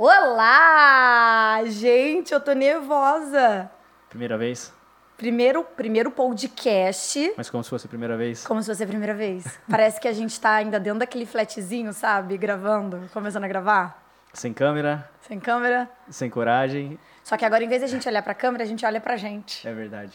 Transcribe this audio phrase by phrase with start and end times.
[0.00, 1.60] Olá!
[1.66, 3.68] Gente, eu tô nervosa.
[4.08, 4.72] Primeira vez?
[5.16, 7.34] Primeiro, primeiro podcast.
[7.36, 8.46] Mas como se fosse a primeira vez?
[8.46, 9.58] Como se fosse a primeira vez.
[9.68, 12.38] Parece que a gente tá ainda dentro daquele flatzinho, sabe?
[12.38, 14.00] Gravando, começando a gravar.
[14.32, 15.90] Sem câmera, Sem câmera.
[16.08, 16.96] sem coragem.
[17.24, 19.16] Só que agora, em vez de a gente olhar pra câmera, a gente olha pra
[19.16, 19.66] gente.
[19.66, 20.12] É verdade.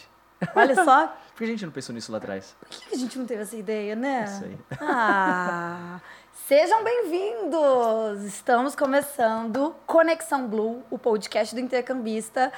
[0.55, 1.07] Olha só.
[1.35, 2.55] Por que a gente não pensou nisso lá atrás?
[2.61, 4.23] Por que a gente não teve essa ideia, né?
[4.23, 4.57] Isso aí.
[4.79, 5.99] Ah,
[6.47, 8.23] sejam bem-vindos!
[8.25, 12.51] Estamos começando Conexão Blue, o podcast do intercambista.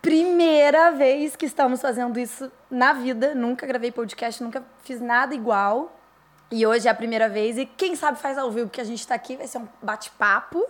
[0.00, 3.34] Primeira vez que estamos fazendo isso na vida.
[3.34, 5.92] Nunca gravei podcast, nunca fiz nada igual.
[6.52, 9.04] E hoje é a primeira vez e quem sabe faz ao vivo, porque a gente
[9.06, 10.64] tá aqui, vai ser um bate-papo.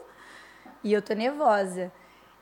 [0.83, 1.93] E eu tô nervosa.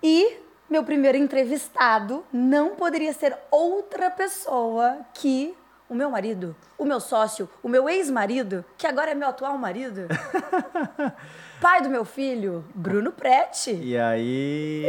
[0.01, 0.39] E
[0.69, 5.57] meu primeiro entrevistado não poderia ser outra pessoa que
[5.91, 10.07] o meu marido, o meu sócio, o meu ex-marido, que agora é meu atual marido,
[11.61, 13.73] pai do meu filho, Bruno Prete.
[13.73, 14.85] E aí.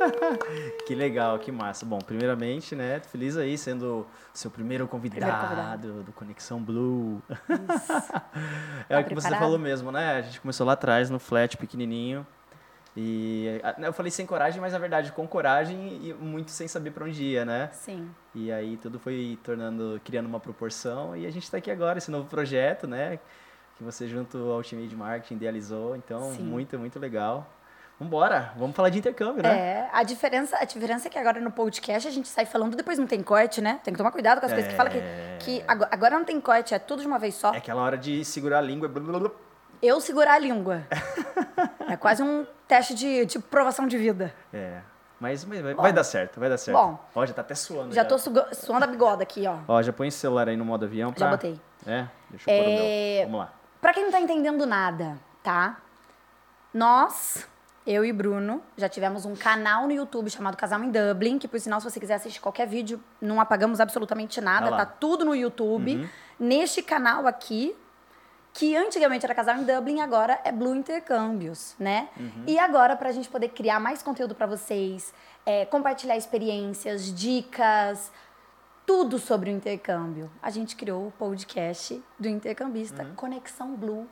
[0.86, 1.84] que legal, que massa.
[1.84, 3.00] Bom, primeiramente, né?
[3.00, 6.02] Feliz aí sendo seu primeiro convidado, Primeiro convidado.
[6.02, 7.22] do Conexão Blue.
[7.30, 7.92] Isso.
[8.88, 9.38] é Tá o que você preparado?
[9.38, 10.16] falou mesmo, né?
[10.16, 12.26] A gente começou lá atrás, no flat pequenininho.
[12.96, 17.04] E eu falei sem coragem, mas na verdade com coragem e muito sem saber pra
[17.04, 17.68] onde ia, né?
[17.72, 18.08] Sim.
[18.34, 22.10] E aí tudo foi tornando, criando uma proporção e a gente está aqui agora, esse
[22.10, 23.18] novo projeto, né?
[23.76, 26.44] Que você junto ao time de marketing idealizou, então Sim.
[26.44, 27.50] muito, muito legal.
[27.98, 29.56] Vambora, vamos falar de intercâmbio, né?
[29.56, 32.98] É, a diferença, a diferença é que agora no podcast a gente sai falando, depois
[32.98, 33.80] não tem corte, né?
[33.82, 35.00] Tem que tomar cuidado com as coisas que fala que,
[35.40, 37.54] que agora, agora não tem corte, é tudo de uma vez só.
[37.54, 38.88] É aquela hora de segurar a língua.
[38.88, 39.30] blá, blá, blá.
[39.84, 40.82] Eu segurar a língua.
[41.88, 44.34] é quase um teste de, de provação de vida.
[44.52, 44.80] É,
[45.20, 46.78] mas, mas vai, vai dar certo, vai dar certo.
[46.78, 46.98] Bom.
[47.14, 47.94] Ó, já tá até suando.
[47.94, 49.58] Já tô suga- suando a bigoda aqui, ó.
[49.68, 51.26] Ó, já põe esse celular aí no modo avião pra...
[51.26, 51.60] Já botei.
[51.86, 53.24] É, deixa eu pôr o É, meu.
[53.26, 53.52] Vamos lá.
[53.80, 55.76] Pra quem não tá entendendo nada, tá?
[56.72, 57.46] Nós,
[57.86, 61.60] eu e Bruno, já tivemos um canal no YouTube chamado Casal em Dublin, que por
[61.60, 65.34] sinal, se você quiser assistir qualquer vídeo, não apagamos absolutamente nada, Tá tá tudo no
[65.34, 65.96] YouTube.
[65.96, 66.08] Uhum.
[66.40, 67.76] Neste canal aqui,
[68.54, 72.08] que antigamente era Casal em Dublin, agora é Blue Intercâmbios, né?
[72.16, 72.44] Uhum.
[72.46, 75.12] E agora, pra gente poder criar mais conteúdo pra vocês,
[75.44, 78.12] é, compartilhar experiências, dicas,
[78.86, 80.30] tudo sobre o intercâmbio.
[80.40, 84.08] A gente criou o podcast do intercambista Conexão Blue,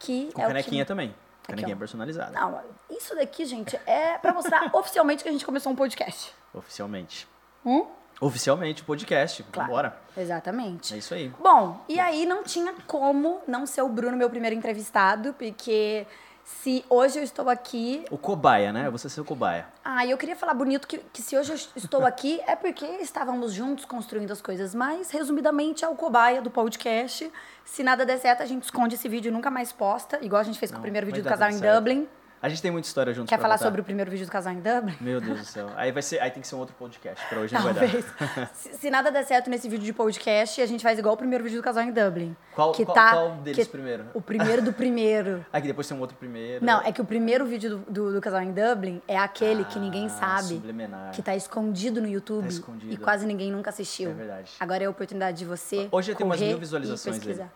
[0.00, 0.32] que Uhum.
[0.32, 0.88] Com é canequinha que...
[0.88, 1.14] também.
[1.44, 2.32] Canequinha personalizada.
[2.32, 2.60] Não,
[2.90, 6.34] isso daqui, gente, é pra mostrar oficialmente que a gente começou um podcast.
[6.52, 7.28] Oficialmente.
[7.64, 7.86] Hum?
[8.20, 9.42] Oficialmente, podcast.
[9.52, 9.68] Claro.
[9.68, 9.96] Vambora.
[10.16, 10.94] Exatamente.
[10.94, 11.32] É isso aí.
[11.40, 16.06] Bom, e aí não tinha como não ser o Bruno meu primeiro entrevistado, porque
[16.46, 18.04] se hoje eu estou aqui.
[18.10, 18.88] O cobaia, né?
[18.88, 19.66] Você ser o cobaia.
[19.84, 23.52] Ah, eu queria falar bonito que, que se hoje eu estou aqui é porque estávamos
[23.52, 27.30] juntos construindo as coisas, mas resumidamente é o cobaia do podcast.
[27.64, 30.44] Se nada der certo, a gente esconde esse vídeo e nunca mais posta, igual a
[30.44, 31.74] gente fez com o primeiro vídeo do casal em certo.
[31.74, 32.08] Dublin.
[32.46, 33.64] A gente tem muita história juntos Quer falar contar.
[33.64, 34.94] sobre o primeiro vídeo do casal em Dublin?
[35.00, 35.68] Meu Deus do céu.
[35.74, 37.26] Aí vai ser, aí tem que ser um outro podcast.
[37.26, 37.80] Pra hoje não vai dar.
[37.80, 38.04] Talvez.
[38.54, 41.42] se, se nada der certo nesse vídeo de podcast, a gente faz igual o primeiro
[41.42, 42.36] vídeo do casal em Dublin.
[42.54, 44.04] Qual, que qual, tá, qual deles que- primeiro?
[44.14, 45.44] O primeiro do primeiro.
[45.52, 46.64] Aqui depois tem um outro primeiro.
[46.64, 49.80] Não, é que o primeiro vídeo do, do, do casal em Dublin é aquele que
[49.80, 50.54] ninguém Ah, sabe.
[50.54, 51.10] Subliminar.
[51.10, 52.92] Que tá escondido no YouTube Tá escondido.
[52.92, 54.10] e quase ninguém nunca assistiu.
[54.10, 54.52] É verdade.
[54.60, 55.88] Agora é a oportunidade de você.
[55.90, 57.42] Hoje já tem umas mil e visualizações pesquisar.
[57.42, 57.50] dele.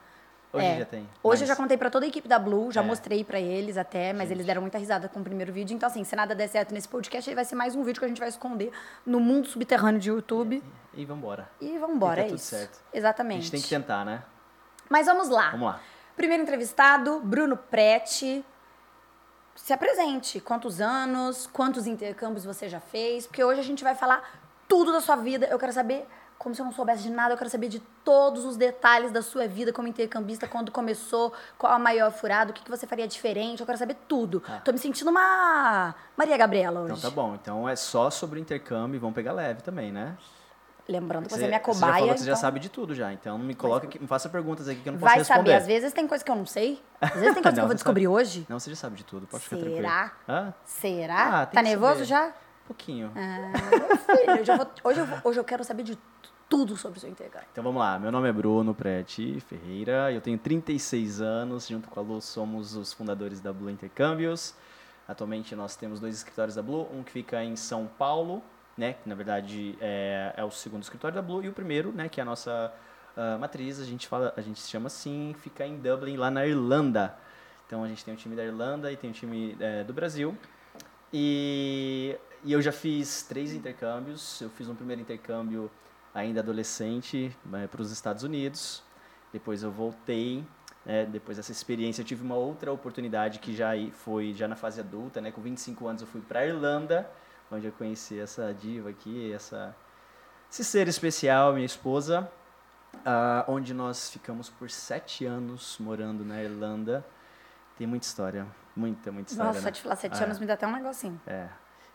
[0.53, 0.79] Hoje É.
[0.81, 1.09] já tem.
[1.23, 2.85] Hoje eu já Mas- contei pra toda a equipe da Blue, já É.
[2.85, 5.75] mostrei pra eles até, mas eles deram muita risada com o primeiro vídeo.
[5.75, 8.05] Então, assim, se nada der certo nesse podcast, aí vai ser mais um vídeo que
[8.05, 8.73] a gente vai esconder
[9.07, 10.63] no mundo subterrâneo de YouTube.
[10.95, 11.49] E vambora.
[11.61, 12.47] E vambora, E tá é tudo isso.
[12.57, 12.81] certo.
[12.93, 13.39] Exatamente.
[13.39, 14.25] A gente tem que tentar, né?
[14.89, 15.51] Mas vamos lá.
[15.51, 15.81] Vamos lá.
[16.17, 18.45] Primeiro entrevistado, Bruno Prete.
[19.55, 20.41] Se apresente.
[20.41, 21.47] Quantos anos?
[21.47, 23.27] Quantos intercâmbios você já fez?
[23.27, 24.23] Porque hoje a gente vai falar
[24.67, 25.47] tudo da sua vida.
[25.47, 26.07] Eu quero saber,
[26.41, 29.21] como se eu não soubesse de nada, eu quero saber de todos os detalhes da
[29.21, 33.07] sua vida como intercambista, quando começou, qual a maior furada, o que, que você faria
[33.07, 33.61] diferente.
[33.61, 34.41] Eu quero saber tudo.
[34.41, 34.59] Tá.
[34.61, 36.95] Tô me sentindo uma Maria Gabriela hoje.
[36.95, 37.35] Então tá bom.
[37.35, 40.17] Então é só sobre intercâmbio e vamos pegar leve também, né?
[40.89, 41.93] Lembrando que você, é minha Você já cobaia.
[42.01, 43.13] falou que você já então sabe de tudo já.
[43.13, 45.51] Então não me coloca aqui, não faça perguntas aqui que eu não posso Vai responder.
[45.51, 45.55] saber.
[45.55, 46.83] Às vezes tem coisa que eu não sei.
[46.99, 48.15] Às vezes tem coisa que Não, eu vou você descobrir sabe.
[48.15, 48.47] hoje.
[48.49, 49.27] Não, você já sabe de tudo.
[49.27, 49.77] Pode ficar tranquilo.
[49.83, 50.13] Será?
[50.65, 51.43] Será?
[51.43, 52.05] Ah, tá que nervoso saber.
[52.07, 52.33] já?
[52.75, 53.11] Pouquinho.
[53.17, 55.99] Ah, filho, hoje eu, vou- hoje, eu vou- hoje eu quero saber de
[56.49, 57.49] tudo sobre o seu intercâmbio.
[57.51, 61.99] Então vamos lá, meu nome é Bruno Preti Ferreira, eu tenho 36 anos, junto com
[61.99, 64.55] a Lu somos os fundadores da Blue Intercâmbios.
[65.09, 68.41] Atualmente nós temos dois escritórios da Blue, um que fica em São Paulo,
[68.79, 72.09] né, que na verdade é, é o segundo escritório da Blue, e o primeiro, né,
[72.09, 72.73] que é a nossa
[73.17, 76.47] ah, matriz, a gente fala, a gente se chama assim, fica em Dublin, lá na
[76.47, 77.17] Irlanda.
[77.67, 80.37] Então a gente tem um time da Irlanda e tem um time eh, do Brasil.
[81.13, 84.41] E, e eu já fiz três intercâmbios.
[84.41, 85.71] Eu fiz um primeiro intercâmbio
[86.15, 87.37] ainda adolescente
[87.71, 88.83] para os Estados Unidos.
[89.33, 90.45] Depois eu voltei
[90.85, 94.81] né, depois dessa experiência, eu tive uma outra oportunidade que já foi já na fase
[94.81, 95.31] adulta, né?
[95.31, 97.09] Com 25 anos eu fui para Irlanda,
[97.51, 99.75] onde eu conheci essa diva aqui, essa
[100.51, 102.29] esse ser especial, minha esposa,
[102.95, 107.07] uh, onde nós ficamos por sete anos morando na Irlanda.
[107.79, 109.53] Tem muita história, muita, muita história.
[109.53, 109.73] Nossa, né?
[109.73, 110.25] te falar sete É.
[110.25, 111.21] anos me dá até um negocinho.
[111.27, 111.49] É.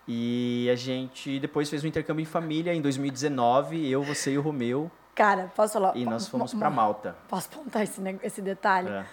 [0.07, 4.41] E a gente depois fez um intercâmbio em família em 2019, eu, você e o
[4.41, 5.95] Romeu, Cara, posso falar?
[5.97, 7.15] e nós fomos mo- para Malta.
[7.27, 8.89] Posso apontar esse, esse detalhe?
[8.89, 9.05] É.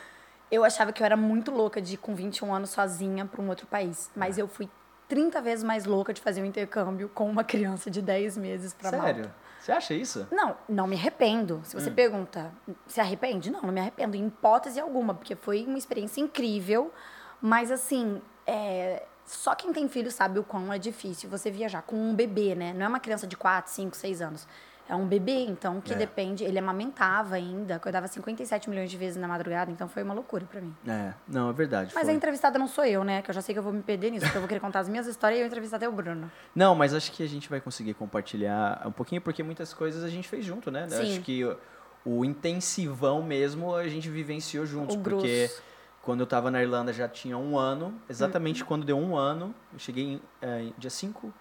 [0.50, 3.48] Eu achava que eu era muito louca de ir com 21 anos sozinha para um
[3.48, 4.10] outro país.
[4.14, 4.42] Mas É.
[4.42, 4.68] eu fui
[5.08, 8.90] 30 vezes mais louca de fazer um intercâmbio com uma criança de 10 meses para
[8.92, 9.06] Malta.
[9.06, 9.34] Sério?
[9.60, 10.26] Você acha isso?
[10.30, 11.60] Não, não me arrependo.
[11.64, 11.80] Se Hum.
[11.80, 12.52] você pergunta,
[12.86, 13.50] se arrepende?
[13.50, 16.92] Não, não me arrependo, em hipótese alguma, porque foi uma experiência incrível.
[17.40, 21.96] Mas, assim, é, só quem tem filho sabe o quão é difícil você viajar com
[21.96, 22.73] um bebê, né?
[22.73, 24.46] Não é uma criança de 4, 5, 6 anos.
[24.88, 25.96] É um bebê, então, que É.
[25.96, 26.44] depende.
[26.44, 30.61] Ele amamentava ainda, acordava 57 milhões de vezes na madrugada, então foi uma loucura pra
[30.61, 30.75] mim.
[30.87, 31.93] É, não, é verdade.
[31.94, 32.12] Mas foi.
[32.12, 33.23] a entrevistada não sou eu, né?
[33.23, 34.81] Que eu já sei que eu vou me perder nisso, porque eu vou querer contar
[34.81, 36.31] as minhas histórias e eu entrevistar até o Bruno.
[36.55, 40.08] Não, mas acho que a gente vai conseguir compartilhar um pouquinho, porque muitas coisas a
[40.08, 40.87] gente fez junto, né?
[40.90, 41.00] Sim.
[41.12, 41.56] Acho que o,
[42.05, 45.62] o intensivão mesmo a gente vivenciou juntos, O porque grosso.
[46.02, 47.99] Quando eu tava na Irlanda já tinha um ano, Uhum.
[48.08, 51.32] exatamente quando deu um ano, eu cheguei em, é, dia 5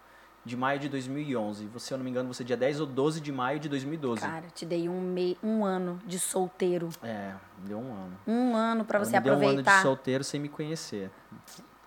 [0.45, 1.67] de maio de 2011.
[1.67, 3.67] Você, se eu não me engano, você é dia 10 ou 12 de maio de
[3.69, 4.21] 2012.
[4.21, 6.89] Cara, te dei um, mei, um ano de solteiro.
[7.03, 8.17] É, deu um ano.
[8.27, 9.81] Um ano pra Ela você me deu um ano de aproveitar.
[9.81, 11.09] solteiro sem me conhecer.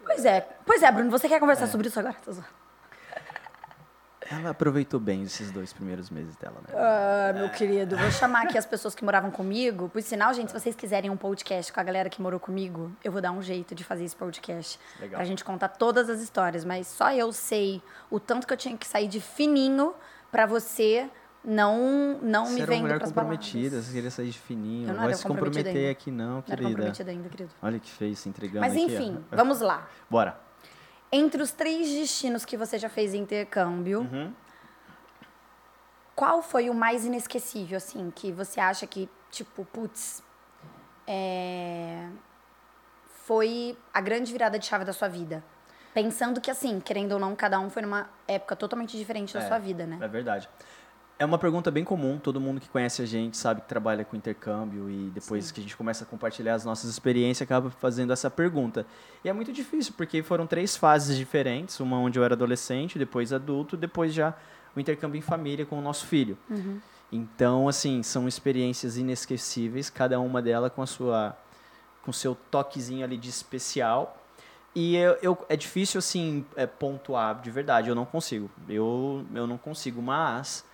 [0.05, 1.41] Pois é, pois é, Bruno, você quer É.
[1.41, 2.17] conversar sobre isso agora?
[4.31, 6.75] Ela aproveitou bem esses dois primeiros meses dela, né?
[6.75, 9.89] Ah, meu querido, vou chamar aqui as pessoas que moravam comigo.
[9.91, 13.13] Por sinal, gente, se vocês quiserem um podcast com a galera que morou comigo, eu
[13.13, 14.79] vou dar um jeito de fazer esse podcast.
[15.01, 15.19] Legal.
[15.19, 16.65] Pra gente contar todas as histórias.
[16.65, 19.95] Mas só eu sei o tanto que eu tinha que sair de fininho
[20.33, 21.09] pra você
[21.45, 23.85] não, não Você me vendo mulher pras comprometida, baladas.
[23.87, 24.85] você queria sair de fininho.
[24.85, 25.91] Eu não Não vai se comprometer ainda.
[25.91, 26.69] aqui não, Não era querida.
[26.71, 27.51] comprometida ainda, querido.
[27.63, 29.87] Olha que feio se entregando Mas aqui, enfim, vamos lá.
[30.09, 30.39] Bora.
[31.17, 34.33] Entre os três destinos que você já fez intercâmbio, Uhum.
[36.17, 40.23] qual foi o mais inesquecível, assim, que você acha que, tipo, putz,
[41.07, 42.09] é,
[43.27, 45.45] foi a grande virada de chave da sua vida?
[45.93, 49.47] Pensando que, assim, querendo ou não, cada um foi numa época totalmente diferente da É,
[49.47, 49.99] sua vida, né?
[50.01, 50.49] É verdade.
[51.17, 54.17] É uma pergunta bem comum, todo mundo que conhece a gente sabe que trabalha com
[54.17, 58.29] intercâmbio e depois que a gente começa a compartilhar as nossas experiências, acaba fazendo essa
[58.29, 58.85] pergunta.
[59.25, 63.33] E é muito difícil, porque foram três fases diferentes, uma onde eu era adolescente, depois
[63.33, 64.35] adulto, depois já
[64.75, 66.37] o intercâmbio em família com o nosso filho.
[67.13, 71.37] Então, assim, são experiências inesquecíveis, cada uma delas com a sua
[72.03, 74.21] com seu toquezinho ali de especial.
[74.75, 78.51] E eu, eu- é difícil, assim, é, pontuar de verdade, eu não consigo.
[78.69, 80.65] Eu, eu não consigo, mas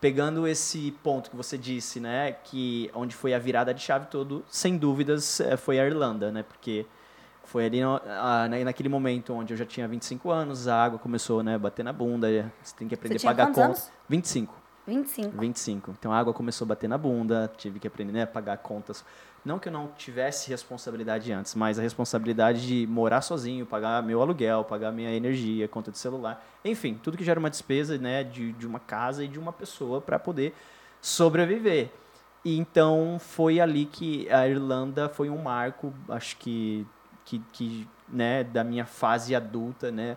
[0.00, 4.42] pegando esse ponto que você disse, né, que onde foi a virada de chave todo,
[4.48, 6.86] sem dúvidas, é, foi a Irlanda, né, porque
[7.44, 10.98] foi ali no- a- na- naquele momento onde eu já tinha 25 anos, a água
[10.98, 12.28] começou, né, a bater na bunda,
[12.62, 13.66] você tem que aprender a pagar quantos conta.
[13.66, 13.90] anos?
[14.08, 14.54] 25.
[14.86, 15.36] 25.
[15.38, 15.94] 25.
[15.98, 19.04] Então a água começou a bater na bunda, tive que aprender né, a pagar contas.
[19.44, 24.20] Não que eu não tivesse responsabilidade antes, mas a responsabilidade de morar sozinho, pagar meu
[24.20, 28.52] aluguel, pagar minha energia, conta de celular, enfim, tudo que gera uma despesa né, de,
[28.52, 30.54] de uma casa e de uma pessoa para poder
[31.00, 31.90] sobreviver.
[32.44, 36.86] E então foi ali que a Irlanda foi um marco, acho que,
[37.24, 40.16] que, que né, da minha fase adulta, né,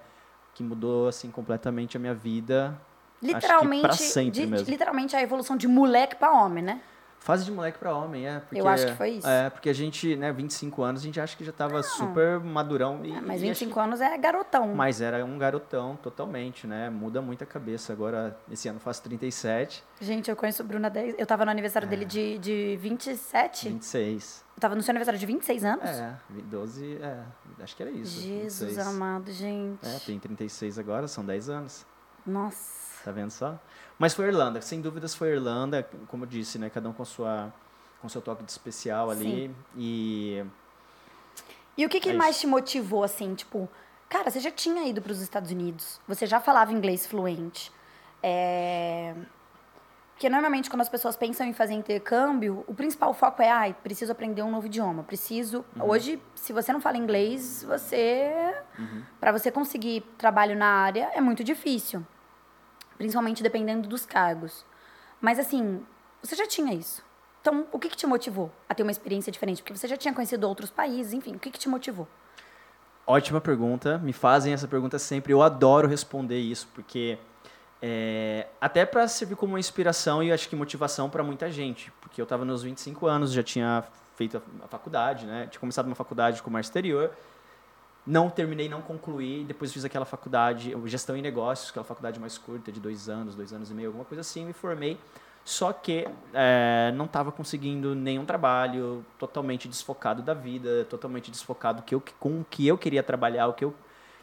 [0.53, 2.77] que mudou assim completamente a minha vida
[3.21, 4.69] Literalmente, sempre de- mesmo.
[4.69, 6.81] literalmente a evolução de moleque pra homem, né?
[7.23, 8.41] Fase de moleque pra homem, é.
[8.41, 9.25] Porque, Eu acho que foi isso.
[9.25, 12.99] É, porque a gente, né, 25 anos, a gente acha que já tava super madurão.
[13.01, 14.75] E, É, mas e 25 anos é garotão.
[14.75, 16.89] Mas era um garotão, totalmente, né?
[16.89, 17.93] Muda muito a cabeça.
[17.93, 21.15] Agora, esse ano faço 37, Gente, eu conheço o Bruno há 10.
[21.17, 21.89] Eu tava no aniversário É.
[21.89, 23.69] dele de, de 27.
[23.69, 24.43] 26.
[24.57, 25.89] Eu tava no seu aniversário de 26 anos?
[25.89, 27.19] É, 12, é,
[27.63, 28.19] acho que era isso.
[28.21, 28.85] Jesus 26.
[28.87, 29.79] amado, gente.
[29.87, 31.85] É, tem 36 agora, são 10 anos.
[32.27, 32.83] Nossa.
[33.05, 33.57] Tá vendo só?
[34.03, 36.69] Mas foi Irlanda, sem dúvidas foi Irlanda, como eu disse, né?
[36.69, 37.53] Cada um com sua
[38.01, 39.49] com seu toque de especial ali.
[39.77, 40.43] E
[41.77, 43.69] E o que, que É mais te motivou, assim, tipo,
[44.09, 47.71] cara, você já tinha ido para os Estados Unidos, você já falava inglês fluente.
[48.21, 49.15] É...
[50.15, 54.11] Porque normalmente quando as pessoas pensam em fazer intercâmbio, o principal foco é, ai, preciso
[54.11, 55.63] aprender um novo idioma, preciso.
[55.79, 58.53] Hoje, se você não fala inglês, você.
[59.21, 62.05] Para você conseguir trabalho na área é muito difícil.
[62.97, 64.65] Principalmente dependendo dos cargos.
[65.19, 65.81] Mas assim,
[66.21, 67.03] você já tinha isso.
[67.41, 69.61] Então, o que, que te motivou a ter uma experiência diferente?
[69.61, 72.07] Porque você já tinha conhecido outros países, enfim, o que, que te motivou?
[73.05, 73.97] Ótima pergunta.
[73.97, 75.33] Me fazem essa pergunta sempre.
[75.33, 77.17] Eu adoro responder isso, porque
[77.81, 81.91] é, até para servir como inspiração e acho que motivação para muita gente.
[81.99, 83.83] Porque eu estava nos 25 anos, já tinha
[84.15, 85.47] feito a faculdade, né?
[85.51, 87.11] Tinha começado uma faculdade de comércio exterior.
[88.05, 89.43] Não terminei, não concluí.
[89.45, 93.53] Depois fiz aquela faculdade, gestão em negócios, aquela faculdade mais curta, de dois anos, dois
[93.53, 94.45] anos e meio, alguma coisa assim.
[94.45, 94.97] Me formei.
[95.45, 101.93] Só que é, não estava conseguindo nenhum trabalho, totalmente desfocado da vida, totalmente desfocado que
[101.93, 103.73] eu, com o que eu queria trabalhar, o que eu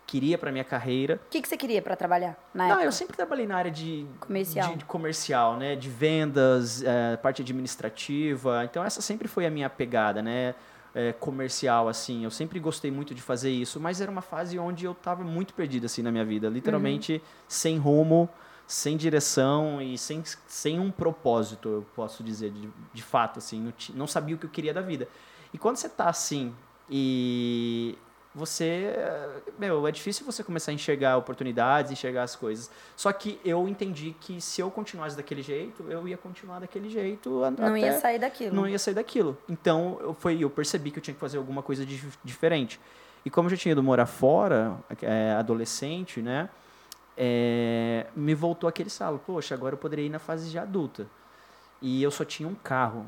[0.06, 1.20] queria para minha carreira.
[1.26, 2.86] O que, que você queria para trabalhar na Não, época?
[2.86, 4.70] eu sempre trabalhei na área de Comercial.
[4.70, 8.64] de, de comercial, né, de vendas, é, parte administrativa.
[8.64, 10.54] Então essa sempre foi a minha pegada, né,
[10.94, 12.24] é, comercial assim.
[12.24, 15.54] Eu sempre gostei muito de fazer isso, mas era uma fase onde eu estava muito
[15.54, 18.28] perdido assim na minha vida, literalmente sem rumo,
[18.66, 23.72] sem direção e sem, sem um propósito, eu posso dizer de, de fato assim, não,
[23.94, 25.08] não sabia o que eu queria da vida.
[25.52, 26.54] E quando você tá assim
[26.88, 27.96] e
[28.34, 32.70] você, eh, meu, é difícil você começar a enxergar oportunidades, enxergar as coisas.
[32.96, 37.30] Só que eu entendi que se eu continuasse daquele jeito, eu ia continuar daquele jeito.
[37.58, 38.54] Não ia sair daquilo.
[38.54, 39.36] não ia sair daquilo.
[39.48, 42.78] Então, eu, foi, eu percebi que eu tinha que fazer alguma coisa de- diferente.
[43.24, 46.48] E como eu já tinha ido morar fora, é, adolescente, né?
[47.22, 49.20] é, me voltou aquele salo.
[49.26, 51.06] Poxa, agora eu poderia ir na fase de adulta.
[51.82, 53.04] E eu só tinha um carro.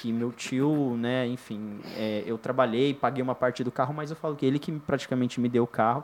[0.00, 4.16] Que meu tio, né, enfim, é, eu trabalhei, paguei uma parte do carro, mas eu
[4.16, 6.02] falo que ele que praticamente me deu o carro.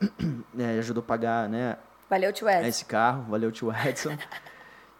[0.58, 1.76] É, ajudou a pagar, né,
[2.08, 2.66] Valeu, tio Ed.
[2.66, 4.16] esse carro, valeu tio Edson.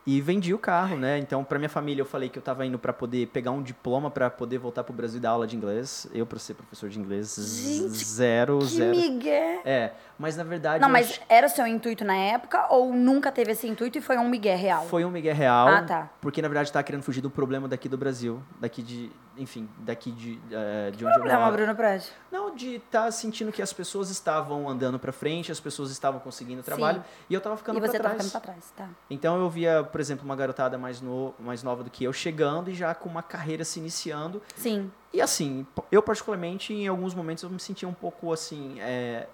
[0.06, 1.18] E vendi o carro, né?
[1.18, 4.08] Então, para minha família, eu falei que eu estava indo para poder pegar um diploma
[4.08, 6.06] para poder voltar pro Brasil e dar aula de inglês.
[6.14, 8.90] Eu, para ser professor de inglês, Gente, zero, Que zero.
[8.96, 9.60] migué.
[9.64, 10.80] É, mas na verdade.
[10.80, 14.00] Não, mas acho- era o seu intuito na época ou nunca teve esse intuito e
[14.00, 14.84] foi um migué real?
[14.86, 15.66] Foi um migué real.
[15.66, 16.10] Ah, tá.
[16.20, 18.40] Porque, na verdade, eu tava querendo fugir do problema daqui do Brasil.
[18.60, 19.10] Daqui de.
[19.38, 21.56] Enfim, daqui de, eh, de onde eu Problema, moro.
[21.56, 22.10] Bruno Prade.
[22.32, 26.62] Não, de estar sentindo que as pessoas estavam andando para frente, as pessoas estavam conseguindo
[26.62, 27.04] trabalho.
[27.28, 28.16] E eu tava ficando E você tá trás.
[28.16, 28.88] ficando pra trás, tá?
[29.10, 32.70] Então eu via, por exemplo, uma garotada mais, no, mais nova do que eu chegando
[32.70, 34.40] e já com uma carreira se iniciando.
[34.56, 34.90] Sim.
[35.12, 39.28] E assim, eu particularmente, em alguns momentos eu me sentia um pouco assim, é,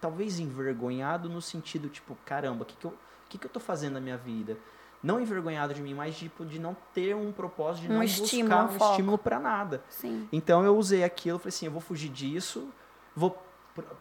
[0.00, 2.94] talvez envergonhado no sentido tipo, caramba, o que, que, eu,
[3.28, 4.56] que, que eu tô fazendo na minha vida?
[5.02, 8.48] Não envergonhado de mim, mas tipo, de não ter um propósito, de Um não estímulo,
[8.48, 8.90] buscar um foco.
[8.90, 9.82] estímulo para nada.
[9.88, 10.28] Sim.
[10.32, 12.68] Então eu usei aquilo, falei assim, eu vou fugir disso,
[13.14, 13.36] vou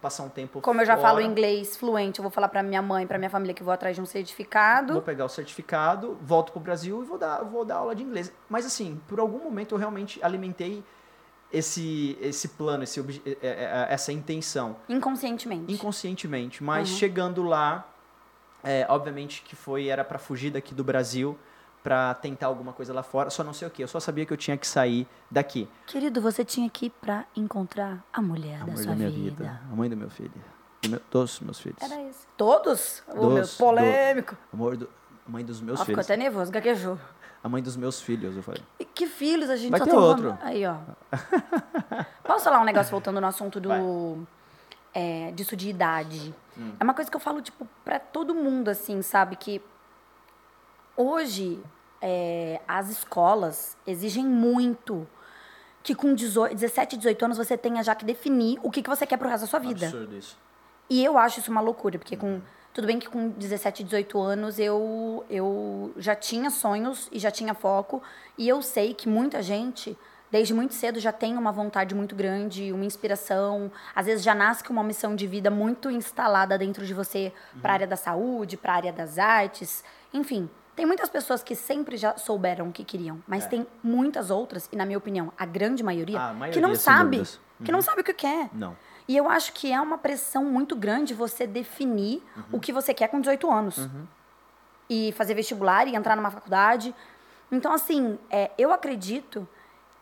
[0.01, 2.81] passar um tempo Como eu já fora, falo inglês fluente, eu vou falar pra minha
[2.81, 4.93] mãe, pra minha família que vou atrás de um certificado.
[4.93, 8.33] Vou pegar o certificado, volto pro Brasil e vou dar, vou dar aula de inglês.
[8.49, 10.83] Mas assim, por algum momento eu realmente alimentei
[11.53, 15.71] esse, esse plano, esse, obje- eh, eh, essa intenção Inconscientemente.
[15.71, 16.63] inconscientemente.
[16.63, 16.95] Mas Uhum.
[16.97, 17.87] chegando lá,
[18.63, 21.37] é, obviamente que foi era para fugir daqui do Brasil,
[21.83, 23.29] para tentar alguma coisa lá fora.
[23.29, 23.81] Só não sei o que.
[23.83, 25.69] Eu só sabia que eu tinha que sair daqui.
[25.85, 29.29] Querido, você tinha que ir pra encontrar a mulher da Amor sua da minha vida.
[29.43, 29.61] vida.
[29.71, 30.31] A mãe do meu filho.
[30.81, 31.81] Do meu, dos meus filhos.
[31.81, 32.27] Era esse.
[32.35, 33.03] Todos?
[33.07, 34.35] Ô, meu, Dos- polêmico.
[34.53, 34.89] Amor do,
[35.25, 36.05] a mãe dos meus Ó, ficou filhos.
[36.05, 36.99] até nervoso, gaguejou.
[37.43, 38.61] A mãe dos meus filhos, eu falei.
[38.79, 40.37] E que filhos a gente Vai só ter tem uma- outro.
[40.41, 40.75] Aí, ó.
[42.23, 43.69] Posso falar um negócio voltando no assunto do.
[44.93, 46.33] É, disso de idade?
[46.57, 46.73] Hum.
[46.79, 49.35] É uma coisa que eu falo, tipo, pra todo mundo, assim, sabe?
[49.35, 49.61] Que
[50.95, 51.59] hoje
[52.01, 55.07] é, as escolas exigem muito
[55.87, 59.07] que com 18, 17, 18 anos você tenha já que definir o que, que você
[59.07, 59.85] quer pro resto da sua vida.
[59.85, 60.37] Absurdo isso.
[60.89, 62.41] E eu acho isso uma loucura, porque com.
[62.73, 67.53] Tudo bem que com 17, 18 anos eu, eu já tinha sonhos e já tinha
[67.53, 68.03] foco.
[68.37, 69.97] E eu sei que muita gente,
[70.31, 73.71] desde muito cedo, já tem uma vontade muito grande, uma inspiração.
[73.95, 77.31] Às vezes já nasce com uma missão de vida muito instalada dentro de você
[77.61, 79.83] para a área da saúde, para a área das artes.
[80.13, 83.21] Enfim, tem muitas pessoas que sempre já souberam o que queriam.
[83.27, 83.47] Mas É.
[83.49, 86.75] tem muitas outras, e na minha opinião, a grande maioria, Ah, a maioria, que não
[86.75, 87.17] sabe.
[87.17, 87.39] dúvidas.
[87.63, 88.49] Que não sabe o que quer.
[88.53, 88.77] Não.
[89.07, 93.07] E eu acho que é uma pressão muito grande você definir o que você quer
[93.07, 93.89] com 18 anos.
[94.89, 96.93] E fazer vestibular e entrar numa faculdade.
[97.51, 99.47] Então, assim, é, eu acredito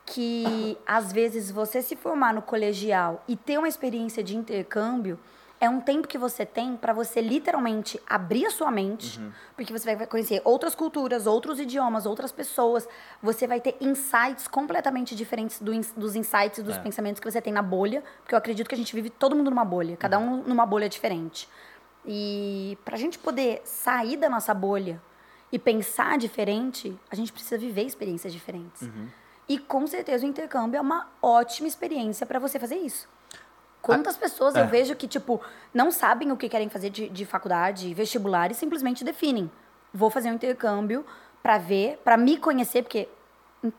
[0.05, 5.19] que, às vezes, você se formar no colegial e ter uma experiência de intercâmbio
[5.59, 9.19] é um tempo que você tem para você literalmente abrir a sua mente,
[9.55, 12.87] porque você vai conhecer outras culturas, outros idiomas, outras pessoas.
[13.23, 16.79] Você vai ter insights completamente diferentes do dos insights e dos É.
[16.79, 19.49] pensamentos que você tem na bolha, porque eu acredito que a gente vive todo mundo
[19.49, 21.47] numa bolha, cada um numa bolha diferente.
[22.05, 25.01] E pra gente poder sair da nossa bolha
[25.51, 28.83] e pensar diferente, a gente precisa viver experiências diferentes.
[28.83, 29.07] Uhum.
[29.47, 33.07] E com certeza o intercâmbio é uma ótima experiência para você fazer isso.
[33.81, 34.61] Quantas pessoas é.
[34.61, 35.39] eu vejo que, tipo,
[35.71, 39.49] não sabem o que querem fazer de, de faculdade, vestibular, e simplesmente definem.
[39.93, 41.05] Vou fazer um intercâmbio
[41.43, 43.07] para ver, para me conhecer, porque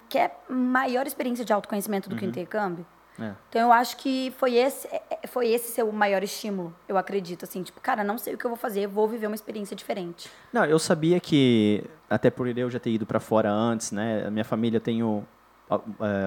[0.08, 2.86] quer maior experiência de autoconhecimento do que o intercâmbio?
[3.18, 3.32] É.
[3.48, 7.44] Então eu acho que foi esse, é, é, foi esse seu maior estímulo, eu acredito,
[7.44, 10.30] assim, tipo, cara, não sei o que eu vou fazer, vou viver uma experiência diferente.
[10.52, 14.24] Não, eu sabia que, até por eu já ter ido para fora antes, né?
[14.26, 15.35] A minha família, eu tenho é,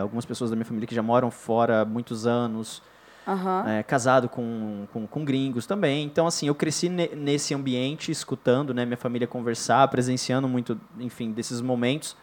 [0.01, 2.81] algumas pessoas da minha família que já moram fora há muitos anos,
[3.27, 3.63] Aham.
[3.67, 6.03] é, casado com, com, com gringos também.
[6.05, 11.31] Então, assim, eu cresci ne- nesse ambiente, escutando né, minha família conversar, presenciando muito, enfim,
[11.31, 12.17] desses momentos.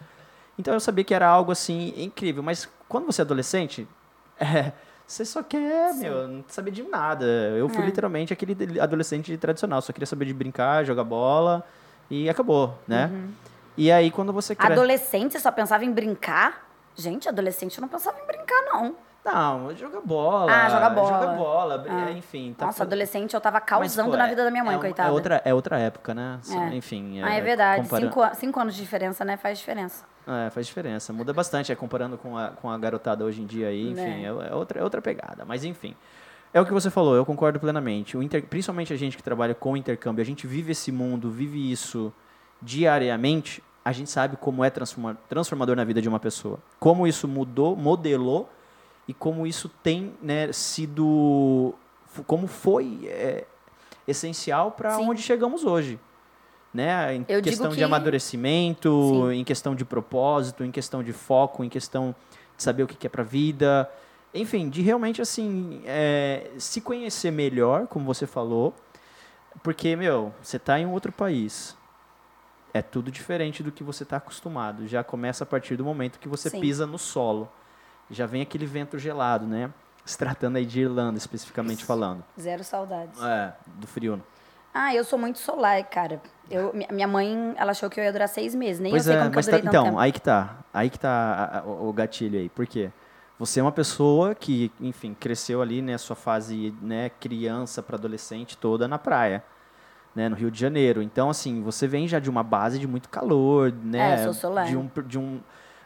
[0.59, 2.43] Então, eu sabia que era algo, assim, incrível.
[2.43, 3.87] Mas quando você é adolescente,
[4.39, 4.71] é,
[5.05, 6.01] você só quer, Sim.
[6.01, 7.25] meu, não saber de nada.
[7.25, 7.85] Eu fui É.
[7.85, 9.81] literalmente aquele adolescente tradicional.
[9.81, 11.63] Só queria saber de brincar, jogar bola
[12.11, 13.09] e acabou, né?
[13.11, 13.29] Uhum.
[13.77, 14.73] E aí, quando você cresce...
[14.73, 16.66] Adolescente, você só pensava em brincar?
[16.97, 18.95] Gente, adolescente eu não pensava em brincar, não.
[19.23, 20.51] Não, joga bola.
[20.51, 21.07] Ah, joga bola.
[21.09, 22.09] Joga bola, Ah.
[22.09, 22.55] é, enfim.
[22.57, 24.77] tá Nossa, adolescente eu tava Mas, causando pô, na é- vida da minha mãe, é
[24.77, 25.09] um- coitada.
[25.09, 26.39] É outra, é outra época, né?
[26.49, 26.75] É.
[26.75, 27.21] Enfim.
[27.21, 27.83] Ah, é verdade.
[27.83, 29.35] compara- Cinco, cinco anos de diferença, né?
[29.35, 30.05] Faz diferença.
[30.25, 31.11] É, faz diferença.
[31.11, 34.27] Muda bastante, é, comparando com a, com a garotada hoje em dia aí, enfim, É.
[34.27, 35.43] é, é outra, é outra pegada.
[35.45, 35.93] Mas enfim.
[36.53, 38.17] É o que você falou, eu concordo plenamente.
[38.17, 42.13] Inter, principalmente a gente que trabalha com intercâmbio, a gente vive esse mundo, vive isso
[42.61, 46.59] diariamente, a gente sabe como é transforma, transformador na vida de uma pessoa.
[46.77, 48.49] Como isso mudou, modelou
[49.07, 51.73] e como isso tem né, sido.
[52.25, 53.45] Como foi é,
[54.05, 55.97] essencial para onde chegamos hoje.
[56.73, 57.15] Né?
[57.15, 59.39] Em Eu questão de que- amadurecimento, Sim.
[59.39, 62.13] em questão de propósito, em questão de foco, em questão
[62.57, 63.89] de saber o que é para vida.
[64.33, 68.73] Enfim, de realmente assim é, se conhecer melhor, como você falou.
[69.63, 71.76] Porque, meu, você tá em um outro país.
[72.73, 74.87] É tudo diferente do que você está acostumado.
[74.87, 76.59] Já começa a partir do momento que você Sim.
[76.61, 77.49] pisa no solo.
[78.11, 79.71] Já vem aquele vento gelado, né?
[80.05, 82.23] Se tratando aí de Irlanda, especificamente falando.
[82.39, 83.21] Zero saudades.
[83.21, 84.21] É, do frio.
[84.73, 86.21] Ah, eu sou muito solar, cara.
[86.49, 88.79] Eu, mi- minha mãe, ela achou que eu ia durar seis meses.
[88.79, 90.57] Nem pois eu sei é, como que eu mas tá- então, aí que tá.
[90.73, 92.47] Aí que tá a- a- o o gatilho aí.
[92.47, 92.91] Por quê?
[93.39, 98.57] Você é uma pessoa que, enfim, cresceu ali, né, sua fase, né, criança para adolescente
[98.57, 99.43] toda na praia,
[100.17, 101.03] né, no Rio de Janeiro.
[101.03, 104.65] Então, assim, você vem já de uma base de muito calor, né, É, sou solar.
[104.65, 105.39] de um de um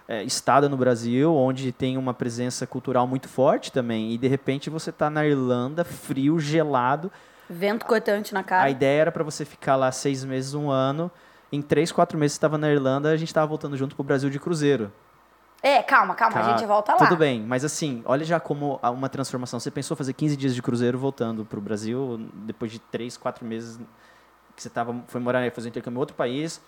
[0.08, 4.70] é, estado no Brasil onde tem uma presença cultural muito forte também e de repente
[4.70, 7.12] você tá na Irlanda, frio, gelado.
[7.50, 8.64] Vento cortante na cara.
[8.64, 11.12] A ideia era para você ficar lá seis meses, um ano.
[11.52, 14.30] Em três, quatro meses você estava na Irlanda, a gente estava voltando junto pro Brasil
[14.30, 14.90] de cruzeiro.
[15.62, 16.98] É, calma, calma, a Tá, gente volta lá.
[16.98, 19.60] Tudo bem, mas assim, olha já como uma transformação.
[19.60, 23.80] Você pensou fazer 15 dias de cruzeiro voltando pro Brasil, depois de três, quatro meses
[24.62, 26.62] que você tava, foi morar, fazer intercâmbio em outro país,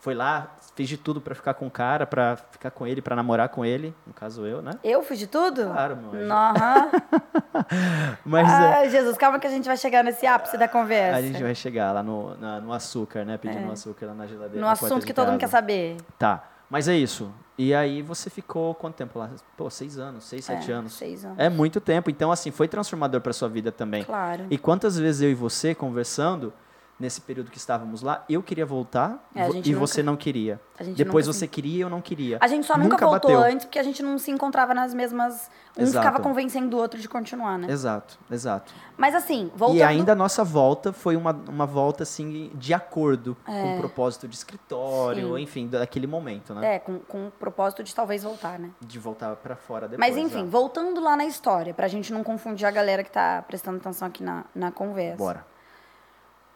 [0.00, 3.16] foi lá, fez de tudo para ficar com o cara, para ficar com ele, para
[3.16, 4.72] namorar com ele, no caso eu, né?
[4.84, 5.64] Eu fui de tudo?
[5.64, 6.28] Claro, meu anjo.
[8.24, 11.18] Mas é, Ai, Jesus, calma que a gente vai chegar nesse ápice da conversa.
[11.18, 13.38] a gente vai chegar lá no, na- no açúcar, né?
[13.38, 13.72] Pedindo É.
[13.72, 14.60] açúcar lá na geladeira.
[14.60, 15.96] No assunto que todo mundo quer saber.
[16.18, 17.32] Tá, mas é isso.
[17.56, 19.30] E aí você ficou quanto tempo lá?
[19.56, 20.92] Pô, seis anos, seis, sete É, anos.
[20.92, 21.38] Seis anos.
[21.40, 22.08] É muito tempo.
[22.08, 24.04] Então, assim, foi transformador para sua vida também.
[24.04, 24.46] Claro.
[24.48, 26.52] E quantas vezes eu e você conversando,
[26.98, 30.60] nesse período que estávamos lá, eu queria voltar É, e nunca- você não queria.
[30.96, 32.38] Depois nunca você queria e eu não queria.
[32.40, 33.52] A gente só nunca, Nunca voltou bateu.
[33.52, 35.50] antes porque a gente não se encontrava nas mesmas.
[35.76, 36.04] Um Exato.
[36.04, 37.70] ficava convencendo o outro de continuar, né?
[37.70, 38.72] Exato, exato.
[38.96, 39.78] Mas assim, voltando.
[39.78, 43.76] E ainda a nossa volta foi uma, uma volta, assim, de acordo com É.
[43.76, 45.42] o propósito de escritório, Sim.
[45.42, 46.74] enfim, daquele momento, né?
[46.74, 48.70] É, com, com o propósito de talvez voltar, né?
[48.80, 49.98] De voltar para fora depois.
[50.08, 53.78] Mas enfim, voltando lá na história, pra gente não confundir a galera que tá prestando
[53.78, 55.16] atenção aqui na, na conversa.
[55.18, 55.46] Bora.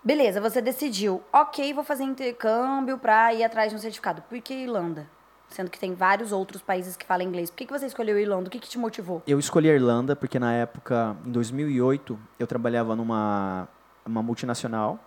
[0.05, 4.21] Beleza, você decidiu, ok, vou fazer intercâmbio pra ir atrás de um certificado.
[4.23, 5.07] Por que Irlanda?
[5.47, 7.51] Sendo que tem vários outros países que falam inglês.
[7.51, 8.49] Por que, que você escolheu Irlanda?
[8.49, 9.23] O que, que te motivou?
[9.29, 13.69] Eu escolhi a Irlanda porque na época, em 2008, eu trabalhava numa
[14.05, 14.99] uma multinacional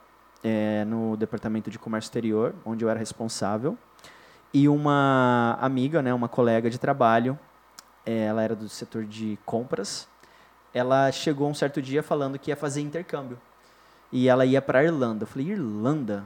[0.42, 3.78] eh, no departamento de comércio exterior, onde eu era responsável.
[4.54, 7.38] E uma amiga, né, uma colega de trabalho,
[8.06, 10.08] eh, ela era do setor de compras.
[10.74, 13.38] Ela chegou um certo dia falando que ia fazer intercâmbio.
[14.16, 15.24] E ela ia para Irlanda.
[15.24, 16.24] Eu falei, Irlanda?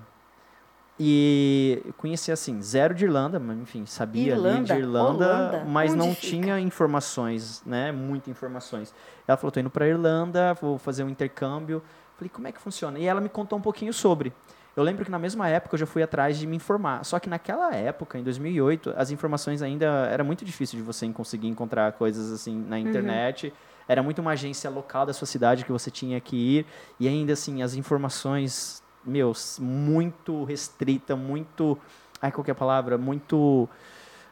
[0.99, 4.73] E eu conhecia assim, zero de Irlanda, mas enfim, sabia ali Irlanda?
[4.75, 5.65] de Irlanda, Holanda?
[5.65, 6.27] mas não fica?
[6.27, 7.91] tinha informações, né?
[7.91, 8.93] Muitas informações.
[9.25, 11.81] Ela falou, tô indo para Irlanda, vou fazer um intercâmbio.
[12.17, 12.99] Falei, como é que funciona?
[12.99, 14.33] E ela me contou um pouquinho sobre.
[14.75, 17.03] Eu lembro que na mesma época eu já fui atrás de me informar.
[17.05, 21.47] Só que naquela época, em 2008, as informações ainda era muito difícil de você conseguir
[21.47, 22.65] encontrar coisas assim Uhum.
[22.67, 23.53] na internet.
[23.89, 26.65] Era muito uma agência local da sua cidade que você tinha que ir
[26.99, 31.75] e ainda assim as informações, meus, muito restrita, muito,
[32.21, 33.67] ai qual que é a palavra, muito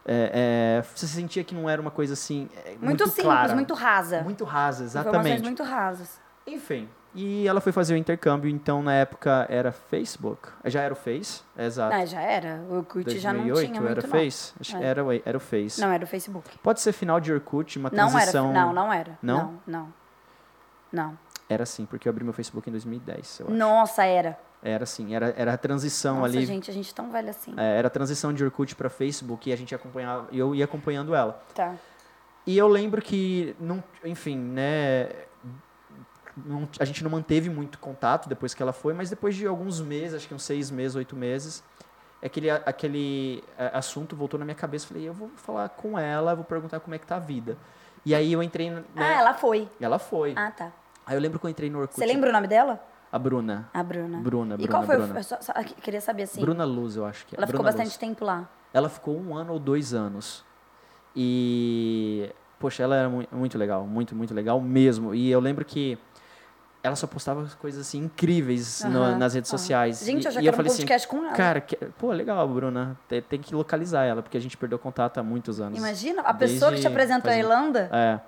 [0.05, 3.55] é, é, você sentia que não era uma coisa assim é, Muito, muito, simples, clara,
[3.55, 4.21] muito rasa.
[4.21, 5.43] muito rasa, Informações exatamente.
[5.43, 6.19] muito rasas.
[6.45, 6.87] Enfim,
[7.19, 11.41] e ela foi fazer o intercâmbio, então na época era Facebook, já era o Face,
[11.57, 11.95] exato.
[11.95, 12.61] Ah, já era.
[12.69, 14.09] O Orkut já não 2008 tinha muito, era não.
[14.09, 14.85] Face, acho que É.
[14.87, 15.81] era, o- era o Face.
[15.81, 16.57] Não, era o Facebook.
[16.59, 18.11] Pode ser final de Orkut, uma Não era.
[18.11, 18.53] transição.
[18.53, 19.17] Não, não era.
[19.21, 19.59] Não?
[19.65, 19.93] Não, não.
[20.91, 21.19] Não.
[21.49, 23.55] Era sim, porque eu abri meu Facebook em 2010, eu acho.
[23.55, 24.37] Nossa, era.
[24.61, 26.45] Era sim, era, era a transição Nossa, ali.
[26.45, 27.53] gente, a gente tão velha assim.
[27.57, 30.65] é, era a transição de Orkut para Facebook e a gente acompanhava, e eu ia
[30.65, 31.41] acompanhando ela.
[31.55, 31.75] Tá.
[32.45, 35.09] E eu lembro que, não, enfim, né,
[36.45, 39.81] não- a gente não manteve muito contato depois que ela foi, mas depois de alguns
[39.81, 41.63] meses, acho que uns seis meses, oito meses,
[42.23, 44.87] aquele, aquele é, assunto voltou na minha cabeça.
[44.87, 47.57] Falei, eu vou falar com ela, vou perguntar como é que tá a vida.
[48.05, 49.67] E aí eu entrei, né, Ah, ela foi.
[49.81, 50.33] ela foi.
[50.35, 50.71] Ah, tá.
[51.05, 51.97] Aí eu lembro que eu entrei no Orkut.
[51.99, 52.81] Você lembra o nome dela?
[53.11, 53.69] A Bruna.
[53.73, 54.17] A Bruna.
[54.19, 55.19] Bruna, E Bruna, qual foi Bruna.
[55.19, 55.23] o...
[55.23, 56.41] Só, só, queria saber, assim.
[56.41, 57.37] Bruna Luz, eu acho que é.
[57.37, 57.97] ela ficou Bruna bastante Luz.
[57.97, 58.47] tempo lá.
[58.73, 60.45] Ela ficou um ano ou dois anos.
[61.15, 65.15] E, poxa, ela era mu- muito legal, muito, muito legal mesmo.
[65.15, 65.97] E eu lembro que
[66.87, 69.57] ela só postava coisas assim incríveis no- Aham, nas redes aham.
[69.57, 70.03] sociais.
[70.03, 71.33] Gente, e, eu já e quero um falei assim, podcast com ela.
[71.33, 75.17] cara, que- pô, legal, Bruna, tem, tem que localizar ela, porque a gente perdeu contato
[75.19, 75.77] há muitos anos.
[75.77, 77.89] Imagina, a pessoa que te apresentou a faz um- Irlanda.
[77.93, 78.19] É.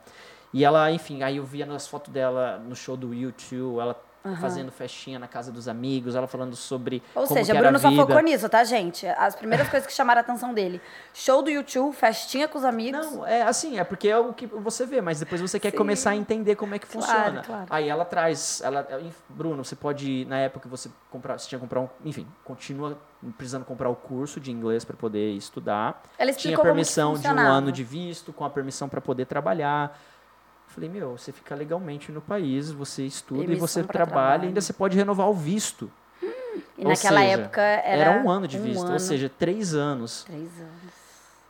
[0.53, 3.95] E ela, enfim, aí eu via nas fotos dela no show do YouTube, ela
[4.39, 8.19] fazendo festinha na casa dos amigos, ela falando sobre Ou como seja, Bruno só focou
[8.19, 9.07] nisso, tá, gente?
[9.07, 10.81] As primeiras coisas que chamaram a atenção dele.
[11.13, 13.11] Show do YouTube, festinha com os amigos.
[13.11, 15.77] Não, é assim, é porque é o que você vê, mas depois você quer Sim.
[15.77, 17.43] começar a entender como é que Claro, funciona.
[17.43, 17.65] claro.
[17.69, 18.87] Aí ela traz, ela,
[19.29, 22.97] Bruno, você pode, na época que você comprar, você tinha que comprar um, enfim, continua
[23.37, 26.01] precisando comprar o curso de inglês para poder estudar.
[26.17, 29.97] Ela Tinha permissão de um ano de visto, com a permissão para poder trabalhar.
[30.79, 34.61] Falei, meu, você fica legalmente no país, você estuda e Permissão você trabalha, e ainda
[34.61, 35.91] você pode renovar o visto.
[36.77, 40.23] E Ou naquela seja, época era, um ano de visto, ano, ou seja, três anos.
[40.23, 40.99] Três anos.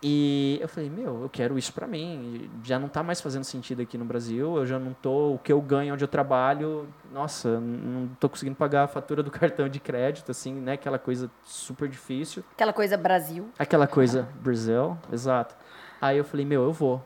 [0.01, 2.49] E eu falei, meu, eu quero isso pra mim.
[2.63, 4.57] Já não tá mais fazendo sentido aqui no Brasil.
[4.57, 5.33] Eu já não tô.
[5.33, 9.29] O que eu ganho onde eu trabalho, nossa, não tô conseguindo pagar a fatura do
[9.29, 10.73] cartão de crédito, assim, né?
[10.73, 12.43] Aquela coisa super difícil.
[12.53, 13.49] Aquela coisa Brasil.
[13.59, 15.53] Aquela coisa Brasil, exato.
[16.01, 17.03] Aí eu falei, meu, eu vou.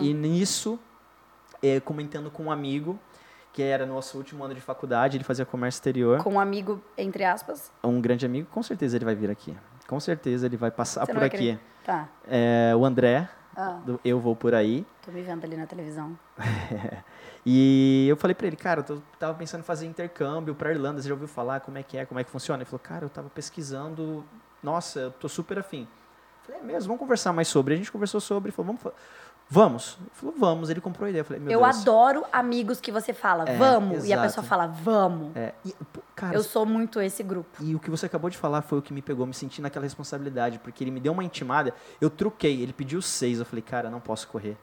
[0.00, 0.78] E nisso,
[1.62, 2.98] eh, comentando com um amigo,
[3.52, 6.22] que era nosso último ano de faculdade, ele fazia comércio exterior.
[6.22, 7.72] Com um amigo, entre aspas.
[7.82, 9.56] Um grande amigo, com certeza ele vai vir aqui.
[9.86, 11.38] Com certeza ele vai passar Você por vai aqui.
[11.38, 11.60] querer?
[11.84, 12.08] Tá.
[12.26, 14.86] É, o André, Ah, do Eu Vou Por Aí.
[15.04, 16.16] tô me vendo ali na televisão.
[17.46, 21.08] E eu falei pra ele, cara, eu tava pensando em fazer intercâmbio pra Irlanda, você
[21.08, 22.58] já ouviu falar como é que é, como é que funciona?
[22.62, 24.22] Ele falou, cara, eu tava pesquisando,
[24.62, 25.82] nossa, eu tô super afim.
[25.82, 27.72] Eu falei, é mesmo, vamos conversar mais sobre.
[27.72, 28.94] A gente conversou sobre, falou, vamos,
[29.48, 29.96] vamos.
[30.00, 31.20] Ele falou, vamos, ele comprou a ideia.
[31.20, 31.80] Eu falei, meu eu Deus.
[31.80, 34.22] adoro amigos que você fala, É, vamos, e a exato.
[34.28, 35.34] pessoa fala, vamos.
[35.36, 35.74] É, e,
[36.14, 37.62] cara, Eu sou muito esse grupo.
[37.62, 39.84] E o que você acabou de falar foi o que me pegou, me senti naquela
[39.84, 43.88] responsabilidade, porque ele me deu uma intimada, eu truquei, ele pediu seis, eu falei, cara,
[43.90, 44.56] não posso correr.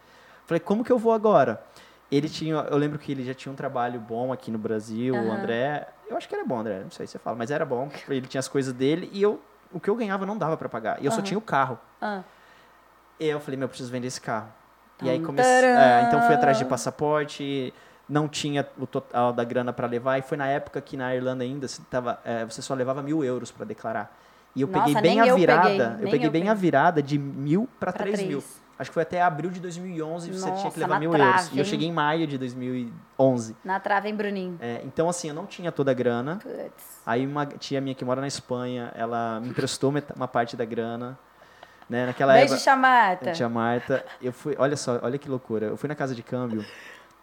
[0.46, 1.64] Falei, como que eu vou agora?
[2.12, 5.18] Ele tinha, eu lembro que ele já tinha um trabalho bom aqui no Brasil, o
[5.18, 5.40] Aham.
[5.40, 7.90] André, eu acho que era bom, André, não sei se você fala, mas era bom,
[8.08, 9.42] ele tinha as coisas dele e eu,
[9.74, 11.24] o que eu ganhava não dava pra pagar, e eu só Aham.
[11.26, 11.80] tinha o carro.
[12.00, 12.22] Ah,
[13.20, 14.50] E eu falei, meu, eu preciso vender esse carro.
[15.02, 17.74] E aí comecei, é, então fui atrás de passaporte,
[18.08, 21.44] não tinha o total da grana para levar, e foi na época que na Irlanda
[21.44, 24.16] ainda você, tava, é, você só levava mil euros para declarar.
[24.56, 26.62] E eu Nossa, peguei bem a eu virada, peguei, eu peguei eu bem a peguei.
[26.62, 28.42] virada de mil para três mil.
[28.78, 31.52] Acho que foi até abril de 2011 você tinha Nossa, que levar mil trave, euros.
[31.54, 33.56] E eu cheguei em maio de 2011.
[33.64, 34.58] na trave, hein, Bruninho?
[34.60, 36.40] É, então, assim, eu não tinha toda a grana.
[36.42, 37.02] Puts.
[37.06, 41.18] Aí uma tia minha que mora na Espanha, ela me emprestou uma parte da grana.
[41.90, 42.06] Né?
[42.08, 43.32] Naquela Beijo, época.
[43.34, 45.68] Tia Marta, eu fui, olha só, olha que loucura.
[45.68, 46.66] Eu fui na casa de câmbio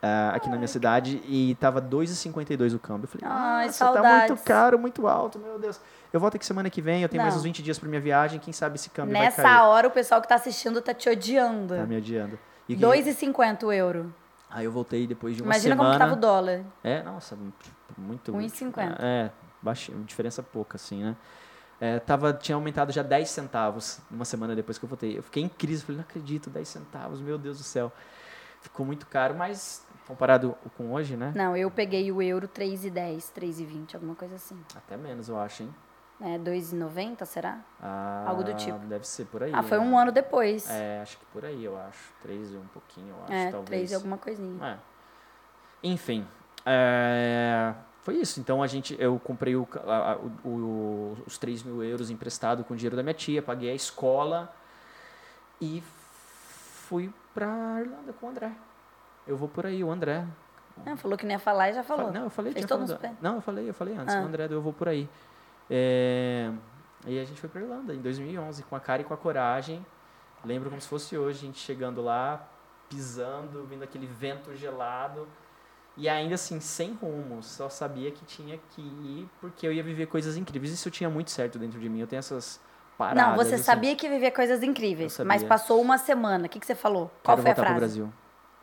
[0.00, 3.04] ah, aqui na minha cidade e tava 2,52 o câmbio.
[3.04, 4.30] Eu falei, Ai, nossa, tá saudades.
[4.30, 5.80] muito caro, muito alto, meu Deus.
[6.12, 7.40] Eu volto aqui semana que vem, eu tenho mais Não.
[7.40, 9.62] uns 20 dias pra minha viagem, quem sabe esse câmbio vai Nessa cair.
[9.62, 11.74] hora, o pessoal que tá assistindo tá te odiando.
[11.74, 12.38] Tá me adiando.
[12.68, 14.14] E o que- 2,50 o euro.
[14.50, 15.90] Aí eu voltei depois de uma Imagina semana.
[15.90, 16.60] como que tava o dólar.
[16.84, 18.32] É, nossa, muito.
[18.32, 18.96] 1,50.
[19.00, 19.30] É,
[19.62, 21.16] baixa, diferença pouca, assim, né?
[21.82, 25.18] É, tava, tinha aumentado já 10 centavos uma semana depois que eu votei.
[25.18, 27.90] Eu fiquei em crise, falei, não acredito, 10 centavos, meu Deus do céu.
[28.60, 31.32] Ficou muito caro, mas comparado com hoje, né?
[31.34, 34.56] Não, eu peguei o euro 3,10, 3,20, alguma coisa assim.
[34.76, 35.74] Até menos, eu acho, hein?
[36.20, 37.58] É, 2,90, será?
[37.82, 38.78] Ah, Algo do tipo.
[38.86, 39.50] Deve ser por aí.
[39.52, 39.84] Ah, foi né?
[39.84, 40.70] um ano depois.
[40.70, 42.12] É, acho que por aí, eu acho.
[42.22, 43.66] 3 e um pouquinho, eu acho, É, talvez.
[43.68, 44.64] 3 e alguma coisinha.
[44.64, 44.78] É.
[45.82, 46.24] Enfim,
[46.64, 48.38] é, foi isso.
[48.40, 52.76] Então a gente, eu comprei o, a- o- os 3 mil euros emprestado com o
[52.76, 54.52] dinheiro da minha tia, paguei a escola
[55.60, 55.82] e
[56.88, 58.52] fui pra Irlanda com o André.
[59.26, 60.24] Eu vou por aí, o André.
[60.84, 62.10] Ah, falou que não ia falar e já falou.
[62.10, 63.16] Não, eu falei, Fez todo falado-.
[63.20, 64.20] Não, eu falei, eu falei antes, Ah.
[64.22, 65.08] o André Eu Vou Por Aí.
[65.70, 66.50] É,
[67.06, 69.84] E a gente foi pra Irlanda em 2011, com a cara e com a coragem.
[70.44, 72.48] Lembro como se fosse hoje, a gente chegando lá,
[72.88, 75.26] pisando, vindo aquele vento gelado.
[75.96, 80.06] E ainda assim, sem rumo, só sabia que tinha que ir, porque eu ia viver
[80.06, 80.72] coisas incríveis.
[80.72, 82.58] Isso eu tinha muito certo dentro de mim, eu tenho essas
[82.96, 83.22] paradas.
[83.22, 83.64] Não, você assim.
[83.64, 86.46] sabia que vivia coisas incríveis, mas passou uma semana.
[86.46, 87.10] O que, que você falou?
[87.22, 87.72] Qual Quero foi a voltar frase?
[87.74, 88.12] pro Brasil.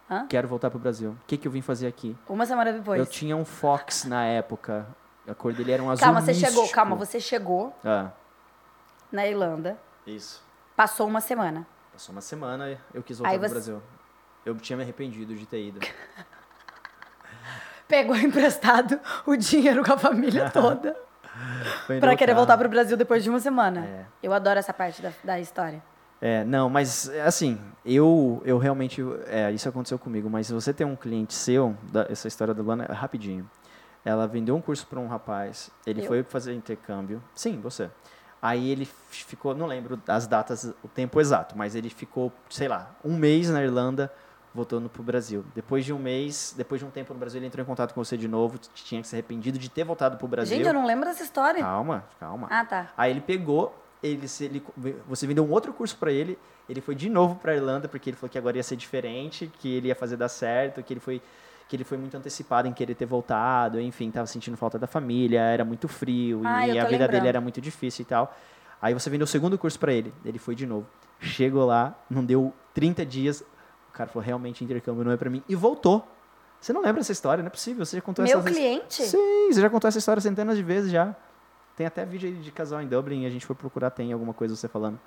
[0.10, 0.26] Hã?
[0.28, 1.12] Quero voltar pro Brasil.
[1.12, 2.18] O que, que eu vim fazer aqui?
[2.28, 3.00] Uma semana depois.
[3.00, 4.88] Eu tinha um Fox na época.
[5.28, 6.74] A cor dele era um azul Calma, você chegou, místico.
[6.76, 8.10] calma, você chegou Ah,
[9.12, 10.44] na Irlanda, isso.
[10.76, 11.68] passou uma semana.
[11.94, 13.82] Passou uma semana, eu quis voltar Aí pro você- Brasil.
[14.44, 15.80] Eu tinha me arrependido de ter ido.
[17.90, 20.96] Pegou emprestado o dinheiro com a família toda
[21.90, 23.86] no querer voltar pro Brasil depois de uma semana.
[23.86, 24.06] É.
[24.24, 25.82] Eu adoro essa parte da, da história.
[26.22, 29.02] É, não, mas assim, eu, eu realmente.
[29.28, 32.62] É, isso aconteceu comigo, mas se você tem um cliente seu, da- essa história da
[32.62, 33.50] Luana, é rapidinho.
[34.04, 36.06] Ela vendeu um curso para um rapaz, ele Eu?
[36.08, 37.22] foi fazer intercâmbio.
[37.34, 37.90] Sim, você.
[38.42, 42.96] Aí ele ficou, não lembro as datas, o tempo exato, mas ele ficou, sei lá,
[43.04, 44.12] um mês na Irlanda,
[44.54, 45.44] voltando pro Brasil.
[45.54, 48.04] Depois de um mês, depois de um tempo no Brasil, ele entrou em contato com
[48.04, 50.58] você de novo, tinha que se arrependido de ter voltado pro Brasil.
[50.58, 51.62] Gente, eu não lembro dessa história.
[51.62, 52.48] Calma, calma.
[52.50, 52.92] Ah, tá.
[52.98, 54.64] Aí ele pegou, ele, se- ele,
[55.08, 58.18] você vendeu um outro curso para ele, ele foi de novo para Irlanda porque ele
[58.18, 61.22] falou que agora ia ser diferente, que ele ia fazer dar certo, que ele foi
[61.68, 65.40] que ele foi muito antecipado em querer ter voltado, enfim, tava sentindo falta da família,
[65.42, 67.12] era muito frio Ah, e a vida lembrando.
[67.12, 68.36] dele era muito difícil e tal.
[68.82, 70.88] Aí você vendeu o segundo curso para ele, ele foi de novo.
[71.20, 73.46] Chegou lá, não deu 30 dias, o
[74.00, 76.08] cara falou realmente intercâmbio não é para mim e voltou.
[76.62, 77.42] Você não lembra essa história?
[77.42, 77.86] Não é possível.
[77.86, 79.04] Você já contou Meu essa cliente?
[79.04, 81.14] Sim, você já contou essa história centenas de vezes já.
[81.76, 84.56] Tem até vídeo aí de casal em Dublin, a gente foi procurar, tem alguma coisa
[84.56, 85.00] você falando.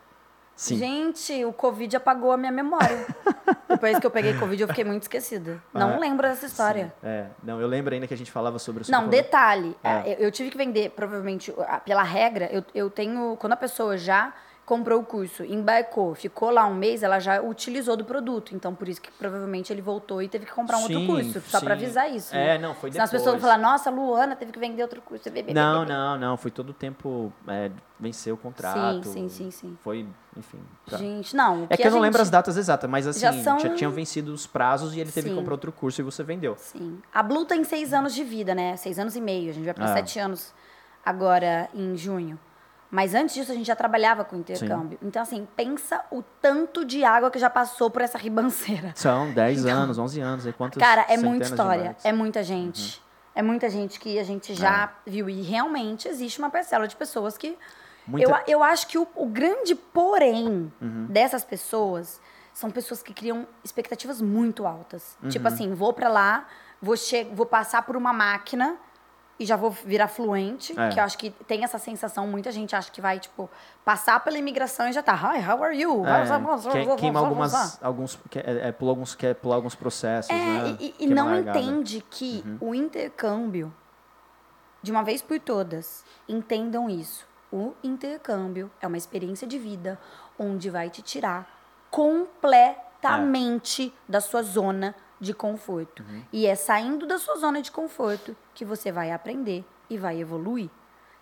[0.54, 0.76] Sim.
[0.76, 3.06] Gente, o Covid apagou a minha memória.
[3.68, 5.62] Depois que eu peguei Covid, eu fiquei muito esquecida.
[5.72, 6.92] Não Ah, lembro dessa história.
[7.00, 8.92] Sim, É, não, eu lembro ainda que a gente falava sobre isso.
[8.92, 9.74] Não, detalhe.
[9.82, 9.90] É.
[10.10, 11.54] é, Eu, eu tive que vender, provavelmente,
[11.86, 13.36] pela regra, eu, eu tenho.
[13.38, 17.96] Quando a pessoa já comprou o curso, embarcou, ficou lá um mês, ela já utilizou
[17.96, 18.54] do produto.
[18.54, 21.40] Então, por isso que provavelmente ele voltou e teve que comprar um Sim, outro curso.
[21.50, 21.82] Só pra sim.
[21.84, 22.34] avisar isso.
[22.34, 22.58] É, né?
[22.58, 23.22] não, foi Senão as depois.
[23.24, 25.28] pessoas vão falar, nossa, Luana teve que vender outro curso.
[25.52, 29.04] Não, não, não, foi todo o tempo é, vencer o contrato.
[29.08, 29.78] Sim, sim, sim, sim.
[29.82, 30.60] Foi, enfim.
[30.88, 30.96] tá.
[30.96, 31.66] Gente, não.
[31.68, 34.32] É que eu não lembro as datas exatas, mas assim, Já já, são- tinham vencido
[34.32, 35.34] os prazos e ele teve Sim.
[35.34, 36.54] que comprar outro curso e você vendeu.
[36.56, 37.00] Sim.
[37.12, 38.76] A Blue tem seis anos de vida, né?
[38.76, 39.50] Seis anos e meio.
[39.50, 39.92] A gente vai para Ah.
[39.94, 40.54] sete anos
[41.04, 42.38] agora em junho.
[42.94, 44.98] Mas antes disso, a gente já trabalhava com intercâmbio.
[45.00, 48.92] Então, assim, pensa o tanto de água que já passou por essa ribanceira.
[48.94, 51.96] São 10 Então, anos, 11 anos, e quantos Cara, é muita história.
[52.04, 53.00] É muita gente.
[53.34, 55.26] É muita gente que a gente já viu.
[55.30, 57.56] E realmente existe uma parcela de pessoas que.
[58.06, 61.06] Muita- Eu, eu acho que o, o grande porém Uhum.
[61.08, 62.20] dessas pessoas
[62.52, 65.16] são pessoas que criam expectativas muito altas.
[65.22, 65.30] Uhum.
[65.30, 66.46] Tipo assim, vou pra lá,
[66.82, 68.76] vou, che vou passar por uma máquina
[69.38, 70.78] e já vou virar fluente.
[70.78, 70.88] É.
[70.90, 72.26] Que eu acho que tem essa sensação.
[72.26, 73.48] Muita gente acha que vai, tipo,
[73.84, 75.14] passar pela imigração e já tá.
[75.14, 76.04] Hi, how are you?
[76.06, 76.24] É,
[76.96, 80.76] queima algumas, alguns, quer, é, é, pula alguns, quer pular alguns processos, É, né?
[80.78, 81.58] e, e não largada.
[81.58, 82.58] entende que Uhum.
[82.70, 83.72] o intercâmbio,
[84.82, 87.26] de uma vez por todas, entendam isso.
[87.50, 89.98] O intercâmbio é uma experiência de vida
[90.38, 91.46] onde vai te tirar
[91.90, 96.02] completamente da sua zona de conforto.
[96.02, 96.22] Uhum.
[96.32, 100.68] E é saindo da sua zona de conforto que você vai aprender e vai evoluir.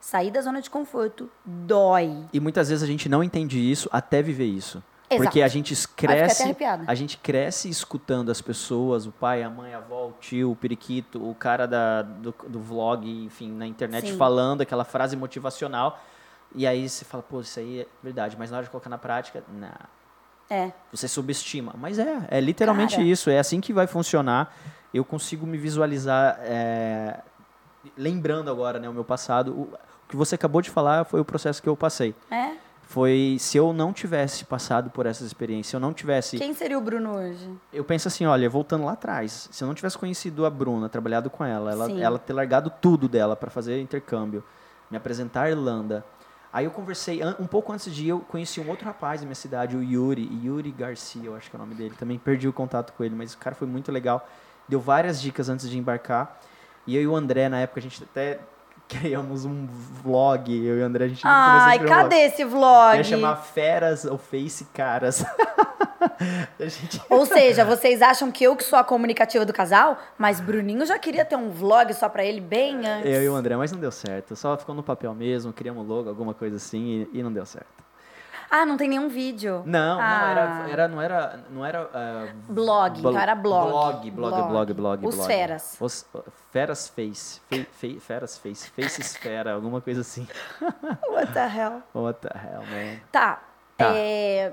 [0.00, 2.24] Sair da zona de conforto dói.
[2.32, 4.82] E muitas vezes a gente não entende isso até viver isso.
[5.10, 5.24] Exato.
[5.24, 9.78] Porque a gente cresce, a gente cresce escutando as pessoas, o pai, a mãe, a
[9.78, 14.16] avó, o tio, o periquito, o cara da, do, do vlog, enfim, na internet Sim.
[14.16, 16.00] falando aquela frase motivacional.
[16.54, 18.98] E aí você fala, pô, isso aí é verdade, mas na hora de colocar na
[18.98, 19.68] prática, não.
[20.50, 20.72] É.
[20.90, 21.74] Você subestima.
[21.78, 23.06] Mas é, é literalmente Cara.
[23.06, 23.30] isso.
[23.30, 24.54] É assim que vai funcionar.
[24.92, 26.38] Eu consigo me visualizar.
[26.42, 27.20] é,
[27.96, 29.52] lembrando agora, né, o meu passado.
[29.52, 32.14] O, que você acabou de falar foi o processo que eu passei.
[32.30, 32.54] É.
[32.82, 36.36] Foi se eu não tivesse passado por essas experiências, se eu não tivesse.
[36.36, 37.48] Quem seria o Bruno hoje?
[37.72, 41.30] Eu penso assim, olha, voltando lá atrás, se eu não tivesse conhecido a Bruna, trabalhado
[41.30, 42.02] com ela, ela, Sim.
[42.02, 44.42] ela ter largado tudo dela para fazer intercâmbio,
[44.90, 46.04] me apresentar à Irlanda.
[46.52, 49.36] Aí eu conversei, um pouco antes de ir, eu conheci um outro rapaz da minha
[49.36, 51.94] cidade, o Yuri, Yuri Garcia, eu acho que é o nome dele.
[51.96, 54.28] Também perdi o contato com ele, mas o cara foi muito legal.
[54.68, 56.40] Deu várias dicas antes de embarcar.
[56.86, 58.40] E eu e o André, na época, a gente até
[58.88, 59.66] criamos um
[60.02, 60.52] vlog.
[60.52, 62.02] Eu e o André, a gente Ai, escrever um vlog.
[62.02, 62.96] cadê esse vlog?
[62.96, 65.24] Ia chamar Feras ou Face Caras.
[66.60, 67.00] gente...
[67.08, 70.98] Ou seja, vocês acham que eu que sou a comunicativa do casal, mas Bruninho já
[70.98, 73.10] queria ter um vlog só pra ele bem antes.
[73.10, 74.36] Eu e o André, mas não deu certo.
[74.36, 77.80] Só ficou no papel mesmo, criamos logo, alguma coisa assim, e, e não deu certo.
[78.52, 79.62] Ah, não tem nenhum vídeo.
[79.64, 80.28] Não, não Ah.
[80.28, 83.70] era, era, não era, não era ah, Blog, então era blog.
[83.70, 84.48] Blog, blog, Blog.
[84.48, 85.06] blog, blog.
[85.06, 85.26] Os blog.
[85.28, 85.76] feras.
[85.80, 86.04] Os
[86.50, 90.26] feras face, fe, fe, feras face, face esfera, alguma coisa assim.
[91.08, 91.82] What the hell?
[91.94, 92.98] What the hell, man?
[93.12, 93.40] Tá.
[93.78, 93.92] Tá.
[93.94, 94.52] é,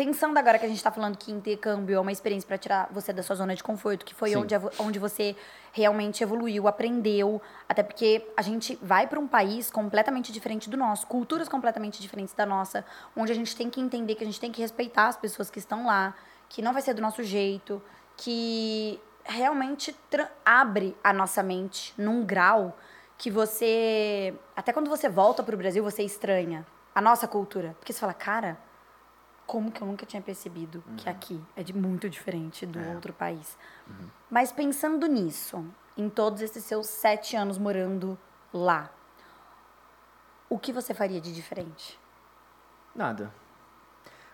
[0.00, 3.12] Pensando agora que a gente tá falando que intercâmbio é uma experiência pra tirar você
[3.12, 4.36] da sua zona de conforto, que foi Sim.
[4.36, 5.36] onde, onde você
[5.72, 11.06] realmente evoluiu, aprendeu, até porque a gente vai pra um país completamente diferente do nosso,
[11.06, 12.82] culturas completamente diferentes da nossa,
[13.14, 15.58] onde a gente tem que entender que a gente tem que respeitar as pessoas que
[15.58, 16.14] estão lá,
[16.48, 17.82] que não vai ser do nosso jeito,
[18.16, 19.94] que realmente
[20.42, 22.74] abre a nossa mente num grau
[23.18, 28.00] que você, até quando você volta pro Brasil, você estranha a nossa cultura, porque você
[28.00, 28.69] fala, cara,
[29.50, 31.12] como que eu nunca tinha percebido que Uhum.
[31.12, 32.94] aqui é de muito diferente do É.
[32.94, 33.58] outro país.
[33.88, 34.06] Uhum.
[34.30, 35.64] Mas pensando nisso,
[35.96, 38.16] em todos esses seus sete anos morando
[38.54, 38.88] lá,
[40.48, 41.98] o que você faria de diferente?
[42.94, 43.32] Nada.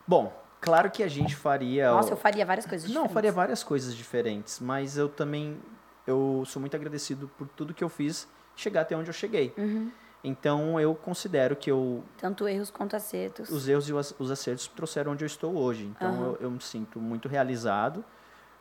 [0.07, 1.91] Bom, claro que a gente faria.
[1.91, 3.11] Nossa, eu faria várias coisas Não, diferentes.
[3.11, 5.59] eu faria várias coisas diferentes, mas eu também
[6.07, 9.55] eu sou muito agradecido por tudo que eu fiz chegar até onde eu cheguei.
[9.57, 9.91] Uhum.
[10.25, 13.49] Então eu considero que eu Tanto erros quanto acertos.
[13.49, 15.85] os erros e os os acertos trouxeram onde eu estou hoje.
[15.85, 16.25] Então Aham.
[16.25, 18.05] eu, eu me sinto muito realizado.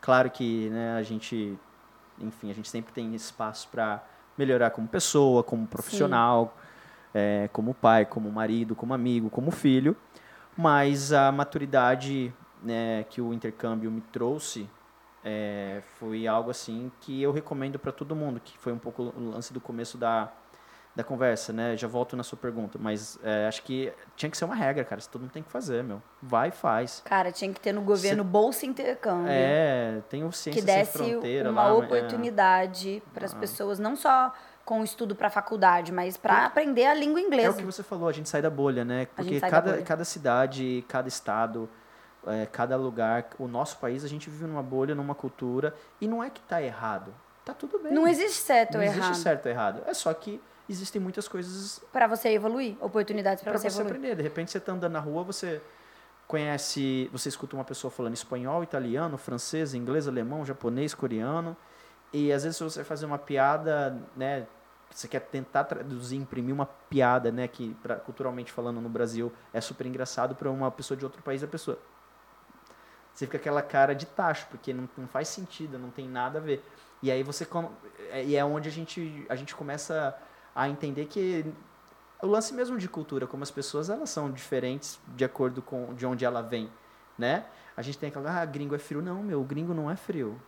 [0.02, 1.58] Claro que né, a gente,
[2.20, 4.04] enfim, a gente sempre tem espaço para
[4.38, 6.56] melhorar como pessoa, como profissional,
[7.14, 9.96] eh, como pai, como marido, como amigo, como filho.
[10.56, 14.70] Mas a maturidade né, que o intercâmbio me trouxe
[15.24, 19.32] eh, foi algo assim que eu recomendo para todo mundo, que foi um pouco o
[19.32, 20.32] lance do começo da,
[20.96, 21.76] da conversa, né?
[21.76, 25.00] Já volto na sua pergunta, mas é, acho que tinha que ser uma regra, cara.
[25.00, 26.02] Isso todo mundo tem que fazer, meu.
[26.22, 27.02] Vai e faz.
[27.04, 29.28] Cara, tinha que ter no governo bolsa intercâmbio.
[29.30, 31.74] É, tem o que Ciência desse Sem Fronteira uma lá.
[31.74, 31.86] mas- é.
[31.98, 33.38] oportunidade para as Ah.
[33.38, 37.52] pessoas, não só com estudo para faculdade, mas para aprender a língua É, é inglesa.
[37.52, 39.06] o que você falou, a gente sai da bolha, né?
[39.16, 41.70] Porque cada, cada cidade, cada estado,
[42.26, 46.24] é, cada lugar, o nosso país, a gente vive numa bolha, numa cultura, e não
[46.24, 47.14] é que tá errado.
[47.44, 47.94] Tá tudo bem.
[47.94, 49.16] Não existe certo Não ou existe errado.
[49.16, 49.84] certo ou errado.
[49.86, 53.96] É só que existem muitas coisas Para você evoluir, oportunidades para você, você evoluir.
[53.98, 54.16] aprender.
[54.16, 55.62] De repente você tá andando na rua, você
[56.28, 61.56] conhece, você escuta uma pessoa falando espanhol, italiano, francês, inglês, alemão, japonês, coreano,
[62.12, 64.48] e às vezes você fazer uma piada, né,
[64.90, 69.62] você quer tentar traduzir, imprimir uma piada, né, que pra, culturalmente falando no Brasil é
[69.62, 71.78] super engraçado para uma pessoa de outro país, a pessoa
[73.14, 76.42] você fica aquela cara de tacho, porque não, não faz sentido, não tem nada a
[76.42, 76.62] ver.
[77.02, 77.48] E aí você
[78.10, 80.35] é- e é onde a gente a gente começa a
[80.70, 81.46] entender que
[82.22, 86.06] o lance mesmo de cultura, como as pessoas elas são diferentes de acordo com de
[86.06, 86.70] onde ela vem,
[87.18, 87.46] né?
[87.76, 89.02] A gente tem aquela, ah, gringo é frio.
[89.02, 90.42] Não, meu, o gringo não é frio.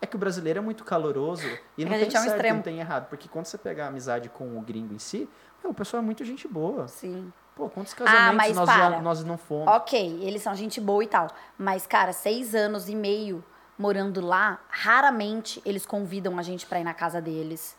[0.00, 1.46] É que o brasileiro é muito caloroso
[1.78, 2.56] e É não a tem é um certo extremo.
[2.56, 3.08] não tem errado.
[3.08, 5.28] Porque quando você pegar a amizade com o gringo em si,
[5.62, 6.88] meu, o pessoal é muito gente boa.
[6.88, 7.32] Sim.
[7.54, 8.90] Pô, quantos casamentos Ah, nós, para.
[8.90, 9.68] já, nós não fomos?
[9.68, 11.28] Ok, eles são gente boa e tal.
[11.56, 13.44] Mas, cara, seis anos e meio
[13.78, 17.76] morando lá, raramente eles convidam a gente pra ir na casa deles.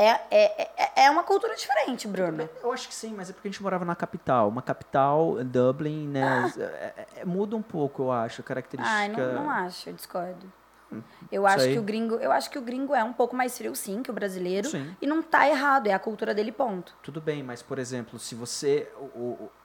[0.00, 2.48] É, é, é, é uma cultura diferente, Bruno.
[2.62, 4.48] Eu acho que sim, mas é porque a gente morava na capital.
[4.48, 6.52] Uma capital, Dublin, né?
[6.56, 8.96] é- é- é- muda um pouco, eu acho, a característica.
[8.96, 10.52] Ai, não, não acho, eu discordo.
[10.90, 11.72] Eu Hum, isso acho aí.
[11.74, 14.10] que o gringo, eu acho que o gringo é um pouco mais frio, sim, que
[14.10, 14.68] o brasileiro.
[14.70, 14.96] Sim.
[15.02, 16.94] E não tá errado, é a cultura dele, ponto.
[17.02, 18.88] Tudo bem, mas, por exemplo, se você.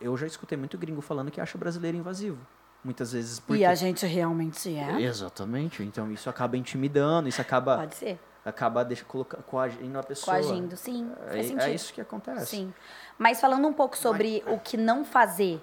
[0.01, 2.39] eu já escutei muito gringo falando que acha brasileiro invasivo.
[2.83, 3.39] Muitas vezes.
[3.39, 3.61] Porque...
[3.61, 4.99] E a gente realmente é.
[5.01, 5.81] Exatamente.
[5.83, 8.19] Então isso acaba intimidando, isso acaba, Pode ser.
[8.45, 10.37] Acaba deixa, colocando, coagindo a pessoa.
[10.37, 11.11] Coagindo, sim.
[11.27, 11.61] Faz É, sentido.
[11.61, 12.45] é isso que acontece.
[12.47, 12.73] Sim.
[13.17, 15.61] Mas falando um pouco sobre o que não fazer,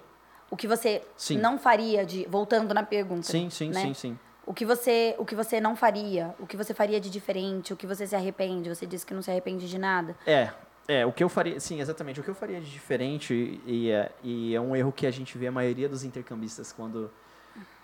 [0.49, 1.37] o que você Sim.
[1.37, 2.25] não faria de.
[2.27, 3.23] Voltando na pergunta.
[3.23, 3.81] Sim, sim, né?
[3.81, 4.19] sim, sim.
[4.45, 7.77] O que, você, o que você não faria, o que você faria de diferente, o
[7.77, 8.67] que você se arrepende.
[8.67, 10.15] Você disse que não se arrepende de nada.
[10.25, 10.49] É,
[10.87, 14.11] é, o que eu faria, sim, exatamente, o que eu faria de diferente, e, é,
[14.23, 17.09] e é um erro que a gente vê a maioria dos intercambistas quando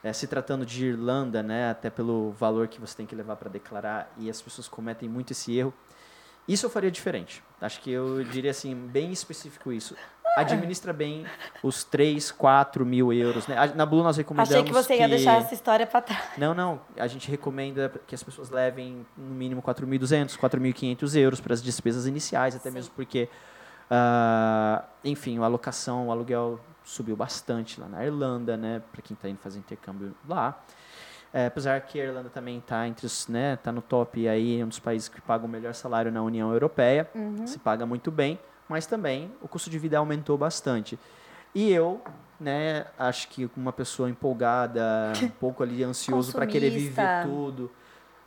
[0.08, 3.50] é, se tratando de Irlanda, né, até pelo valor que você tem que levar para
[3.50, 5.74] declarar, e as pessoas cometem muito esse erro.
[6.48, 7.44] Isso eu faria diferente.
[7.60, 9.96] Acho que eu diria assim, bem específico isso.
[10.38, 11.26] Administra bem
[11.62, 13.48] os 3, 4 mil euros.
[13.48, 13.56] Né?
[13.76, 16.24] Na Blue nós recomendamos Achei que você ia deixar essa história pra trás.
[16.38, 16.80] Não, não.
[16.96, 22.06] A gente recomenda que as pessoas levem no mínimo 4.200, 4.500 euros para as despesas
[22.06, 22.76] iniciais, até Sim.
[22.76, 23.28] mesmo porque,
[23.90, 28.82] ah, enfim, a alocação, o aluguel subiu bastante lá na Irlanda, né?
[28.92, 30.64] Para quem está indo fazer intercâmbio lá.
[31.34, 33.58] É, apesar que a Irlanda também está entre os, né?
[33.58, 36.52] Tá no top aí, é um dos países que pagam o melhor salário na União
[36.52, 37.10] Europeia.
[37.46, 40.98] Se paga muito bem, mas também o custo de vida aumentou bastante.
[41.54, 42.02] E eu,
[42.40, 47.70] né, acho que uma pessoa empolgada, um pouco ali ansioso para querer viver tudo,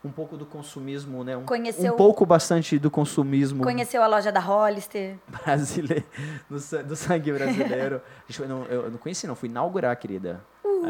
[0.04, 4.32] um pouco do consumismo, né, um, Conheceu- um pouco bastante do consumismo Conheceu a loja
[4.32, 5.16] da Hollister.
[5.44, 6.04] brasileiro,
[6.48, 7.96] do, sa- do sangue brasileiro.
[7.96, 10.40] A gente foi, não, eu não conheci, não, fui inaugurar, querida.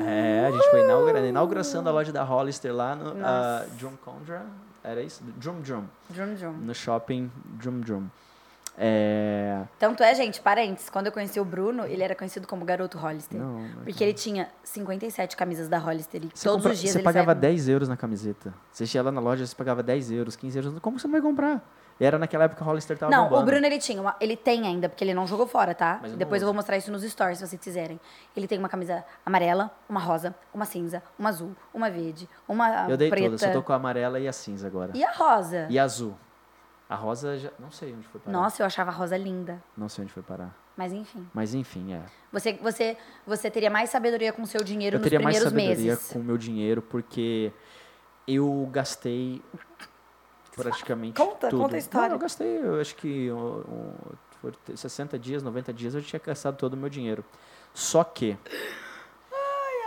[0.06, 3.68] É, a gente foi inaugurar, na inauguração da loja da Hollister lá no uh.
[3.76, 4.46] Drum Condra,
[4.84, 5.20] era isso?
[5.36, 6.52] Drum Drum, Drum Drum.
[6.52, 8.04] no shopping Drum Drum.
[8.82, 12.96] É, Tanto é, gente, parentes, quando eu conheci o Bruno, ele era conhecido como Garoto
[12.96, 13.38] Hollister.
[13.38, 16.92] não, não Porque ele tinha 57 camisas da Hollister e Você, todos compra- os dias
[16.94, 18.54] você pagava saía com- 10 euros na camiseta.
[18.72, 20.78] Você ia lá na loja, você pagava 10 euros, 15 euros.
[20.80, 21.62] Como você não vai comprar?
[22.00, 23.42] Era naquela época que a Hollister tava Não, bombando.
[23.42, 26.00] o Bruno ele tinha, uma- ele tem ainda, porque ele não jogou fora, tá?
[26.02, 28.00] Eu não Depois eu vou mostrar isso nos stories, se vocês quiserem.
[28.34, 32.96] Ele tem uma camisa amarela, uma rosa, uma cinza, uma azul, uma verde, uma Eu
[32.96, 34.92] dei preta todas, eu tô com a amarela e a cinza agora.
[34.94, 35.66] e a rosa.
[35.68, 36.16] E a azul.
[36.90, 38.36] A Rosa, já, não sei onde foi parar.
[38.36, 39.62] Nossa, eu achava a Rosa linda.
[39.76, 40.52] Não sei onde foi parar.
[40.76, 41.24] Mas enfim.
[41.32, 42.02] Mas enfim, é.
[42.32, 45.52] Você, você, você teria mais sabedoria com o seu dinheiro Eu nos teria mais primeiros
[45.68, 46.12] sabedoria meses.
[46.12, 47.52] com o meu dinheiro, porque
[48.26, 49.40] eu gastei
[50.56, 51.62] praticamente Conta, tudo.
[51.62, 52.08] conta a história.
[52.08, 53.94] Não, eu gastei, eu acho que um, um,
[54.40, 57.24] foi 60 dias, 90 dias, eu tinha gastado todo o meu dinheiro.
[57.72, 58.36] Só que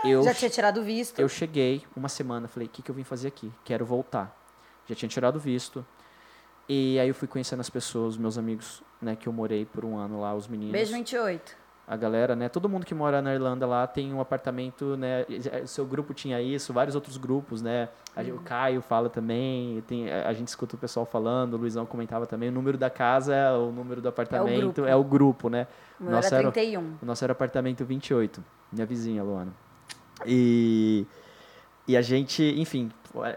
[0.04, 1.18] eu, Já tinha tirado o visto.
[1.18, 3.52] eu cheguei uma semana, falei, o que, que eu vim fazer aqui?
[3.62, 4.34] Quero voltar.
[4.86, 5.84] Já tinha tirado o visto.
[6.68, 9.96] E aí eu fui conhecendo as pessoas, meus amigos, né, que eu morei por um
[9.98, 11.54] ano lá, os meninos Beijo 28.
[11.86, 12.48] a galera, né?
[12.48, 15.26] Todo mundo que mora na Irlanda lá tem um apartamento, né?
[15.62, 17.90] O seu grupo tinha isso, vários outros grupos, né?
[18.16, 22.26] Gente- O Caio fala também, tem, a gente escuta o pessoal falando, o Luizão comentava
[22.26, 22.48] também.
[22.48, 24.84] O número da casa, o número do apartamento grupo.
[24.86, 25.66] é o grupo, né?
[26.00, 26.94] O meu Nossa, era era- 31.
[27.02, 28.42] O nosso era apartamento 28,
[28.72, 29.52] minha vizinha, Luana.
[30.24, 31.06] E,
[31.86, 32.90] e a gente, enfim,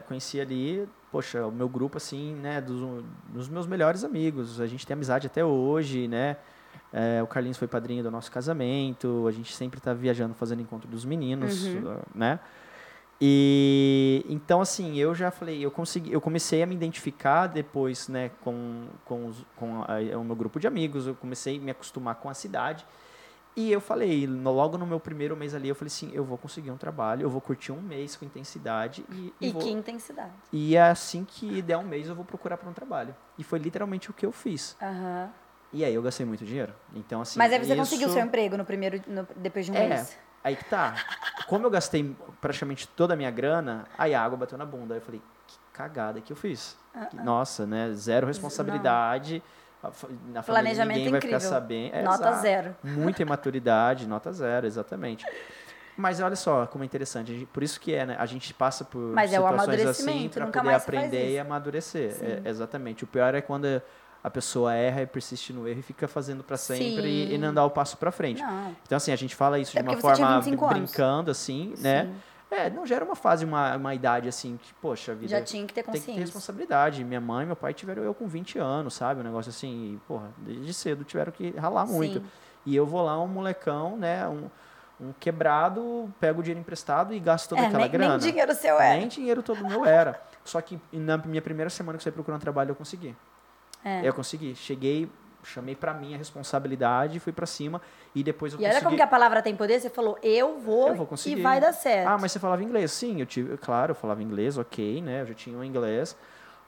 [0.08, 4.60] conhecia ali, poxa, o meu grupo, assim, né, dos, dos meus melhores amigos.
[4.62, 6.38] A gente tem amizade até hoje, né?
[6.93, 10.88] É, o Carlinhos foi padrinho do nosso casamento, a gente sempre tá viajando, fazendo encontro
[10.88, 11.64] dos meninos,
[12.16, 12.39] né?
[13.20, 18.30] E então assim, eu já falei, eu consegui, eu comecei a me identificar depois, né,
[18.41, 22.16] com com, os, com a- o meu grupo de amigos, eu comecei a me acostumar
[22.16, 22.86] com a cidade.
[23.60, 26.38] E eu falei, no- logo no meu primeiro mês ali, eu falei assim, eu vou
[26.38, 29.72] conseguir um trabalho, eu vou curtir um mês com intensidade e, e E vou, que
[29.72, 30.32] intensidade.
[30.53, 33.16] e assim que der um mês eu vou procurar para um trabalho.
[33.36, 34.78] E foi literalmente o que eu fiz.
[34.80, 35.32] Aham.
[35.74, 36.72] E aí eu gastei muito dinheiro.
[36.93, 39.76] Então assim, Mas aí você isso- conseguiu seu emprego no primeiro, no- depois de um
[39.76, 40.16] É, mês.
[40.43, 40.93] aí que tá.
[41.47, 44.93] Como eu gastei praticamente toda a minha grana, aí a água bateu na bunda.
[44.93, 46.78] Aí eu falei, que cagada que eu fiz.
[46.93, 47.91] Ah, Que- Nossa, né?
[47.93, 49.39] Zero responsabilidade.
[49.39, 51.50] fa- Na família Planejamento ninguém vai ficar incrível.
[51.54, 51.96] sabendo.
[51.96, 52.42] É, Nota exato.
[52.42, 52.76] zero.
[52.84, 55.26] Muita imaturidade, nota zero, exatamente.
[55.96, 57.48] Mas olha só como é interessante.
[57.52, 58.16] Por isso que é, né?
[58.20, 62.12] A gente passa por Mas é situações assim amadurecimento, para poder aprender e amadurecer.
[62.14, 62.26] Sim.
[62.26, 63.04] É, exatamente.
[63.04, 63.82] O pior é quando
[64.24, 67.38] a pessoa erra e persiste no erro e fica fazendo para sempre e, e Sim.
[67.38, 68.42] não dá o passo para frente.
[68.42, 68.76] Não.
[68.84, 70.78] Então, assim, a gente fala isso É de uma forma 25 anos.
[70.80, 72.10] brincando, assim, né?
[72.50, 75.74] É, não gera uma fase, uma, uma idade, assim, que, poxa, vida Já tinha que
[75.74, 76.22] ter tem que ter consciência.
[76.22, 77.04] responsabilidade.
[77.04, 79.20] Minha mãe e meu pai tiveram eu com 20 anos, sabe?
[79.20, 82.20] Um negócio assim, e, porra, desde cedo tiveram que ralar muito.
[82.20, 82.26] Sim.
[82.66, 84.50] E eu vou lá, um molecão, né, um,
[85.00, 88.18] um quebrado, pego o dinheiro emprestado e gasto toda É, aquela nem, grana.
[88.18, 88.98] nem dinheiro seu é.
[88.98, 90.22] Nem dinheiro todo meu era.
[90.45, 93.14] Só que na minha primeira semana que eu saí procurando trabalho, eu consegui.
[93.84, 94.08] É.
[94.08, 94.56] Eu consegui.
[94.56, 95.10] Cheguei,
[95.48, 97.82] chamei pra mim a responsabilidade, fui pra cima
[98.14, 98.86] e depois eu E olha consegui.
[98.86, 101.39] como que a palavra tem poder, você falou, eu vou, Eu vou conseguir.
[101.39, 102.08] e vai dar certo.
[102.08, 102.91] Ah, mas você falava inglês?
[102.91, 105.22] Sim, eu tive, claro, eu falava inglês, ok, né?
[105.22, 106.16] Eu já tinha o inglês.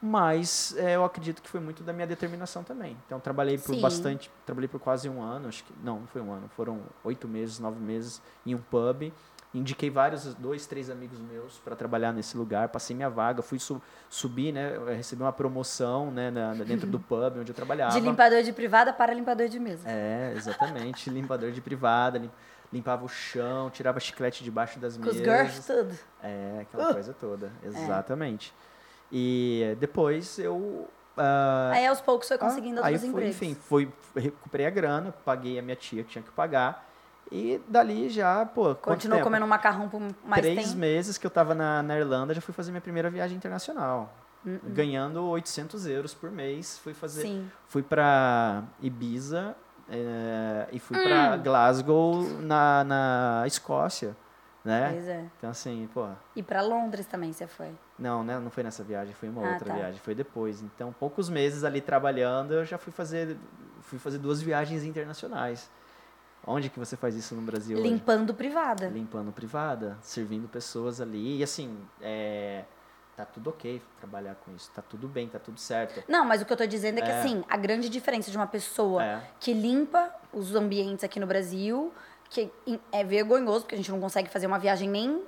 [0.01, 2.95] Mas é, eu acredito que foi muito da minha determinação também.
[3.05, 3.81] Então, trabalhei por Sim.
[3.81, 7.27] bastante, trabalhei por quase um ano, acho que, não, não foi um ano, foram oito
[7.27, 9.11] meses, nove meses em um pub.
[9.51, 13.81] Indiquei vários, dois, três amigos meus para trabalhar nesse lugar, passei minha vaga, fui su
[14.07, 14.73] subir, né?
[14.95, 16.29] Recebi uma promoção, né?
[16.29, 17.91] na- dentro do pub onde eu trabalhava.
[17.91, 19.89] De limpador de privada para limpador de mesa.
[19.89, 21.09] É, exatamente.
[21.09, 22.29] Limpador de privada, lim-
[22.71, 25.25] limpava o chão, tirava chiclete debaixo das Com os mesas.
[25.25, 25.97] girls, tudo.
[26.21, 27.51] É, aquela coisa toda.
[27.63, 28.53] Exatamente.
[29.11, 30.87] E depois eu.
[31.17, 33.35] ah, Aí aos poucos foi conseguindo ah, aí outros fui, empregos.
[33.41, 36.87] Enfim, fui, recuperei a grana, paguei a minha tia que tinha que pagar.
[37.31, 38.73] E dali já, pô.
[38.75, 40.77] Continuou comendo macarrão por mais Três tempo.
[40.79, 44.11] meses que eu tava na, na Irlanda, já fui fazer minha primeira viagem internacional.
[44.45, 46.79] Hum, Ganhando 800 euros por mês.
[46.79, 47.21] Fui fazer.
[47.21, 47.49] Sim.
[47.67, 49.55] Fui pra Ibiza
[49.89, 51.03] é, e fui Hum.
[51.03, 54.15] pra Glasgow, na, na Escócia.
[54.63, 54.89] Né?
[54.91, 55.25] Pois é.
[55.37, 56.07] Então, assim, pô.
[56.35, 57.69] E pra Londres também você foi.
[57.97, 58.37] Não, né?
[58.39, 59.73] Não foi nessa viagem, foi uma Ah, outra tá.
[59.73, 60.61] viagem, foi depois.
[60.61, 63.37] Então, poucos meses ali trabalhando, eu já fui fazer,
[63.81, 65.69] fui fazer duas viagens internacionais.
[66.51, 67.87] Onde que você faz isso no Brasil hoje?
[67.87, 68.87] Limpando privada.
[68.87, 71.37] Limpando privada, servindo pessoas ali.
[71.37, 72.63] E assim, é,
[73.15, 76.03] tá tudo ok trabalhar com isso, tá tudo bem, tá tudo certo.
[76.07, 77.19] Não, mas o que eu tô dizendo é que, É.
[77.19, 79.21] assim, a grande diferença de uma pessoa É.
[79.39, 81.93] que limpa os ambientes aqui no Brasil,
[82.31, 82.51] que
[82.91, 85.21] é vergonhoso, porque a gente não consegue fazer uma viagem nem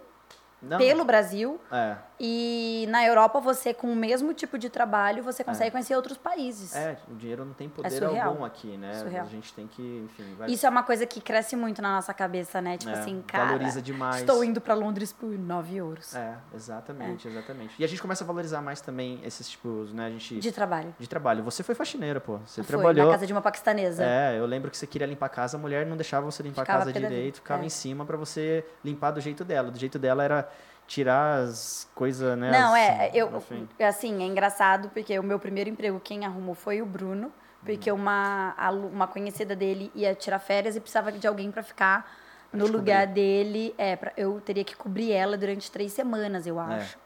[0.61, 5.43] Não, pelo Brasil, É, e na Europa você, com o mesmo tipo de trabalho, você
[5.43, 6.75] consegue conhecer outros países.
[6.75, 8.29] é, o dinheiro não tem poder surreal.
[8.29, 8.93] algum aqui, né?
[8.93, 9.25] Surreal.
[9.25, 12.13] A gente tem que, enfim, vai, Isso é uma coisa que cresce muito na nossa
[12.13, 12.77] cabeça, né?
[12.77, 14.17] Tipo é, assim, cara, valoriza demais.
[14.21, 17.75] estou indo pra Londres por 9 euros É, exatamente, exatamente.
[17.79, 20.05] E a gente começa a valorizar mais também esses tipos, né?
[20.05, 20.39] A gente.
[20.39, 20.93] de trabalho.
[20.99, 21.43] de trabalho.
[21.43, 22.37] Você foi faxineira, pô.
[22.45, 23.07] Você Foi, trabalhou.
[23.07, 24.03] na casa de uma paquistanesa.
[24.03, 26.61] É, eu lembro que você queria limpar a casa, a mulher não deixava você limpar
[26.61, 27.65] Ficava a casa direito, ficava é.
[27.65, 29.71] em cima pra você limpar do jeito dela.
[29.71, 30.50] Do jeito dela era
[30.95, 32.51] tirar as coisas, né?
[32.51, 33.67] Não, as- é, eu, enfim.
[33.79, 37.31] assim, é engraçado porque o meu primeiro emprego, quem arrumou foi o Bruno,
[37.63, 37.95] porque Hum.
[37.95, 38.53] uma,
[38.91, 42.11] uma conhecida dele ia tirar férias e precisava de alguém pra ficar
[42.51, 43.73] no te lugar dele.
[43.77, 46.75] É, pra- eu teria que cobrir ela durante três semanas, eu É.
[46.75, 46.97] acho.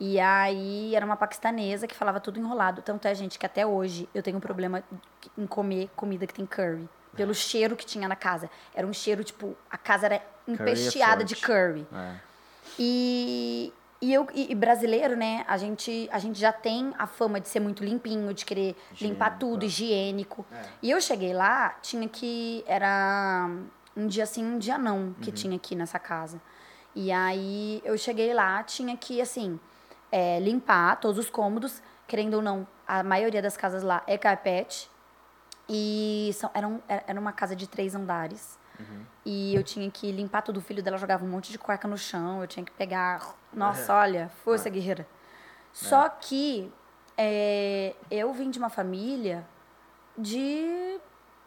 [0.00, 2.82] E aí era uma paquistanesa que falava tudo enrolado.
[2.82, 4.82] Tanto é, gente, que até hoje eu tenho um problema
[5.38, 6.88] em comer comida que tem curry.
[7.14, 8.50] Pelo cheiro que tinha na casa.
[8.74, 11.46] Era um cheiro, tipo, a casa era é empesteada de forte.
[11.46, 11.86] curry.
[11.94, 12.31] É.
[12.78, 15.44] E, e eu e, e brasileiro, né?
[15.48, 19.26] A gente, a gente já tem a fama de ser muito limpinho, de querer limpar
[19.32, 19.66] Higiênico, tudo, é.
[19.66, 20.46] higiênico.
[20.52, 20.62] É.
[20.82, 22.64] E eu cheguei lá, tinha que.
[22.66, 23.48] Era
[23.96, 26.40] um dia sim, um dia não que tinha aqui nessa casa.
[26.94, 29.58] E aí eu cheguei lá, tinha que, assim,
[30.10, 31.82] é, limpar todos os cômodos.
[32.06, 34.90] Querendo ou não, a maioria das casas lá é carpete.
[35.68, 38.58] E são, era, um- era uma casa de três andares.
[39.24, 40.58] E eu tinha que limpar tudo.
[40.58, 42.40] O filho dela jogava um monte de cueca no chão.
[42.40, 43.34] Eu tinha que pegar.
[43.52, 45.06] Nossa, olha, força guerreira.
[45.72, 46.70] Só que
[47.16, 49.46] é, eu vim de uma família
[50.16, 50.98] de.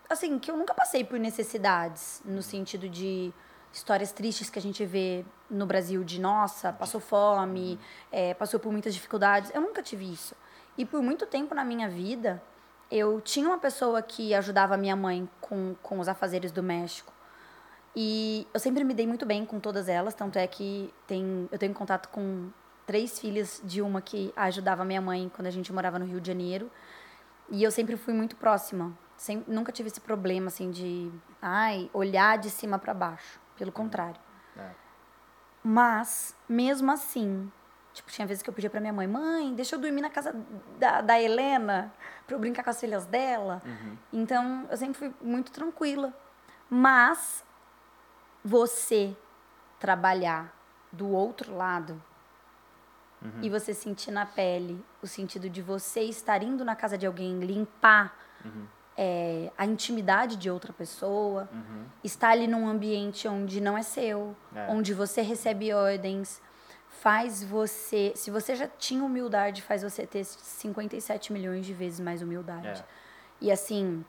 [0.09, 3.33] Assim, que eu nunca passei por necessidades, no sentido de
[3.73, 7.79] histórias tristes que a gente vê no Brasil de nossa, passou fome,
[8.11, 9.51] é, passou por muitas dificuldades.
[9.53, 10.35] Eu nunca tive isso.
[10.77, 12.41] E por muito tempo na minha vida,
[12.89, 17.11] eu tinha uma pessoa que ajudava a minha mãe com, com os afazeres do México.
[17.95, 21.57] E eu sempre me dei muito bem com todas elas, tanto é que tem, eu
[21.57, 22.49] tenho contato com
[22.85, 26.27] três filhas de uma que ajudava minha mãe quando a gente morava no Rio de
[26.27, 26.69] Janeiro.
[27.49, 28.97] E eu sempre fui muito próxima.
[29.15, 33.39] Sem, nunca tive esse problema, assim, de ai, olhar de cima para baixo.
[33.57, 34.19] Pelo contrário.
[34.57, 34.69] É.
[35.63, 37.49] Mas, mesmo assim,
[37.93, 40.35] tipo, tinha vezes que eu pedia pra minha mãe, mãe, deixa eu dormir na casa
[40.77, 41.93] da, da Helena
[42.27, 43.61] pra eu brincar com as filhas dela.
[44.11, 46.13] Então, eu sempre fui muito tranquila.
[46.69, 47.43] Mas,
[48.45, 49.17] você
[49.79, 50.55] trabalhar
[50.91, 52.01] do outro lado
[53.41, 57.39] e você sentir na pele o sentido de você estar indo na casa de alguém
[57.39, 58.15] limpar
[58.95, 61.49] é, a intimidade de outra pessoa,
[62.03, 64.67] estar ali num ambiente onde não é seu, É.
[64.69, 66.39] onde você recebe ordens,
[66.87, 68.13] faz você.
[68.15, 72.67] Se você já tinha humildade, faz você ter 57 milhões de vezes mais humildade.
[72.79, 72.85] É.
[73.41, 74.05] E assim,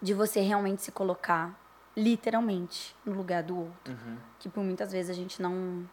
[0.00, 1.58] de você realmente se colocar
[1.96, 3.92] literalmente no lugar do outro.
[3.92, 4.16] Uhum.
[4.38, 5.88] Que por muitas vezes a gente não.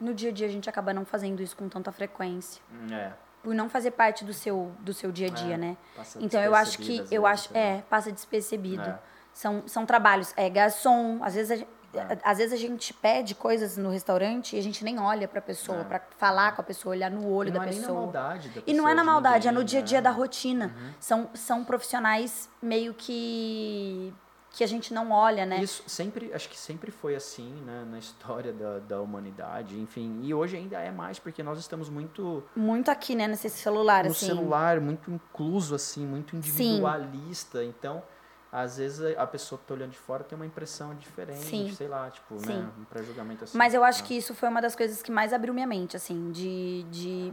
[0.00, 2.62] No dia a dia a gente acaba não fazendo isso com tanta frequência.
[2.92, 3.12] É.
[3.42, 5.76] Por não fazer parte do seu, do seu dia a dia, É, né?
[5.96, 7.04] passa Então eu acho que.
[7.10, 7.48] Eu acho.
[7.48, 7.62] também.
[7.62, 8.82] É, passa despercebido.
[8.82, 8.98] É.
[9.32, 10.32] São, são trabalhos.
[10.36, 12.18] É garçom, às vezes a, É.
[12.24, 15.80] às vezes a gente pede coisas no restaurante e a gente nem olha pra pessoa,
[15.80, 15.84] É.
[15.84, 18.00] pra falar com a pessoa, olhar no olho da não é na pessoa.
[18.02, 19.98] maldade da E não é pessoa, na de maldade, é no ninguém, dia a dia
[19.98, 20.02] né?
[20.02, 20.74] da rotina.
[21.00, 24.12] São, são profissionais meio que.
[24.50, 25.62] Que a gente não olha, né?
[25.62, 30.20] Isso sempre, acho que sempre foi assim, né, na história da, da humanidade, enfim.
[30.22, 34.10] E hoje ainda é mais, porque nós estamos muito Muito aqui, né, nesse celular, no
[34.10, 34.26] assim.
[34.26, 37.62] celular, muito incluso, assim, muito individualista.
[37.62, 38.02] Então,
[38.50, 41.72] às vezes a pessoa que tá olhando de fora tem uma impressão diferente, Sim.
[41.74, 42.46] sei lá, tipo, Sim.
[42.62, 43.56] né, para julgamento assim.
[43.56, 44.06] Mas eu acho Ah.
[44.06, 47.32] que isso foi uma das coisas que mais abriu minha mente, assim, de, de,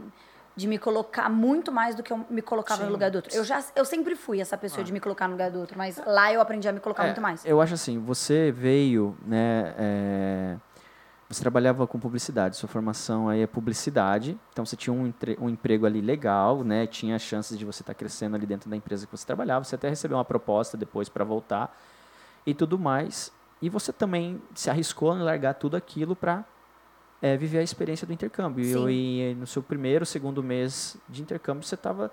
[0.56, 2.92] de me colocar muito mais do que eu me colocava no Sim.
[2.92, 3.34] lugar do outro.
[3.36, 4.84] Eu, já, eu sempre fui essa pessoa Ah.
[4.84, 7.06] de me colocar no lugar do outro, mas lá eu aprendi a me colocar É,
[7.06, 7.44] muito mais.
[7.44, 10.56] Eu acho assim, você veio, né, é,
[11.28, 15.50] você trabalhava com publicidade, sua formação aí é publicidade, então você tinha um, entre- um
[15.50, 19.12] emprego ali legal, né, tinha chances de você estar crescendo ali dentro da empresa que
[19.14, 21.76] você trabalhava, você até recebeu uma proposta depois para voltar
[22.46, 23.30] e tudo mais,
[23.60, 26.44] e você também se arriscou em largar tudo aquilo para
[27.38, 28.64] viver a experiência do intercâmbio.
[28.64, 28.88] Sim.
[28.88, 32.10] E, no seu primeiro, segundo mês de intercâmbio, você estava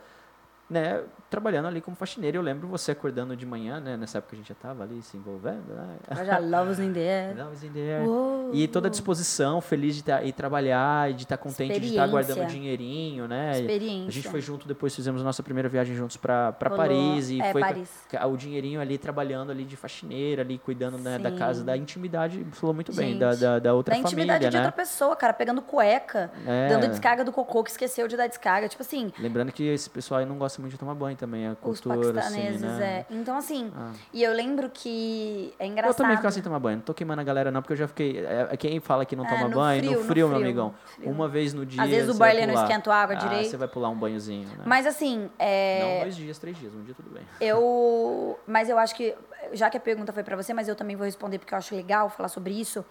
[0.73, 2.37] né, trabalhando ali como faxineiro.
[2.37, 3.95] Eu lembro você acordando de manhã, né?
[3.95, 5.95] Nessa época a gente já estava ali se envolvendo, né?
[6.25, 7.37] Já loves in the air.
[7.37, 8.07] Love is in the air.
[8.07, 8.49] Uou.
[8.53, 12.07] E toda a disposição, feliz de tá, ir trabalhar, e de estar contente de estar
[12.07, 12.59] guardando Experiência.
[12.59, 13.59] dinheirinho, né?
[13.59, 14.07] Experiência.
[14.07, 17.51] A gente foi junto, depois fizemos a nossa primeira viagem juntos para Paris e é,
[17.51, 17.89] foi Paris.
[18.31, 22.73] o dinheirinho ali trabalhando ali de faxineira, ali cuidando né, da casa, da intimidade, falou
[22.73, 24.65] muito bem, Gente, da, da, da outra Da intimidade família, de né?
[24.65, 26.69] outra pessoa, cara, pegando cueca, É.
[26.69, 28.67] dando descarga do cocô que esqueceu de dar descarga.
[28.67, 31.51] Tipo assim, Lembrando que esse pessoal aí não gosta muito de tomar banho também, a
[31.51, 33.05] os cultura, paquistaneses, assim, né?
[33.09, 33.13] é.
[33.13, 33.91] Então, assim, Ah.
[34.11, 35.91] e eu lembro que é engraçado.
[35.91, 36.77] Eu também ficava sem tomar banho.
[36.77, 38.17] Não tô queimando a galera, não, porque eu já fiquei.
[38.25, 40.47] é, é quem fala que não É, toma banho, frio, no no frio, meu frio,
[40.47, 40.75] amigão.
[40.95, 41.09] frio.
[41.11, 41.83] Uma vez no dia.
[41.83, 43.49] Às vezes o boiler não esquenta a água Ah, direito.
[43.49, 44.63] Você vai pular um banhozinho, né?
[44.65, 45.95] Mas assim, é.
[45.97, 46.73] Não dois dias, três dias.
[46.73, 47.23] Um dia tudo bem.
[47.39, 49.13] Eu, mas eu acho que,
[49.53, 51.75] já que a pergunta foi pra você, mas eu também vou responder porque eu acho
[51.75, 52.83] legal falar sobre isso.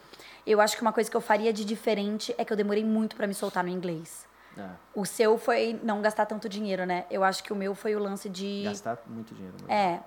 [0.46, 3.16] Eu acho que uma coisa que eu faria de diferente é que eu demorei muito
[3.16, 4.26] pra me soltar no inglês.
[4.56, 7.06] É, O seu foi não gastar tanto dinheiro, né?
[7.10, 8.62] Eu acho que o meu foi o lance de.
[8.64, 9.56] gastar muito dinheiro.
[9.60, 9.72] mesmo.
[9.72, 10.00] É.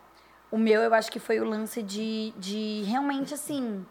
[0.51, 3.85] O meu, eu acho que foi o lance de, de realmente assim.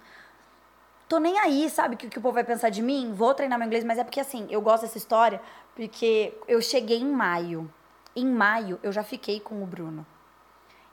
[1.09, 1.95] Tô nem aí, sabe?
[1.95, 3.13] O que, que o povo vai pensar de mim?
[3.13, 5.41] Vou treinar meu inglês, mas é porque assim, eu gosto dessa história,
[5.75, 7.71] porque eu cheguei em maio.
[8.17, 10.07] Em maio, eu já fiquei com o Bruno.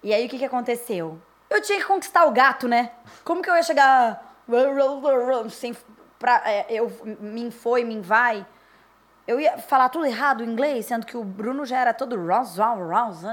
[0.03, 1.21] E aí, o que, que aconteceu?
[1.49, 2.91] Eu tinha que conquistar o gato, né?
[3.23, 4.43] Como que eu ia chegar.
[5.49, 5.75] Sem,
[6.17, 8.45] pra, é, eu, me foi, me vai.
[9.31, 12.57] Eu ia falar tudo errado em inglês, sendo que o Bruno já era todo Ross,
[12.57, 13.23] Ross, Ross.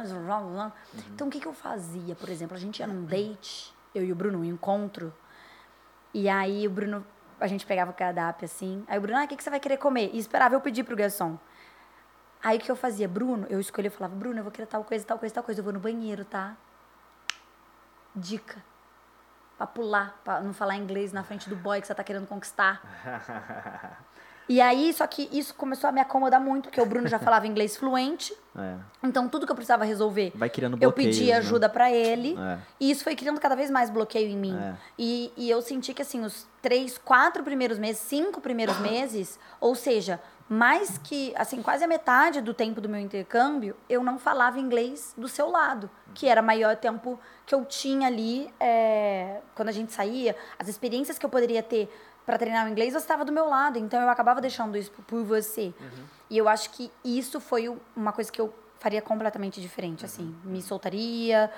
[1.12, 2.14] Então o que, que eu fazia?
[2.14, 5.12] Por exemplo, a gente ia num date, eu e o Bruno, um encontro.
[6.14, 7.04] E aí o Bruno,
[7.40, 8.84] a gente pegava o cardápio assim.
[8.86, 10.10] Aí o Bruno, ah, o que, que você vai querer comer?
[10.12, 11.36] E esperava eu pedir pro garçom.
[12.42, 13.08] Aí o que eu fazia?
[13.08, 15.60] Bruno, eu escolhia, eu falava, Bruno, eu vou querer tal coisa, tal coisa, tal coisa.
[15.60, 16.56] Eu vou no banheiro, tá?
[18.14, 18.62] Dica.
[19.56, 22.80] Pra pular, pra não falar inglês na frente do boy que você tá querendo conquistar.
[24.48, 27.46] E aí, só que isso começou a me acomodar muito, porque o Bruno já falava
[27.46, 28.34] inglês fluente.
[28.56, 28.74] É.
[29.02, 31.38] Então, tudo que eu precisava resolver, Vai criando eu pedia né?
[31.38, 32.36] ajuda pra ele.
[32.38, 32.58] É.
[32.80, 34.56] E isso foi criando cada vez mais bloqueio em mim.
[34.58, 34.74] É.
[34.98, 39.74] E, e eu senti que, assim, os três, quatro primeiros meses, cinco primeiros meses, ou
[39.74, 44.58] seja, mais que, assim, quase a metade do tempo do meu intercâmbio, eu não falava
[44.58, 49.72] inglês do seu lado, que era maior tempo que eu tinha ali é, quando a
[49.72, 50.34] gente saía.
[50.58, 51.90] As experiências que eu poderia ter
[52.28, 53.78] para treinar o inglês, você estava do meu lado.
[53.78, 55.72] Então, eu acabava deixando isso por você.
[56.28, 60.36] E eu acho que isso foi uma coisa que eu faria completamente diferente, assim.
[60.44, 61.50] Me soltaria,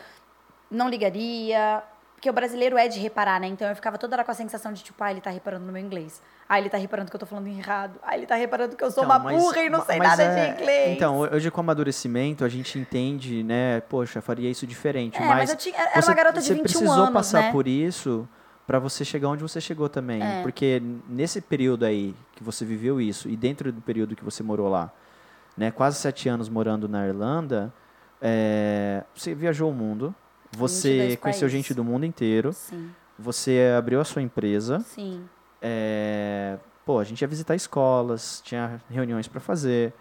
[0.70, 1.82] não ligaria.
[2.14, 3.48] Porque o brasileiro é de reparar, né?
[3.48, 5.72] Então eu ficava toda hora com a sensação de, tipo, ah, ele tá reparando no
[5.72, 6.22] meu inglês.
[6.48, 7.98] Ah, ele tá reparando que eu tô falando errado.
[8.02, 10.22] Ah, ele tá reparando que eu sou Então, uma mas- burra e não sei nada
[10.22, 10.96] é- de inglês.
[10.96, 13.80] Então, hoje com o amadurecimento, a gente entende, né?
[13.88, 15.16] Poxa, faria isso diferente.
[15.16, 17.42] É, mas mas eu tinha- era você, uma garota de você 21 precisou anos, passar
[17.42, 17.52] né?
[17.52, 18.28] por isso
[18.70, 20.22] pra você chegar onde você chegou também.
[20.22, 20.42] É.
[20.42, 24.68] Porque nesse período aí que você viveu isso, e dentro do período que você morou
[24.68, 24.92] lá,
[25.56, 25.72] né?
[25.72, 27.74] Quase sete anos morando na Irlanda,
[28.22, 30.14] é, você viajou o mundo,
[30.52, 31.52] você 22 conheceu países.
[31.52, 34.78] gente do mundo inteiro, Sim, você abriu a sua empresa.
[34.78, 35.24] sim.
[35.60, 36.56] É,
[36.86, 39.92] pô, a gente ia visitar escolas, tinha reuniões pra fazer.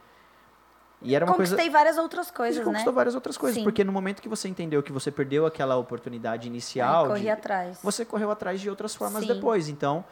[1.02, 1.52] E era uma coisa.
[1.56, 2.72] Conquistei várias outras coisas, gente né?
[2.72, 3.64] conquistou várias outras coisas, Sim.
[3.64, 7.80] porque no momento que você entendeu que você perdeu aquela oportunidade inicial, corri de- atrás.
[7.82, 9.34] você correu atrás de outras formas Sim.
[9.34, 9.70] depois.
[9.70, 10.04] Então,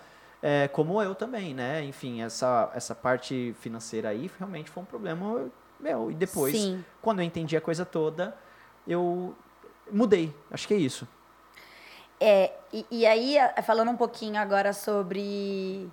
[0.42, 1.84] é, como eu também, né?
[1.84, 6.10] Enfim, essa, essa parte financeira aí realmente foi um problema meu.
[6.10, 6.84] E depois, Sim.
[7.02, 8.34] quando eu entendi a coisa toda,
[8.88, 9.36] eu
[9.92, 10.34] mudei.
[10.50, 11.06] Acho que é isso.
[12.20, 15.88] É, e, e aí, falando um pouquinho agora sobre,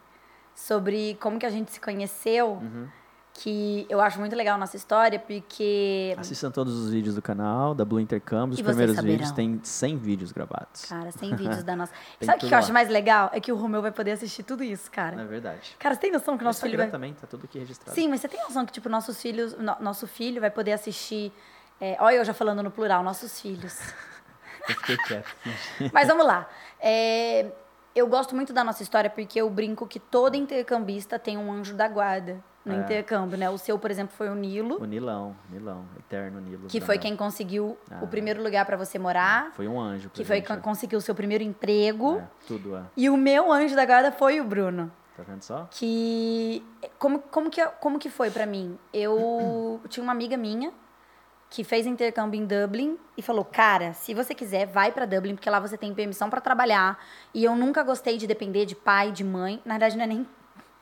[0.55, 2.89] sobre como que a gente se conheceu, Uhum.
[3.37, 6.15] Que eu acho muito legal a nossa história, porque...
[6.17, 8.55] Assistam todos os vídeos do canal, da Blue Intercâmbio.
[8.55, 9.13] Os primeiros saberão.
[9.17, 10.85] vídeos tem 100 vídeos gravados.
[10.85, 11.93] Cara, 100 vídeos da nossa...
[12.23, 13.31] Sabe o que eu acho mais legal?
[13.33, 15.21] É que o Romeu vai poder assistir tudo isso, cara.
[15.21, 15.75] É verdade.
[15.81, 16.89] Cara, você tem noção que o No nosso filho vai...
[16.89, 17.93] também, tá tudo aqui registrado.
[17.93, 21.33] Sim, mas você tem noção que, tipo, nossos filhos, no- nosso filho vai poder assistir...
[21.81, 23.79] é, olha eu já falando no plural, nossos filhos.
[24.67, 25.37] Eu fiquei quieto.
[25.93, 26.49] Mas vamos lá.
[26.81, 27.53] É,
[27.95, 31.75] eu gosto muito da nossa história porque eu brinco que todo intercambista tem um anjo
[31.75, 32.77] da guarda no É.
[32.79, 33.51] intercâmbio, né?
[33.51, 36.67] O seu, por exemplo, foi o Nilo, O Nilão, Nilão, eterno Nilo.
[36.69, 37.99] que foi quem conseguiu Ah.
[38.03, 40.09] o primeiro lugar para você morar, Foi um anjo.
[40.11, 40.63] que foi quem né?
[40.63, 42.19] conseguiu o seu primeiro emprego.
[42.19, 42.83] É, tudo, é.
[42.97, 44.91] E o meu anjo da guarda foi o Bruno.
[45.17, 45.69] Tá vendo só?
[45.71, 46.65] Que.
[46.99, 48.77] Como, como, que, como que foi pra mim?
[48.93, 50.73] Eu tinha uma amiga minha
[51.51, 55.49] que fez intercâmbio em Dublin e falou: Cara, se você quiser, vai pra Dublin, porque
[55.49, 56.99] lá você tem permissão pra trabalhar.
[57.33, 59.63] E eu nunca gostei de depender de pai, de mãe.
[59.65, 60.27] Na verdade, não é nem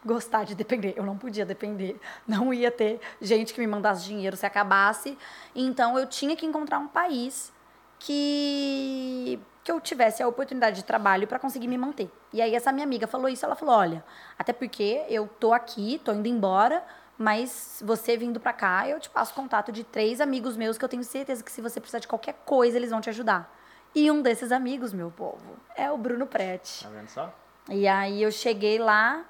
[0.05, 0.95] gostar de depender.
[0.97, 2.01] Eu não podia depender.
[2.27, 5.17] Não ia ter gente que me mandasse dinheiro se acabasse.
[5.55, 7.53] Então eu tinha que encontrar um país
[7.99, 12.11] que que eu tivesse a oportunidade de trabalho para conseguir me manter.
[12.33, 14.05] E aí essa minha amiga falou isso, ela falou: "Olha,
[14.37, 16.83] até porque eu tô aqui, tô indo embora,
[17.17, 20.89] mas você vindo para cá, eu te passo contato de três amigos meus que eu
[20.89, 23.57] tenho certeza que se você precisar de qualquer coisa, eles vão te ajudar".
[23.95, 26.83] E um desses amigos, meu povo, é o Bruno Prete.
[26.83, 27.33] Tá vendo só?
[27.69, 29.25] E aí eu cheguei lá.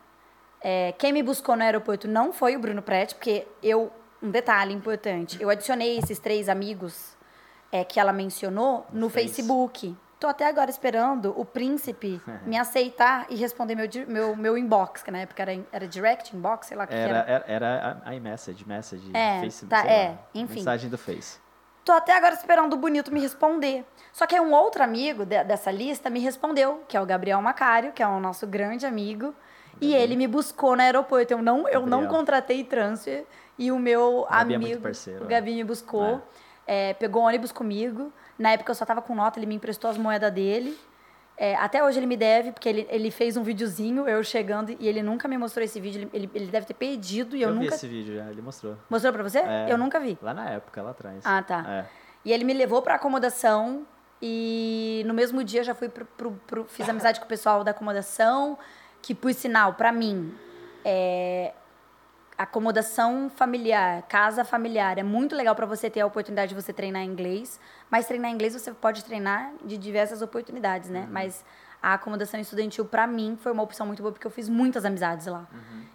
[0.62, 3.92] É, quem me buscou no aeroporto não foi o Bruno Prete, porque eu.
[4.22, 7.16] Um detalhe importante: eu adicionei esses três amigos
[7.72, 9.26] é, que ela mencionou no, No Face.
[9.28, 9.96] Facebook.
[10.20, 15.10] Tô até agora esperando o príncipe me aceitar e responder meu, meu, meu inbox, que
[15.10, 17.44] na época era, era direct inbox, sei lá o que que Era, era.
[17.48, 20.54] era, era a iMessage, message, É, Facebook, tá, é, lá, enfim.
[20.60, 21.40] Mensagem do Face.
[21.84, 23.84] Tô até agora esperando o bonito me responder.
[24.12, 27.90] Só que um outro amigo de- dessa lista me respondeu, que é o Gabriel Macário,
[27.90, 29.34] que é o nosso grande amigo.
[29.84, 31.32] E ele me buscou no aeroporto.
[31.32, 32.08] Eu não, eu não Gabriel.
[32.10, 33.24] contratei transfer.
[33.58, 35.28] E o meu Gabi é amigo, muito parceiro, o é.
[35.28, 36.22] Gabi me buscou.
[36.66, 38.12] é, pegou ônibus comigo.
[38.38, 40.76] Na época eu só tava com nota, ele me emprestou as moedas dele.
[41.36, 44.86] É, até hoje ele me deve, porque ele, ele fez um videozinho, eu chegando, e
[44.86, 46.08] ele nunca me mostrou esse vídeo.
[46.12, 47.74] Ele, ele, deve ter perdido e eu, Eu, vi nunca.
[47.74, 48.76] esse vídeo já, ele mostrou.
[48.88, 49.38] Mostrou pra você?
[49.38, 49.66] É.
[49.68, 50.16] Eu nunca vi.
[50.22, 51.22] Lá na época, lá atrás.
[51.24, 51.64] Ah, tá.
[51.68, 51.84] É.
[52.24, 53.84] E ele me levou pra acomodação
[54.20, 57.72] e no mesmo dia já fui pro, pro- pro- fiz amizade com o pessoal da
[57.72, 58.56] acomodação,
[59.02, 60.34] que por sinal, pra mim,
[60.84, 61.52] é
[62.38, 67.02] acomodação familiar, casa familiar, é muito legal pra você ter a oportunidade de você treinar
[67.02, 71.06] inglês, mas treinar inglês você pode treinar de diversas oportunidades, né?
[71.10, 71.44] Mas
[71.82, 75.26] a acomodação estudantil, pra mim, foi uma opção muito boa, porque eu fiz muitas amizades
[75.26, 75.46] lá.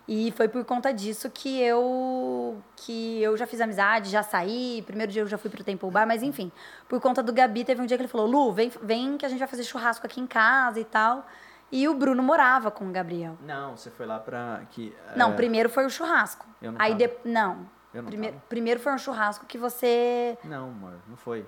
[0.08, 4.84] E foi por conta disso que eu que eu já fiz amizade, já saí.
[4.86, 6.52] Primeiro dia eu já fui pro Temple Bar, mas enfim.
[6.90, 9.30] Por conta do Gabi, teve um dia que ele falou: Lu, vem, vem que a
[9.30, 11.26] gente vai fazer churrasco aqui em casa e tal.
[11.72, 13.38] E o Bruno morava com o Gabriel.
[13.42, 14.62] Não, você foi lá pra.
[14.72, 16.46] Que, Não, é, primeiro foi o churrasco.
[16.62, 17.10] Eu não Aí de...
[17.26, 17.68] Não.
[17.94, 18.46] Eu não primeiro, tava.
[18.48, 20.38] primeiro foi um churrasco que você.
[20.44, 21.46] Não, amor, não foi.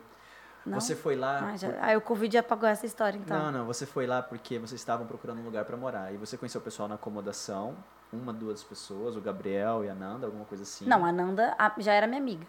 [0.65, 0.79] Não?
[0.79, 1.51] Você foi lá.
[1.51, 1.69] Ah, já...
[1.69, 3.37] por- Aí o Covid apagou essa história, então.
[3.37, 6.13] Não, não, você foi lá porque vocês estavam procurando um lugar pra morar.
[6.13, 7.75] E você conheceu o pessoal na acomodação,
[8.11, 10.85] uma, duas pessoas, o Gabriel e a Nanda, alguma coisa assim.
[10.85, 12.45] Não, a Nanda já era minha amiga.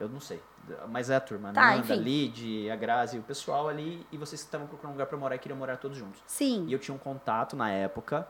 [0.00, 0.40] Eu não sei.
[0.88, 1.96] Mas é a turma, Tá, Nanda, enfim.
[1.96, 5.38] Lid, a Grazi, o pessoal ali, e vocês estavam procurando um lugar pra morar e
[5.38, 6.20] queriam morar todos juntos.
[6.26, 6.64] Sim.
[6.68, 8.26] E eu tinha um contato na época,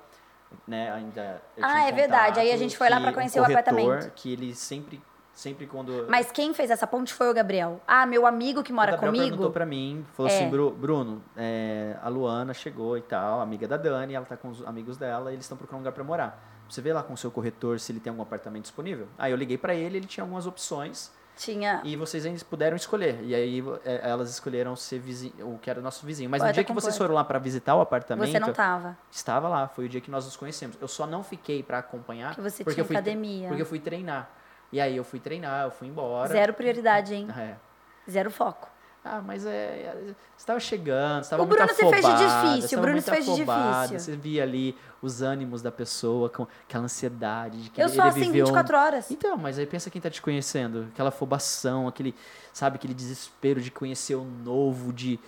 [0.67, 1.41] né, ainda...
[1.63, 2.41] Ah, um é verdade.
[2.41, 4.11] Aí a gente foi lá que pra um conhecer o apartamento.
[4.17, 5.03] que ele sempre,
[5.35, 6.07] sempre quando...
[6.09, 7.81] Mas quem fez essa ponte foi o Gabriel.
[7.87, 9.53] Ah, meu amigo que mora o Gabriel perguntou comigo.
[9.53, 10.35] pra mim, falou É.
[10.37, 14.49] assim, "Bru- Bruno, é, a Luana chegou e tal, amiga da Dani, ela tá com
[14.49, 16.43] os amigos dela, e eles estão procurando um lugar pra morar.
[16.69, 19.09] Você vê lá com o seu corretor se ele tem algum apartamento disponível?
[19.19, 21.81] Aí eu liguei pra ele, ele tinha algumas opções, Tinha.
[21.85, 23.19] e vocês ainda puderam escolher.
[23.23, 26.29] E aí é, elas escolheram ser vizinho, o que era o nosso vizinho.
[26.29, 28.97] Mas no Poeta dia que vocês foram lá pra visitar o apartamento, Você não tava.
[29.11, 30.77] estava lá, foi o dia que nós nos conhecemos.
[30.81, 33.49] Eu só não fiquei pra acompanhar Que você porque tinha eu fui academia.
[33.49, 34.29] porque eu fui treinar.
[34.73, 36.29] E aí eu fui treinar, eu fui embora.
[36.31, 37.27] Zero prioridade, hein?
[37.37, 37.55] É.
[38.11, 38.69] Zero foco.
[39.03, 39.51] Ah, mas é.
[39.51, 42.83] é, Você estava chegando, você estava O muito Bruno se fez de afobada, difícil, o
[42.83, 43.99] Bruno se fez de afobada, difícil.
[43.99, 48.05] Você via ali os ânimos da pessoa, com aquela ansiedade de que Eu ele sou
[48.05, 48.47] assim viveu...
[48.47, 49.11] 24 horas.
[49.11, 52.15] Então, mas aí pensa quem tá te conhecendo, aquela afobação, aquele,
[52.53, 55.19] sabe, aquele desespero de conhecer o novo, de,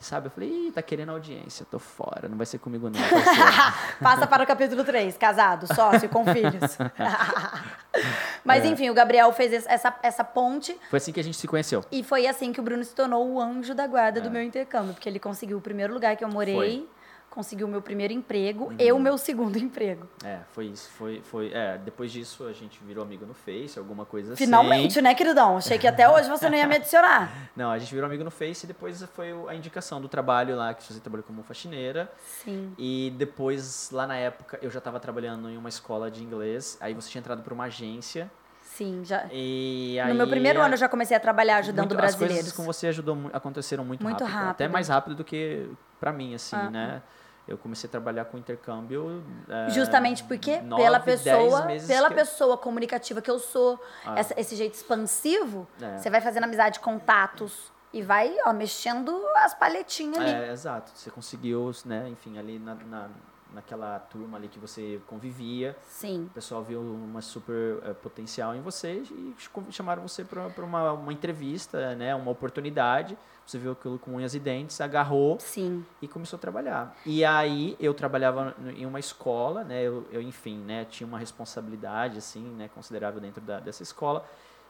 [0.00, 3.50] sabe, eu falei, Ih, tá querendo audiência, tô fora, não vai ser comigo não, parceiro."
[4.02, 6.76] Passa para o capítulo 3, casado, sócio, com filhos.
[8.44, 8.68] Mas É.
[8.68, 11.84] enfim, o Gabriel fez essa, essa ponte Foi assim que a gente se conheceu.
[11.90, 14.30] e foi assim que o Bruno se tornou o anjo da guarda do É.
[14.30, 16.88] meu intercâmbio, porque ele conseguiu o primeiro lugar que eu morei, Foi.
[17.30, 17.34] Uhum.
[17.36, 20.08] conseguiu o meu primeiro emprego e o meu segundo emprego.
[20.24, 24.04] É, foi isso, foi, foi, é, depois disso a gente virou amigo no Face, alguma
[24.04, 24.44] coisa assim.
[24.44, 25.56] Finalmente, né, queridão?
[25.56, 27.30] Achei que até hoje você não ia me adicionar.
[27.56, 30.74] Não, a gente virou amigo no Face e depois foi a indicação do trabalho lá,
[30.74, 32.10] que você trabalhou como faxineira.
[32.44, 32.72] Sim.
[32.78, 36.76] E depois, lá na época, eu já estava trabalhando em uma escola de inglês.
[36.80, 38.30] Aí você tinha entrado para uma agência.
[38.62, 39.26] Sim, já.
[39.32, 42.36] E aí, no meu primeiro a- ano eu já comecei a trabalhar ajudando muito- brasileiros.
[42.36, 44.38] As coisas com você ajudou, aconteceram muito, Muito rápido.
[44.50, 44.72] Até rápido.
[44.72, 45.68] mais rápido do que
[45.98, 46.70] para mim, assim, Ah.
[46.70, 47.02] né?
[47.48, 49.24] Eu comecei a trabalhar com intercâmbio.
[49.48, 54.18] é, Justamente porque nove, pela pessoa, pela pessoa comunicativa que eu sou, Ah.
[54.18, 55.98] essa- esse jeito expansivo, É.
[55.98, 60.30] você vai fazendo amizade, contatos e vai, ó, mexendo as palhetinhas ali.
[60.30, 60.92] É, exato.
[60.94, 63.08] Você conseguiu, né, enfim, ali na, na,
[63.54, 65.76] naquela turma ali que você convivia.
[65.88, 66.24] Sim.
[66.24, 70.92] O pessoal viu uma super eh, potencial em você e ch- chamaram você para uma,
[70.92, 73.16] uma entrevista, né, uma oportunidade.
[73.46, 75.84] Você viu aquilo com unhas e dentes, agarrou Sim.
[76.00, 76.96] e começou a trabalhar.
[77.04, 82.18] E aí eu trabalhava em uma escola, né, eu, eu, enfim, né, tinha uma responsabilidade
[82.18, 84.24] assim, né, considerável dentro da, dessa escola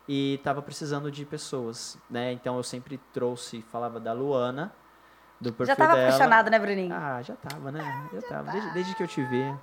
[0.09, 2.33] e estava precisando de pessoas, né?
[2.33, 4.73] Então eu sempre trouxe, falava da Luana,
[5.41, 6.09] do perfil Já tava dela.
[6.09, 6.95] apaixonado, né, Bruninho?
[6.95, 8.09] Ah, já tava, né?
[8.13, 8.53] Já tava.
[8.53, 9.55] Desde, desde que eu te vi.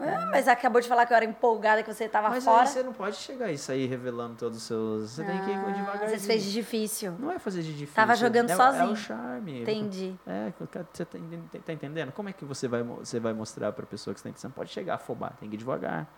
[0.00, 2.62] Ah, mas acabou de falar que eu era empolgada, que você tava Mas fora.
[2.62, 5.10] aí você não pode chegar isso aí revelando todos os seus.
[5.10, 6.18] Você tem que ir Ah, devagarzinho.
[6.18, 7.12] Você fez de difícil.
[7.20, 7.94] Não é fazer de difícil.
[7.94, 8.90] Tava jogando é, É sozinho.
[8.90, 9.62] o charme.
[9.62, 10.16] Entendi.
[10.26, 10.52] É,
[10.92, 11.18] você tá,
[11.64, 12.10] tá entendendo?
[12.10, 14.52] Como é que você vai, você vai mostrar pra pessoa que você, tem, você não
[14.52, 16.08] pode chegar afobar, tem que ir devagar.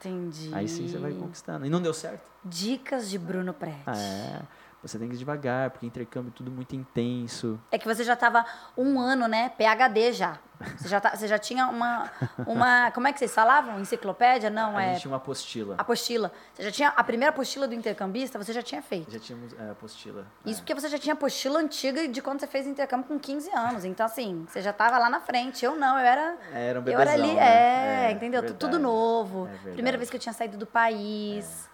[0.00, 0.50] Entendi.
[0.54, 1.66] Aí sim você vai conquistando.
[1.66, 2.22] E não deu certo?
[2.44, 3.82] Dicas de Bruno Prete.
[3.86, 4.40] Ah, é.
[4.84, 7.58] Você tem que ir devagar, porque intercâmbio é tudo muito intenso.
[7.72, 8.44] É que você já tava
[8.76, 9.48] um ano, né?
[9.48, 10.38] PHD já.
[10.76, 12.10] Você já, tá- você já tinha uma,
[12.46, 12.90] uma.
[12.92, 13.80] Como é que vocês falavam?
[13.80, 14.50] Enciclopédia?
[14.50, 14.92] Não, a é.
[14.92, 15.74] gente tinha uma apostila.
[15.78, 16.32] Apostila.
[16.52, 16.88] Você já tinha.
[16.90, 19.10] A primeira apostila do intercambista você já tinha feito.
[19.10, 20.26] Já tínhamos é, apostila.
[20.44, 20.62] Isso é.
[20.62, 23.84] porque você já tinha apostila antiga de quando você fez intercâmbio com 15 anos.
[23.84, 25.64] Então, assim, você já tava lá na frente.
[25.64, 26.36] Eu não, eu era.
[26.52, 28.08] Era um eu bebezão, era ali, né?
[28.08, 28.40] é, entendeu?
[28.42, 28.58] verdade.
[28.58, 29.48] Tudo novo.
[29.66, 29.72] É.
[29.72, 31.68] Primeira vez que eu tinha saído do país.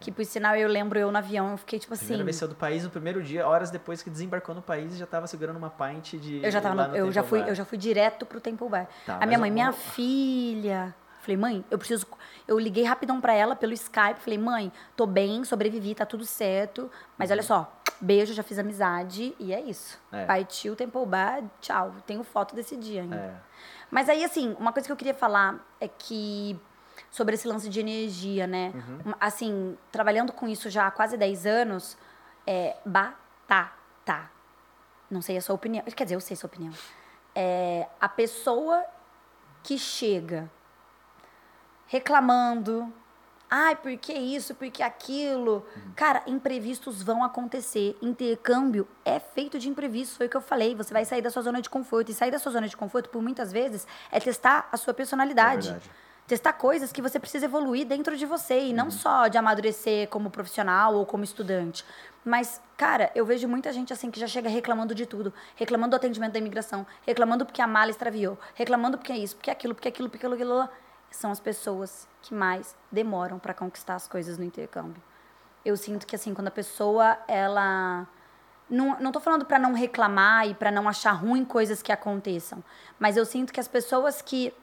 [0.00, 2.06] Que, por sinal, eu lembro eu no avião, eu fiquei tipo assim.
[2.06, 5.06] Primeira vez saiu do país no primeiro dia, horas depois que desembarcou no país, já
[5.06, 6.42] tava segurando uma pint de.
[6.42, 7.48] Eu já tava no- eu já fui, Bar.
[7.48, 8.88] eu já fui direto pro Temple Bar.
[9.06, 10.94] Tá, a minha mãe, minha filha.
[11.20, 12.06] Falei, mãe, eu preciso.
[12.48, 14.20] Eu liguei rapidão pra ela pelo Skype.
[14.20, 16.90] Falei, mãe, tô bem, sobrevivi, tá tudo certo.
[17.18, 17.70] Mas olha só,
[18.00, 20.00] beijo, já fiz amizade e é isso.
[20.10, 20.24] É.
[20.24, 21.94] Partiu o Temple Bar, tchau.
[22.06, 23.16] Tenho foto desse dia ainda.
[23.16, 23.34] É.
[23.90, 26.58] Mas aí, assim, uma coisa que eu queria falar é que.
[27.10, 28.72] Sobre esse lance de energia, né?
[28.74, 29.14] Uhum.
[29.20, 31.98] Assim, trabalhando com isso já há quase 10 anos,
[32.46, 34.30] é batata.
[35.10, 35.84] Não sei a sua opinião.
[35.84, 36.72] Quer dizer, eu sei a sua opinião.
[37.34, 38.84] É, a pessoa
[39.62, 40.48] que chega
[41.86, 42.92] reclamando,
[43.52, 45.66] Ai, por que isso, por que aquilo?
[45.96, 47.98] Cara, imprevistos vão acontecer.
[48.00, 50.72] Intercâmbio é feito de imprevistos, foi o que eu falei.
[50.76, 52.12] Você vai sair da sua zona de conforto.
[52.12, 55.68] E sair da sua zona de conforto, por muitas vezes, é testar a sua personalidade.
[55.68, 55.90] É verdade.
[56.30, 58.66] Testar coisas que você precisa evoluir dentro de você.
[58.66, 61.84] E não só de amadurecer como profissional ou como estudante.
[62.24, 65.34] Mas, cara, eu vejo muita gente assim que já chega reclamando de tudo.
[65.56, 66.86] Reclamando do atendimento da imigração.
[67.04, 68.38] Reclamando porque a mala extraviou.
[68.54, 70.68] Reclamando porque é isso, porque é aquilo, porque é aquilo, porque aquilo, aquilo.
[71.10, 75.02] São as pessoas que mais demoram para conquistar as coisas no intercâmbio.
[75.64, 78.06] Eu sinto que, assim, quando a pessoa, ela...
[78.68, 82.62] Não, não tô falando para não reclamar e para não achar ruim coisas que aconteçam.
[83.00, 84.54] Mas eu sinto que as pessoas que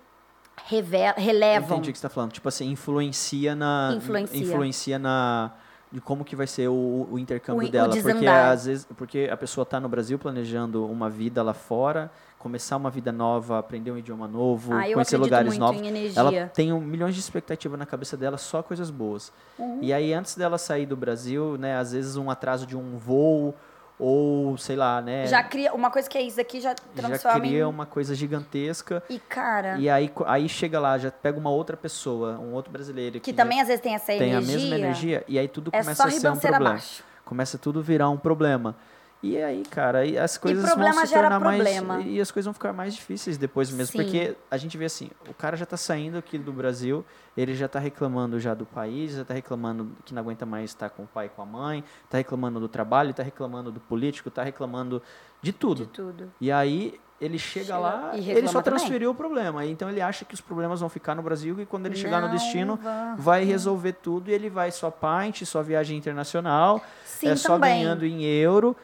[0.65, 1.69] reve- Eu relevam...
[1.77, 2.31] entendi o que você tá falando.
[2.31, 3.93] Tipo assim, influencia na.
[3.95, 4.37] Influencia.
[4.37, 5.51] influencia na.
[5.89, 7.87] De como que vai ser o, o intercâmbio O- o dela.
[7.87, 8.51] porque desandar.
[8.51, 8.85] às vezes.
[8.97, 13.57] Porque a pessoa tá no Brasil planejando uma vida lá fora, começar uma vida nova,
[13.57, 15.81] aprender um idioma novo, Ah, conhecer lugares novos.
[16.15, 19.31] Ela tem um, milhões de expectativas na cabeça dela, só coisas boas.
[19.57, 19.79] Uhum.
[19.81, 23.55] E aí, antes dela sair do Brasil, né, às vezes um atraso de um voo,
[23.99, 25.25] ou sei lá, né?
[25.27, 25.73] Já cria...
[25.73, 27.63] Uma coisa que é isso aqui já já transforma cria em...
[27.63, 29.03] uma coisa gigantesca.
[29.09, 29.77] E, cara...
[29.77, 33.37] E aí, aí chega lá, já pega uma outra pessoa, um outro brasileiro Que já
[33.37, 34.37] também às vezes tem essa tem energia.
[34.37, 36.69] a mesma energia, e aí tudo É começa a ser um problema.
[36.69, 37.03] abaixo.
[37.25, 38.75] Começa tudo virar um problema.
[39.21, 41.95] E aí, cara, aí as coisas problema vão se tornar problema.
[41.95, 42.05] mais.
[42.07, 43.91] E as coisas vão ficar mais difíceis depois mesmo.
[43.93, 44.03] Sim.
[44.03, 47.03] Porque a gente vê assim, o cara já tá saindo aqui do Brasil,
[47.35, 50.91] ele já tá reclamando já do país, já tá reclamando que não aguenta mais estar
[50.91, 54.29] com o pai e com a mãe, tá reclamando do trabalho, tá reclamando do político,
[54.29, 55.01] tá reclamando
[55.41, 55.85] de tudo.
[55.85, 56.31] De tudo.
[56.39, 58.77] E aí ele chega, Chega lá, e ele só também.
[58.79, 59.65] transferiu o problema.
[59.65, 62.27] Então ele acha que os problemas vão ficar no Brasil e quando ele chegar no
[62.27, 63.15] Não destino vão.
[63.17, 67.81] vai resolver tudo e ele vai só pint, só viagem internacional, Sim, é só também.
[67.81, 68.77] ganhando em euro,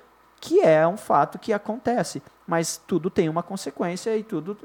[0.44, 2.22] que é um fato que acontece.
[2.46, 4.58] Mas tudo tem uma consequência e tudo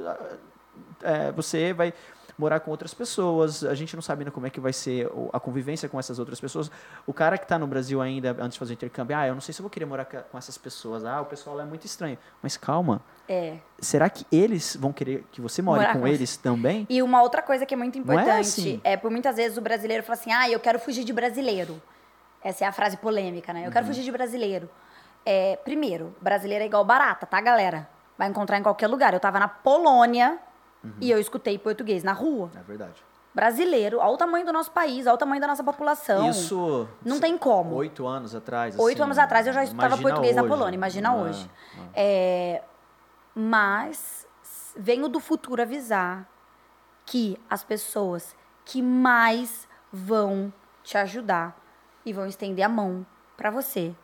[1.03, 1.95] é, você vai
[2.37, 3.63] morar com outras pessoas.
[3.65, 6.41] A gente não sabe ainda como é que vai ser a convivência com essas outras
[6.41, 6.69] pessoas.
[7.07, 9.41] O cara que está no Brasil ainda, antes de fazer o intercâmbio, ah, eu não
[9.41, 11.05] sei se eu vou querer morar com essas pessoas.
[11.05, 12.19] Ah, o pessoal lá é muito estranho.
[12.43, 13.59] Mas calma, É.
[13.81, 16.87] será que eles vão querer que você more Morar com com- eles também?
[16.91, 18.81] E uma outra coisa que é muito é importante assim.
[18.85, 21.81] é por muitas vezes o brasileiro fala assim: ah, eu quero fugir de brasileiro.
[22.43, 23.61] Essa é a frase polêmica, né?
[23.63, 23.71] Eu Uhum.
[23.73, 24.69] quero fugir de brasileiro.
[25.31, 27.87] É, primeiro, brasileiro é igual barata, tá, galera?
[28.17, 29.13] Vai encontrar em qualquer lugar.
[29.13, 30.39] Eu tava na Polônia
[30.83, 30.93] Uhum.
[31.03, 32.51] e eu escutei português na rua.
[32.57, 33.05] É verdade.
[33.35, 36.31] Brasileiro, olha o tamanho do nosso país, olha o tamanho da nossa população.
[36.31, 36.89] Isso.
[37.05, 37.75] Não tem como.
[37.75, 38.79] Oito anos atrás.
[38.79, 40.51] Oito assim, anos atrás eu já escutava português na hoje.
[40.51, 41.51] Polônia, imagina Ah, hoje.
[41.77, 41.83] ah.
[41.95, 42.63] É,
[43.35, 44.27] mas
[44.77, 46.27] venho do futuro avisar
[47.05, 50.53] que as pessoas que mais vão
[50.83, 51.57] te ajudar
[52.05, 53.05] e vão estender a mão
[53.37, 53.95] pra você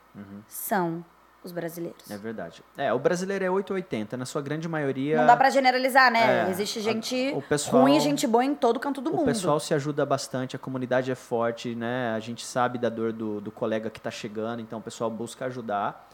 [0.46, 1.04] são
[1.44, 2.10] os brasileiros.
[2.10, 2.62] É verdade.
[2.76, 5.18] É, o brasileiro é 880, na sua grande maioria.
[5.18, 6.46] Não dá pra generalizar, né?
[6.46, 9.16] É, Existe a- gente o pessoal- ruim e gente boa em todo canto do O
[9.16, 9.26] mundo.
[9.26, 12.14] pessoal se ajuda bastante, a comunidade é forte, né?
[12.16, 15.44] A gente sabe da dor do, do colega que tá chegando, então o pessoal busca
[15.44, 16.08] ajudar.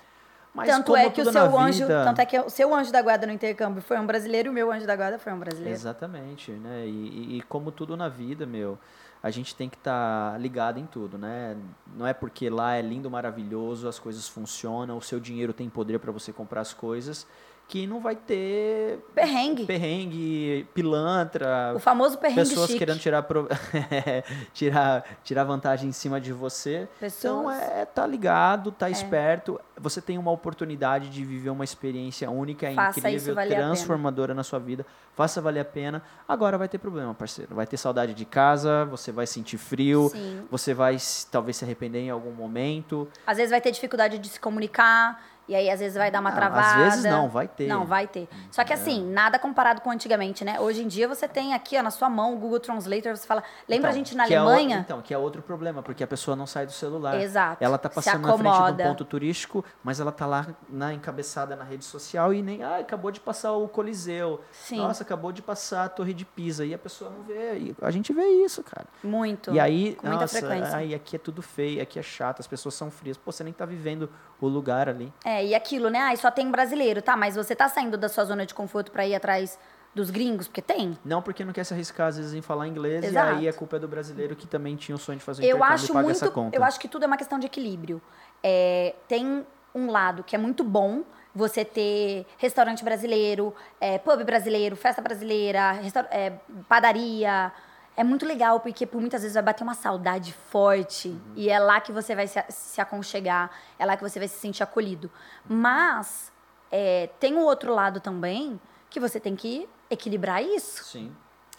[0.53, 3.01] Mas tanto é que o seu anjo, vida- tanto é que o seu anjo da
[3.01, 5.73] guarda no intercâmbio foi um brasileiro e o meu anjo da guarda foi um brasileiro.
[5.73, 6.87] Exatamente, né?
[6.87, 8.77] E, e- e como tudo na vida, meu,
[9.23, 11.57] a gente tem que estar ligado em tudo, né?
[11.95, 15.99] Não é porque lá é lindo, maravilhoso, as coisas funcionam, o seu dinheiro tem poder
[15.99, 17.27] para você comprar as coisas,
[17.71, 19.65] que não vai ter Perrengue.
[19.65, 22.81] perrengue, pilantra, O famoso perrengue pessoas chique.
[22.81, 23.47] querendo tirar, pro-
[24.53, 26.89] tirar tirar vantagem em cima de você.
[26.97, 27.59] Então Pessoas.
[27.63, 29.61] é tá ligado, tá esperto.
[29.79, 34.59] Você tem uma oportunidade de viver uma experiência única, Faça isso incrível, transformadora na sua
[34.59, 34.85] vida.
[35.15, 36.03] Faça valer a pena.
[36.29, 37.55] Agora vai ter problema, parceiro.
[37.55, 40.43] Vai ter saudade de casa, você vai sentir frio, Sim.
[40.51, 40.97] você vai
[41.31, 43.09] talvez se arrepender em algum momento.
[43.27, 46.31] Às vezes vai ter dificuldade de se comunicar, e aí às vezes vai dar uma
[46.31, 46.61] travada.
[46.87, 47.67] às vezes não, vai ter.
[47.67, 48.29] Não, vai ter.
[48.53, 50.61] Só que assim, nada comparado com antigamente, né?
[50.61, 53.43] Hoje em dia você tem aqui, ó, na sua mão, o Google Translator, você fala,
[53.69, 54.79] lembra Então, a gente na que é o- Alemanha?
[54.79, 57.21] então, que é outro problema, porque a pessoa não sai do celular.
[57.21, 57.63] Exato.
[57.63, 61.57] Ela tá passando na frente de um ponto turístico, mas ela tá lá na encabeçada
[61.57, 64.41] na rede social e nem, ah, acabou de passar o Coliseu.
[64.53, 64.79] Sim.
[64.79, 66.65] Nossa, acabou de passar a Torre de Pisa.
[66.65, 67.59] E a pessoa não vê.
[67.59, 68.87] E a gente vê isso, cara.
[69.03, 69.51] Muito.
[69.53, 70.77] E aí, com muita nossa, frequência.
[70.77, 73.17] aí aqui é tudo feio, aqui é chato, as pessoas são frias.
[73.17, 74.09] Pô, você nem tá vivendo
[74.41, 75.13] o lugar ali.
[75.25, 75.99] É, e aquilo, né?
[76.01, 77.17] Ai, só tem brasileiro, tá?
[77.17, 79.59] Mas você tá saindo da sua zona de conforto pra ir atrás
[79.95, 80.47] dos gringos?
[80.47, 80.99] Porque tem.
[81.05, 83.35] Não porque não quer se arriscar, às vezes, em falar inglês, Exato.
[83.35, 85.57] e aí a culpa é do brasileiro que também tinha o sonho de fazer Eu
[85.57, 86.17] intercâmbio acho e paga muito.
[86.17, 86.57] essa conta.
[86.57, 88.01] Eu acho que tudo é uma questão de equilíbrio.
[88.43, 91.03] É, tem um lado que é muito bom
[91.35, 95.81] você ter restaurante brasileiro, é, pub brasileiro, festa brasileira,
[96.11, 96.33] é,
[96.69, 97.53] padaria.
[98.01, 101.09] É muito legal, porque por muitas vezes vai bater uma saudade forte.
[101.09, 101.21] Uhum.
[101.37, 104.39] E é lá que você vai se, se aconchegar, é lá que você vai se
[104.39, 105.11] sentir acolhido.
[105.47, 106.33] Mas
[106.73, 110.83] é, tem o outro lado também que você tem que equilibrar isso.
[110.85, 111.15] Sim.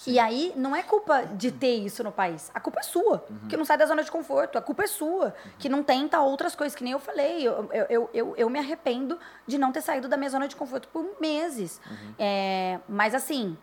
[0.07, 2.49] E aí, não é culpa de ter isso no país.
[2.55, 3.47] A culpa é sua, Uhum.
[3.47, 4.57] que não sai da zona de conforto.
[4.57, 7.47] A culpa é sua, que não tenta outras coisas, que nem eu falei.
[7.47, 10.55] Eu, eu, eu, eu, eu me arrependo de não ter saído da minha zona de
[10.55, 11.79] conforto por meses.
[11.87, 12.15] Uhum.
[12.17, 13.55] É, mas assim,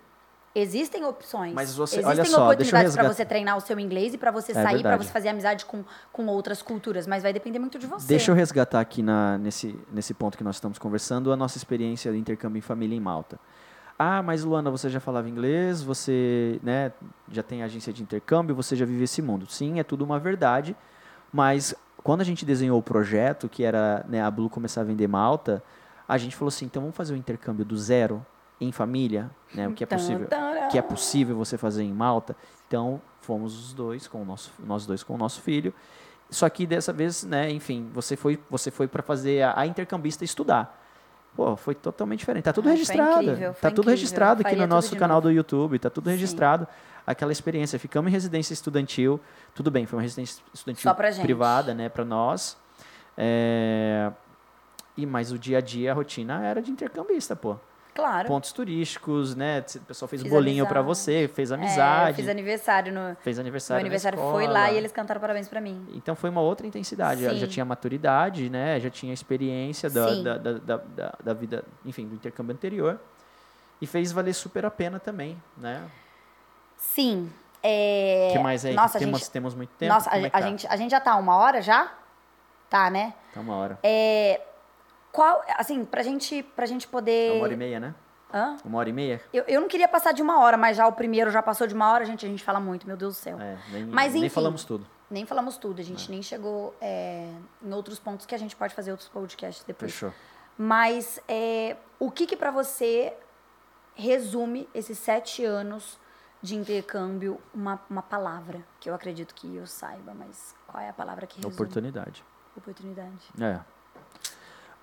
[0.55, 1.53] existem opções.
[1.55, 4.53] Mas você- existem olha só, oportunidades para você treinar o seu inglês e para você
[4.53, 7.07] É sair, para você fazer amizade com, com outras culturas.
[7.07, 8.07] Mas vai depender muito de você.
[8.09, 12.13] Deixa eu resgatar aqui na, nesse, nesse ponto que nós estamos conversando a nossa experiência
[12.13, 13.39] de intercâmbio em família em Malta.
[13.99, 16.93] Ah, mas Luana, você já falava inglês, você né,
[17.33, 19.47] já tem agência de intercâmbio, você já vive esse mundo.
[19.51, 20.77] Sim, é tudo uma verdade,
[21.33, 21.75] mas
[22.05, 25.61] quando a gente desenhou o projeto, que era né, a Blue começar a vender Malta,
[26.07, 28.25] a gente falou assim, então vamos fazer o intercâmbio do zero
[28.61, 30.29] em família, né, o que é possível
[30.71, 32.37] que é possível você fazer em Malta.
[32.67, 35.73] Então, fomos os dois com o nosso, nós dois com o nosso filho.
[36.31, 40.25] Só que dessa vez, né, enfim, você foi, você foi para fazer a, a intercambista
[40.25, 40.85] estudar.
[41.35, 42.45] Pô, foi totalmente diferente.
[42.45, 43.23] Tá tudo foi registrado.
[43.23, 43.91] incrível, tá tudo incrível.
[43.91, 45.29] registrado aqui Faria no nosso canal novo.
[45.29, 46.11] do YouTube, tá tudo Sim.
[46.11, 46.67] registrado.
[47.07, 47.79] Aquela experiência.
[47.79, 49.21] Ficamos em residência estudantil.
[49.55, 50.91] Tudo bem, foi uma residência estudantil
[51.23, 52.59] privada, né, para nós.
[53.17, 54.11] É,
[54.97, 57.57] E mas o dia a dia, a rotina era de intercambista, pô.
[57.99, 58.29] Claro.
[58.29, 59.59] Pontos turísticos, né?
[59.75, 62.15] O pessoal fez Fiz bolinho para você, fez É, amizade.
[62.15, 63.17] fiz aniversário no.
[63.17, 63.81] Fez Meu aniversário.
[63.83, 65.85] na aniversário foi lá e eles cantaram parabéns pra mim.
[65.93, 67.23] Então foi uma outra intensidade.
[67.25, 67.53] Já, já Sim.
[67.53, 68.79] tinha maturidade, né?
[68.79, 70.23] Já tinha experiência da, Sim.
[70.23, 73.01] da, da, da, da- da vida, enfim, do intercâmbio anterior.
[73.81, 75.83] E fez valer super a pena também, né?
[76.77, 77.29] Sim.
[77.61, 78.29] É...
[78.33, 78.75] Que mais aí?
[78.75, 79.31] Nossa, temos, gente...
[79.33, 79.93] temos muito tempo?
[79.93, 80.41] Nossa, a, é a tá?
[80.43, 81.93] gente, a gente já tá uma hora já?
[82.71, 83.13] Tá, né?
[83.35, 83.77] Tá uma hora.
[83.83, 84.41] É...
[85.13, 87.33] Qual, assim, pra gente, pra gente poder...
[87.33, 87.95] Uma hora e meia, né?
[88.33, 88.57] Hã?
[88.65, 89.23] Uma hora e meia?
[89.33, 91.75] Eu, eu não queria passar de uma hora, mas já o primeiro já passou de
[91.75, 93.41] uma hora, gente, a gente fala muito, meu Deus do céu.
[93.41, 94.35] É, nem, Mas, nem enfim.
[94.35, 94.87] falamos tudo.
[95.11, 97.33] Nem falamos tudo, a gente nem chegou é,
[97.63, 99.93] em outros pontos que a gente pode fazer outros podcasts depois.
[99.93, 100.13] Fechou.
[100.59, 103.15] Mas é, o que que pra você
[103.95, 105.99] resume esses sete anos
[106.43, 110.93] de intercâmbio, uma, uma palavra que eu acredito que eu saiba, mas qual é a
[110.93, 111.55] palavra que resume?
[111.55, 112.23] Oportunidade.
[112.55, 113.31] Oportunidade.
[113.41, 113.61] É.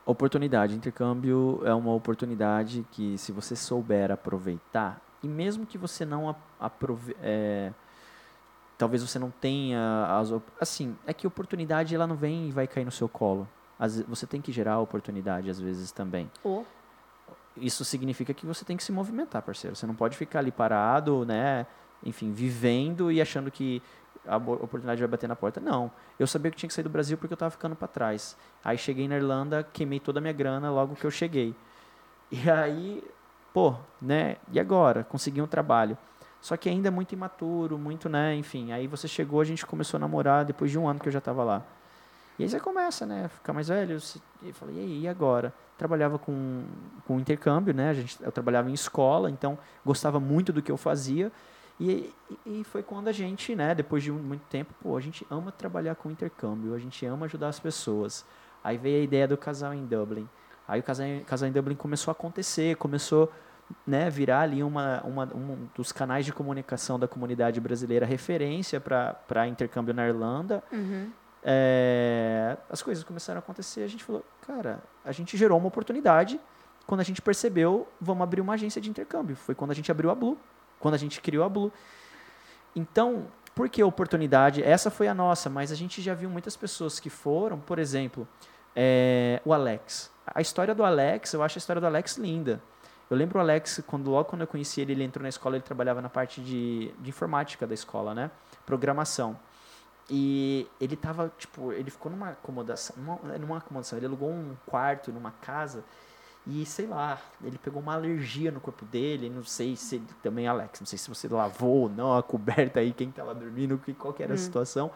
[0.06, 0.76] Oportunidade.
[0.76, 7.16] Intercâmbio é uma oportunidade que, se você souber aproveitar, e mesmo que você não aprove
[7.22, 7.72] é,
[8.78, 10.32] talvez você não tenha as
[10.62, 13.48] assim é que oportunidade ela não vem e vai cair no seu colo
[13.80, 16.64] ve- você tem que gerar oportunidade às vezes também O
[17.58, 19.78] isso significa que você tem que se movimentar, parceiro.
[19.78, 21.66] Você não pode ficar ali parado, né?
[22.04, 23.82] Enfim, vivendo e achando que
[24.28, 25.60] a oportunidade vai bater na porta.
[25.60, 25.92] Não.
[26.20, 28.36] Eu sabia que tinha que sair do Brasil porque eu estava ficando para trás.
[28.64, 31.56] Aí cheguei na Irlanda, queimei toda a minha grana logo que eu cheguei.
[32.32, 33.04] E aí,
[33.54, 34.38] pô, né?
[34.52, 35.04] E agora?
[35.04, 35.98] Consegui um trabalho.
[36.42, 38.36] Só que ainda é muito imaturo, muito, né?
[38.36, 41.12] Enfim, aí você chegou, a gente começou a namorar depois de um ano que eu
[41.14, 41.64] já estava lá.
[42.38, 43.30] E aí você começa, né?
[43.30, 44.00] Ficar mais velho.
[44.00, 45.54] se- E eu falei, e aí, e agora?
[45.78, 46.64] Trabalhava com,
[47.08, 47.90] com intercâmbio, né?
[47.90, 51.32] A gente, eu trabalhava em escola, então gostava muito do que eu fazia.
[51.80, 52.14] E,
[52.46, 55.96] e, foi quando a gente, né, depois de muito tempo, pô, a gente ama trabalhar
[55.96, 58.26] com intercâmbio, a gente ama ajudar as pessoas.
[58.64, 60.28] Aí veio a ideia do casal em Dublin.
[60.68, 63.32] Aí o casal, em- casal em Dublin começou a acontecer, começou
[63.86, 69.48] né, virar ali uma, uma, um dos canais de comunicação da comunidade brasileira referência para
[69.48, 70.64] intercâmbio na Irlanda.
[70.72, 71.12] Uhum.
[71.44, 76.40] É, as coisas começaram a acontecer, a gente falou, cara, a gente gerou uma oportunidade.
[76.88, 79.36] Quando a gente percebeu, vamos abrir uma agência de intercâmbio.
[79.36, 80.38] Foi quando a gente abriu a Blue,
[80.80, 81.72] quando a gente criou a Blue.
[82.76, 84.62] Então, por que oportunidade?
[84.62, 88.28] Essa foi a nossa, mas a gente já viu muitas pessoas que foram, por exemplo,
[88.76, 90.12] é, o Alex.
[90.28, 92.62] A história do Alex, eu acho a história do Alex linda.
[93.10, 95.64] Eu lembro o Alex, quando logo quando eu conheci ele, ele entrou na escola, ele
[95.64, 98.32] trabalhava na parte de, de informática da escola, né?
[98.66, 99.40] Programação.
[100.10, 105.12] E ele tava, tipo, ele ficou numa acomodação, numa, numa acomodação, ele alugou um quarto
[105.12, 105.84] numa casa
[106.48, 110.48] e, sei lá, ele pegou uma alergia no corpo dele, não sei se ele, também,
[110.48, 114.14] Alex, não sei se você lavou ou não a coberta aí, quem tava dormindo, qual
[114.14, 114.92] que era a situação,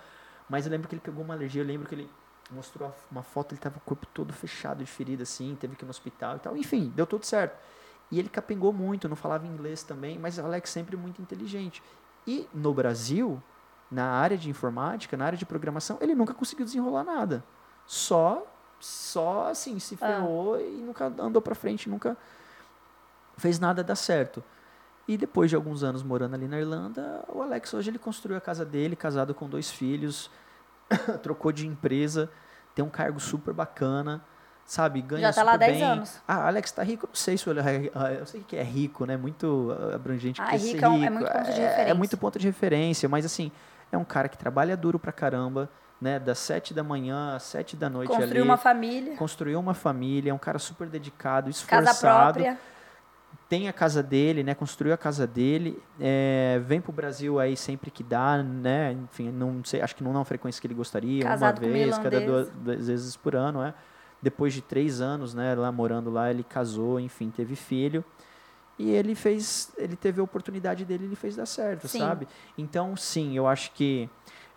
[0.47, 2.10] mas eu lembro que ele pegou uma alergia, eu lembro que ele
[2.52, 5.84] mostrou uma foto, ele tava com o corpo todo fechado de ferida, assim, teve que
[5.84, 7.58] ir no hospital e tal, enfim, deu tudo certo.
[8.12, 11.82] E ele capengou muito, não falava inglês também, mas o Alex sempre muito inteligente.
[12.26, 13.41] E no Brasil,
[13.89, 17.43] na área de informática, na área de programação, ele nunca conseguiu desenrolar nada.
[17.86, 18.49] Só,
[18.80, 22.15] só assim, se ferrou e nunca andou pra frente, nunca
[23.38, 24.43] fez nada dar certo.
[25.07, 28.41] E depois de alguns anos morando ali na Irlanda, o Alex hoje ele construiu a
[28.41, 30.30] casa dele, casado com dois filhos,
[31.23, 32.30] trocou de empresa,
[32.75, 34.21] tem um cargo super bacana,
[34.65, 35.01] sabe?
[35.01, 35.88] Ganha Já tá lá super 10 bem.
[35.88, 36.21] anos.
[36.27, 37.07] Ah, Alex tá rico?
[37.07, 39.17] Não sei se ele é, ah, eu sei que é rico, né?
[39.17, 40.39] Muito ah, abrangente.
[40.39, 41.95] Ah, rico ser é um- é muito ponto de é, referência.
[41.95, 43.51] muito ponto de referência, mas assim,
[43.91, 45.67] é um cara que trabalha duro pra caramba,
[46.02, 46.20] né?
[46.20, 48.50] Das sete da manhã às sete da noite Construiu ali.
[48.50, 52.34] uma família, Construiu uma família, é um cara super dedicado, casa esforçado.
[52.34, 52.60] própria.
[53.47, 54.54] tem a casa dele, né?
[54.56, 58.93] Construiu a casa dele, é, vem pro Brasil aí sempre que dá, né?
[58.93, 62.22] Enfim, não sei, acho que não na frequência que ele gostaria, Casado uma vez, cada
[62.22, 63.74] duas, duas vezes por ano, é.
[64.22, 65.56] Depois de três anos, né?
[65.56, 68.04] Lá morando lá, ele casou, enfim, teve filho.
[68.78, 72.00] E ele fez, ele teve a oportunidade dele, ele fez dar certo, Sim.
[72.00, 72.28] sabe?
[72.58, 74.10] Então, sim, eu acho que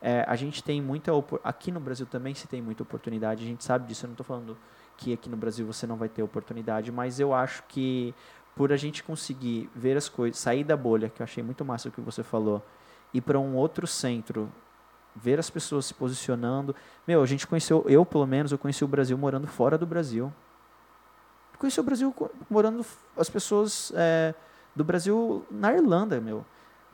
[0.05, 1.13] é, a gente tem muita
[1.45, 4.05] aqui no Brasil também se tem muita oportunidade, a gente sabe disso.
[4.05, 4.59] Eu não estou falando
[4.97, 8.13] que aqui no Brasil você não vai ter oportunidade, mas eu acho que
[8.57, 11.89] por a gente conseguir ver as coisas, sair da bolha, que eu achei muito massa
[11.89, 12.61] o que você falou,
[13.15, 14.51] ir para um outro centro,
[15.15, 16.75] ver as pessoas se posicionando.
[17.07, 20.33] Meu, a gente conheceu, eu pelo menos, eu conheci o Brasil morando fora do Brasil.
[21.59, 22.13] Conheci o Brasil
[22.51, 22.85] morando,
[23.17, 24.35] as pessoas é,
[24.75, 26.45] do Brasil na Irlanda, meu.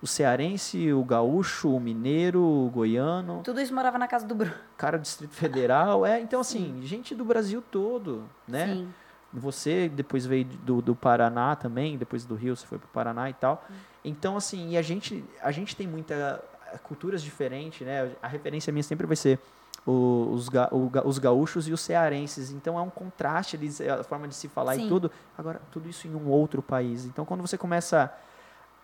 [0.01, 4.55] O cearense, o gaúcho, o mineiro, o goiano, Tudo isso morava na casa do Bruno.
[4.79, 6.07] cara do Distrito Federal.
[6.07, 8.67] É, então, assim, gente do Brasil todo, né?
[8.75, 8.89] Sim.
[9.33, 13.29] Você depois veio do, do Paraná também, depois do Rio você foi para o Paraná
[13.29, 13.63] e tal.
[14.05, 16.43] Então, assim, e a gente, a gente tem muita
[16.73, 18.11] eh, culturas diferentes, né?
[18.23, 19.39] A referência minha sempre vai ser
[19.85, 20.71] os, ga-
[21.05, 22.51] os gaúchos e os cearenses.
[22.53, 24.87] Então, é um contraste eles, a forma de se falar Sim.
[24.87, 25.11] e tudo.
[25.37, 27.05] Agora, tudo isso em um outro país.
[27.05, 28.13] Então, quando você começa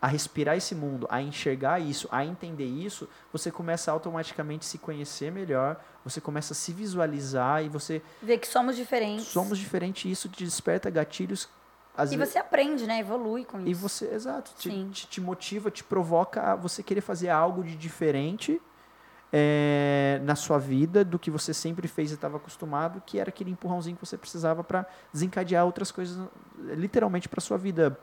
[0.05, 4.77] a respirar esse mundo, a enxergar isso, a entender isso, você começa a automaticamente se
[4.77, 9.25] conhecer melhor, você começa a se visualizar e você Ver que somos diferentes.
[9.25, 11.49] somos diferentes e isso te desperta gatilhos
[11.97, 12.99] às E vezes você aprende, né?
[12.99, 13.67] Evolui com isso.
[13.67, 17.75] e você exato te, te, te motiva te provoca a você querer fazer algo de
[17.75, 18.61] diferente
[19.33, 23.49] é, na sua vida do que você sempre fez e estava acostumado que era aquele
[23.49, 26.15] empurrãozinho que você precisava para desencadear outras coisas
[26.59, 27.97] literalmente para sua vida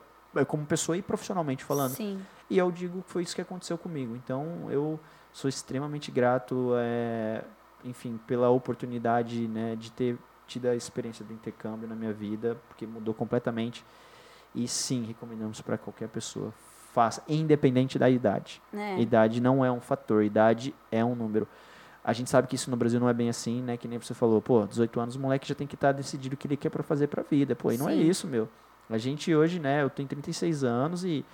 [0.47, 2.19] como pessoa e profissionalmente falando Sim.
[2.49, 4.15] e eu digo que foi isso que aconteceu comigo.
[4.15, 4.99] Então eu
[5.31, 7.43] sou extremamente grato, é,
[7.83, 10.17] enfim, pela oportunidade né, de ter
[10.47, 13.83] tido a experiência do intercâmbio na minha vida, porque mudou completamente.
[14.53, 16.53] E sim, recomendamos para qualquer pessoa.
[16.93, 18.61] Faça, independente da idade.
[18.71, 18.99] É.
[18.99, 21.47] Idade não é um fator, idade é um número.
[22.03, 23.77] A gente sabe que isso no Brasil não é bem assim, né?
[23.77, 26.37] Que nem você falou, pô, 18 anos o moleque já tem que estar decidido o
[26.37, 27.55] que ele quer para fazer para a vida.
[27.55, 28.47] Pô, e não é isso, meu.
[28.93, 31.25] A gente hoje, né, eu tenho 36 anos e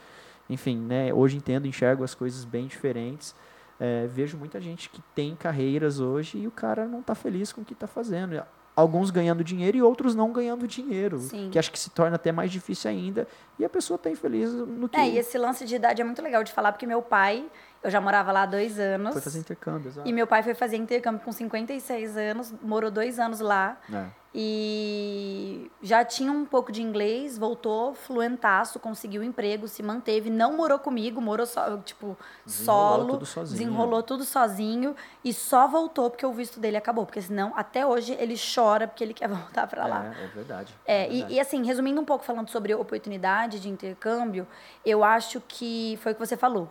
[0.49, 3.35] enfim, né, hoje entendo, enxergo as coisas bem diferentes.
[3.79, 7.61] É, vejo muita gente que tem carreiras hoje e o cara não está feliz com
[7.61, 8.41] o que está fazendo.
[8.75, 11.19] Alguns ganhando dinheiro e outros não ganhando dinheiro.
[11.19, 11.49] Sim.
[11.51, 13.27] Que acho que se torna até mais difícil ainda.
[13.57, 16.21] E a pessoa está infeliz no que É, e esse lance de idade é muito
[16.21, 17.45] legal de falar, porque meu pai,
[17.83, 19.11] eu já morava lá há dois anos.
[19.11, 19.89] foi fazer intercâmbio.
[19.89, 20.07] exato.
[20.07, 23.77] E meu pai foi fazer intercâmbio com 56 anos, morou dois anos lá.
[23.93, 24.05] É.
[24.33, 25.38] E
[25.81, 31.21] já tinha um pouco de inglês, voltou fluentaço, conseguiu emprego, se manteve, não morou comigo,
[31.21, 33.57] morou só, tipo, Desenrolou solo, tudo sozinho.
[33.57, 38.13] desenrolou tudo sozinho e só voltou porque o visto dele acabou, porque senão até hoje
[38.19, 40.13] ele chora porque ele quer voltar pra lá.
[40.19, 40.75] É, é verdade.
[40.85, 41.33] É, é e, verdade.
[41.33, 44.45] e assim, resumindo um pouco, falando sobre oportunidade de intercâmbio,
[44.85, 46.69] eu acho que foi o que você falou.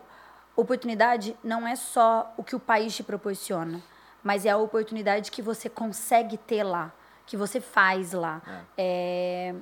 [0.55, 3.81] Oportunidade não é só o que o país te proporciona,
[4.23, 6.93] mas é a oportunidade que você consegue ter lá,
[7.29, 8.41] que você faz lá.
[8.77, 9.55] É,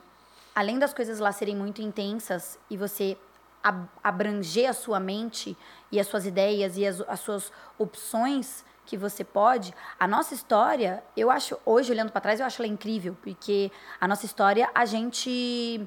[0.54, 3.18] além das coisas lá serem muito intensas e você
[3.62, 5.56] ab- abranger a sua mente
[5.92, 11.02] e as suas ideias e as, as suas opções que você pode, a nossa história,
[11.16, 14.84] eu acho, hoje olhando para trás, eu acho ela incrível, porque a nossa história a
[14.86, 15.84] gente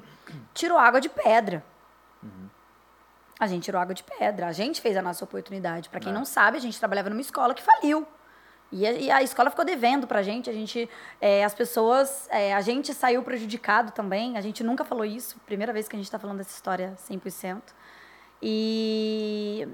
[0.52, 1.64] tirou água de pedra.
[3.38, 5.88] A gente tirou água de pedra, a gente fez a nossa oportunidade.
[5.88, 6.14] Para quem É.
[6.14, 8.06] não sabe, a gente trabalhava numa escola que faliu.
[8.72, 10.88] E a, e a escola ficou devendo pra gente, a gente,
[11.20, 15.72] é, as pessoas, é, a gente saiu prejudicado também, a gente nunca falou isso, primeira
[15.72, 17.62] vez que a gente tá falando dessa história 100%.
[18.40, 19.66] E,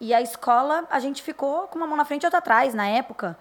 [0.00, 2.86] e a escola, a gente ficou com uma mão na frente e outra atrás na
[2.86, 3.38] época,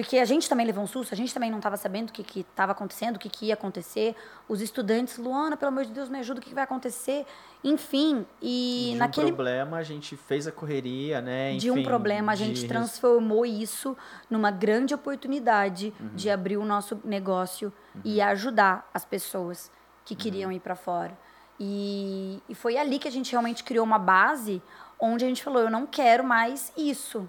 [0.00, 2.40] porque a gente também levou um susto, a gente também não estava sabendo o que
[2.40, 4.16] estava acontecendo, o que, que ia acontecer.
[4.48, 7.26] Os estudantes, Luana, pelo amor de Deus, me ajuda, o que, que vai acontecer?
[7.62, 11.54] Enfim, e de naquele um problema a gente fez a correria, né?
[11.56, 13.94] de um enfim, problema, a de gente res- transformou isso
[14.30, 16.10] numa grande oportunidade Uhum.
[16.14, 17.70] de abrir o nosso negócio
[18.02, 19.70] e ajudar as pessoas
[20.06, 20.18] que Uhum.
[20.18, 21.16] queriam ir para fora.
[21.58, 24.62] E, e foi ali que a gente realmente criou uma base
[24.98, 27.28] onde a gente falou: eu não quero mais isso.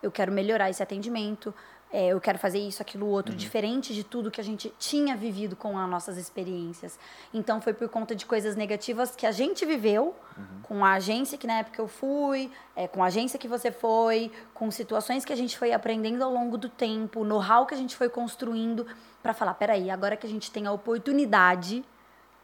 [0.00, 1.52] Eu quero melhorar esse atendimento.
[1.90, 3.38] É, eu quero fazer isso, aquilo, outro, Uhum.
[3.38, 6.98] diferente de tudo que a gente tinha vivido com as nossas experiências.
[7.32, 10.14] Então, foi por conta de coisas negativas que a gente viveu,
[10.62, 14.30] com a agência que na época eu fui, é, com a agência que você foi,
[14.52, 17.96] com situações que a gente foi aprendendo ao longo do tempo, know-how que a gente
[17.96, 18.86] foi construindo,
[19.22, 21.84] para falar: peraí, agora que a gente tem a oportunidade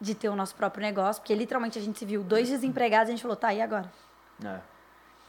[0.01, 3.13] de ter o nosso próprio negócio, porque literalmente a gente se viu dois desempregados e
[3.13, 3.89] a gente falou: tá, e agora?
[4.43, 4.59] É.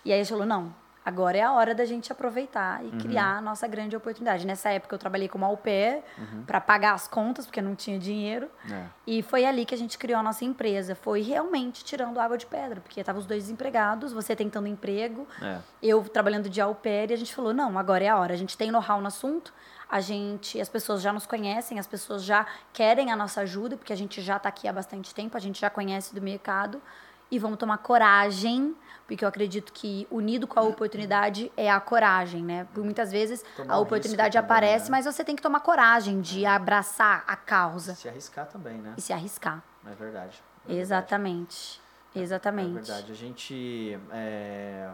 [0.04, 0.74] E aí a gente falou, não,
[1.06, 2.88] Agora é a hora da gente aproveitar Uhum.
[2.88, 4.44] e criar a nossa grande oportunidade.
[4.44, 6.42] Nessa época eu trabalhei como au pair Uhum.
[6.44, 8.50] para pagar as contas, porque não tinha dinheiro.
[8.68, 8.86] É.
[9.06, 10.96] E foi ali que a gente criou a nossa empresa.
[10.96, 15.58] Foi realmente tirando água de pedra, porque estavam os dois desempregados, você tentando emprego, É.
[15.80, 18.34] eu trabalhando de au pair, e a gente falou, não, agora é a hora.
[18.34, 19.54] A gente tem know-how no assunto,
[19.88, 23.92] a gente, as pessoas já nos conhecem, as pessoas já querem a nossa ajuda, porque
[23.92, 26.82] a gente já está aqui há bastante tempo, a gente já conhece do mercado.
[27.30, 28.74] E vamos tomar coragem,
[29.06, 32.66] porque eu acredito que unido com a oportunidade é a coragem, né?
[32.72, 34.90] Por muitas vezes Tomar a oportunidade também, aparece, né?
[34.96, 38.94] mas você tem que tomar coragem de abraçar a causa Se arriscar também, né?
[38.96, 39.62] e se arriscar.
[39.84, 40.42] É verdade.
[40.64, 40.80] É verdade.
[40.80, 41.80] Exatamente.
[42.14, 42.70] Exatamente.
[42.70, 43.12] É verdade.
[43.12, 44.88] A gente, é,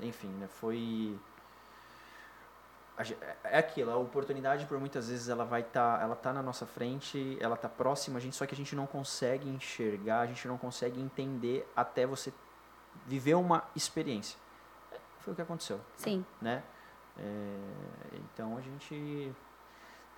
[0.00, 1.18] enfim, né, foi
[3.44, 7.36] é aquilo, a oportunidade por muitas vezes ela vai estar, ela tá na nossa frente,
[7.40, 10.58] ela tá próxima a gente, só que a gente não consegue enxergar, a gente não
[10.58, 12.32] consegue entender até você
[13.06, 14.38] viver uma experiência.
[15.20, 16.24] Foi o que aconteceu, Sim.
[16.40, 16.62] né?
[17.16, 17.56] É,
[18.32, 19.32] então a gente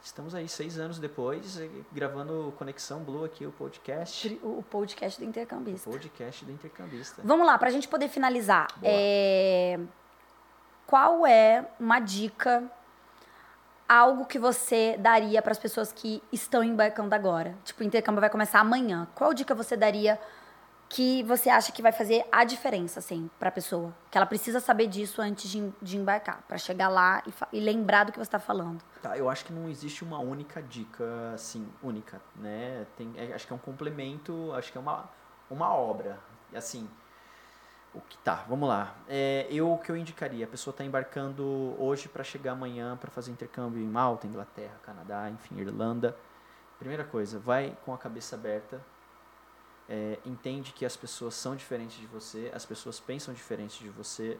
[0.02, 1.58] estamos aí seis anos depois
[1.92, 5.90] gravando Conexão Blue aqui o podcast, O o podcast do intercambista.
[5.90, 7.22] podcast do intercambista.
[7.24, 8.68] Vamos lá, pra gente poder finalizar.
[8.78, 8.92] Boa.
[8.92, 9.78] É,
[10.90, 12.64] Qual é uma dica,
[13.88, 17.54] algo que você daria para as pessoas que estão embarcando agora?
[17.62, 19.06] Tipo, o intercâmbio vai começar amanhã.
[19.14, 20.18] Qual dica você daria
[20.88, 23.94] que você acha que vai fazer a diferença, assim, pra pessoa?
[24.10, 28.02] Que ela precisa saber disso antes de, de embarcar, Pra chegar lá e, e lembrar
[28.02, 28.82] do que você tá falando.
[29.00, 32.84] Tá, eu acho que não existe uma única dica, assim, única, né?
[32.96, 35.08] Tem, é, acho que é um complemento, acho que é uma,
[35.48, 36.18] uma obra.
[36.52, 36.90] Assim,
[37.92, 38.94] o que tá, vamos lá.
[39.08, 43.10] É, eu, o que eu indicaria, a pessoa está embarcando hoje para chegar amanhã para
[43.10, 46.16] fazer intercâmbio em Malta, Inglaterra, Canadá, enfim, Irlanda.
[46.78, 48.80] Primeira coisa, vai com a cabeça aberta,
[49.88, 54.38] é, entende que as pessoas são diferentes de você, as pessoas pensam diferente de você.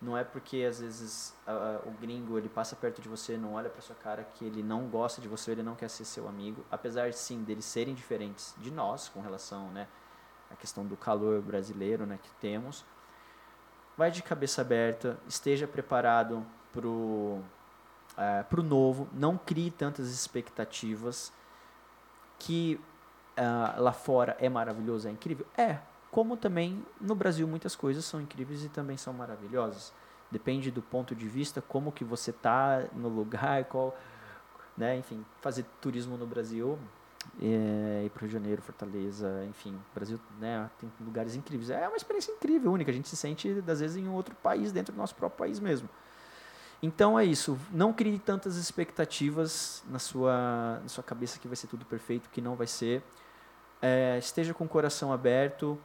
[0.00, 3.70] Não é porque às vezes a- o gringo ele passa perto de você, não olha
[3.70, 6.64] para sua cara que ele não gosta de você, ele não quer ser seu amigo,
[6.70, 9.88] apesar sim deles serem diferentes de nós com relação, né,
[10.54, 12.84] à questão do calor brasileiro, né, que temos.
[13.96, 17.40] Vai de cabeça aberta, esteja preparado pro
[18.16, 21.32] eh, pro novo, não crie tantas expectativas
[22.38, 22.80] que
[23.36, 25.46] ah, lá fora é maravilhoso, é incrível?
[25.56, 25.78] É.
[26.10, 29.92] Como também no Brasil muitas coisas são incríveis e também são maravilhosas.
[30.30, 33.96] Depende do ponto de vista, como que você tá no lugar, qual,
[34.76, 36.78] né, enfim, fazer turismo no Brasil,
[37.40, 41.70] é, ir para o Rio de Janeiro, Fortaleza, enfim, Brasil, né, tem lugares incríveis.
[41.70, 42.90] É uma experiência incrível, única.
[42.90, 45.88] A gente se sente às vezes em outro país, dentro do nosso próprio país mesmo.
[46.82, 47.58] Então é isso.
[47.72, 52.40] Não crie tantas expectativas na sua, na sua cabeça que vai ser tudo perfeito, que
[52.40, 53.02] não vai ser.
[53.80, 55.78] É, esteja com o coração aberto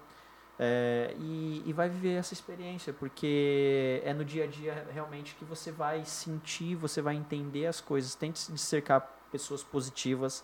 [0.58, 5.46] é, e, e vai viver essa experiência, porque é no dia a dia realmente que
[5.46, 8.14] você vai sentir, você vai entender as coisas.
[8.14, 9.00] Tente se cercar
[9.32, 10.44] pessoas positivas,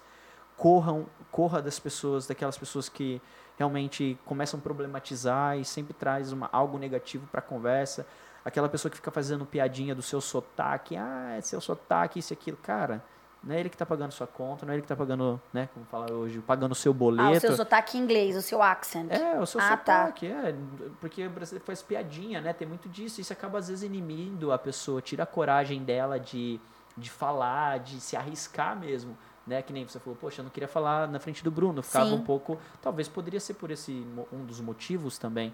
[0.57, 3.21] corram, corra das pessoas, daquelas pessoas que
[3.57, 8.05] realmente começam a problematizar e sempre traz uma, algo negativo para a conversa.
[8.43, 12.35] Aquela pessoa que fica fazendo piadinha do seu sotaque, ah, é seu sotaque, isso e
[12.35, 12.57] aquilo.
[12.57, 13.03] Cara,
[13.43, 15.67] não é ele que está pagando sua conta, não é ele que está pagando, né,
[15.73, 17.27] como fala hoje, pagando o seu boleto.
[17.27, 19.11] Ah, o seu sotaque em inglês, o seu accent.
[19.11, 20.07] É, o seu Ah, tá.
[20.07, 20.55] sotaque, é.
[20.99, 22.53] Porque o brasileiro faz piadinha, né?
[22.53, 23.19] Tem muito disso.
[23.19, 26.59] Isso acaba, às vezes, inimindo a pessoa, tira a coragem dela de,
[26.97, 29.17] de falar, de se arriscar mesmo.
[29.45, 29.61] Né?
[29.61, 31.81] Que nem você falou, poxa, eu não queria falar na frente do Bruno.
[31.83, 32.15] Ficava Sim.
[32.15, 32.57] um pouco.
[32.81, 35.53] Talvez poderia ser por esse um dos motivos também.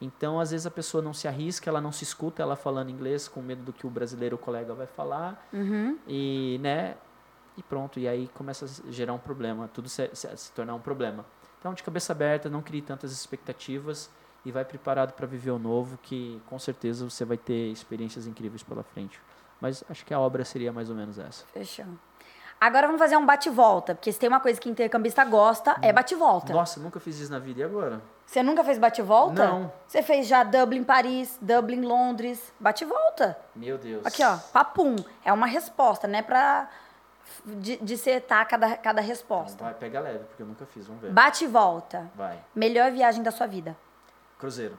[0.00, 3.26] Então, às vezes, a pessoa não se arrisca, ela não se escuta ela falando inglês
[3.26, 5.48] com medo do que o brasileiro o colega vai falar.
[5.52, 5.98] Uhum.
[6.06, 6.96] E, né?
[7.56, 10.80] E pronto, e aí começa a gerar um problema, tudo se, se, se tornar um
[10.80, 11.24] problema.
[11.58, 14.08] Então, de cabeça aberta, não crie tantas expectativas
[14.44, 18.62] e vai preparado para viver o novo, que com certeza você vai ter experiências incríveis
[18.62, 19.20] pela frente.
[19.60, 21.44] Mas acho que a obra seria mais ou menos essa.
[21.46, 21.86] Fechou.
[22.60, 26.52] Agora vamos fazer um bate-volta, porque se tem uma coisa que intercambista gosta, é bate-volta.
[26.52, 28.00] Nossa, nunca fiz isso na vida, e agora?
[28.26, 29.46] Você nunca fez bate-volta?
[29.46, 29.72] Não.
[29.86, 32.52] Você fez já Dublin, Paris, Dublin, Londres.
[32.58, 33.38] Bate-volta.
[33.54, 34.04] Meu Deus.
[34.04, 34.96] Aqui, ó, papum.
[35.24, 36.20] É uma resposta, né?
[36.20, 36.68] Pra
[37.46, 39.64] dissertar cada, cada Então, resposta.
[39.64, 41.12] vai, pega leve, porque eu nunca fiz, vamos ver.
[41.12, 42.10] Bate-volta.
[42.14, 42.38] Vai.
[42.54, 43.76] Melhor viagem da sua vida.
[44.38, 44.78] Cruzeiro.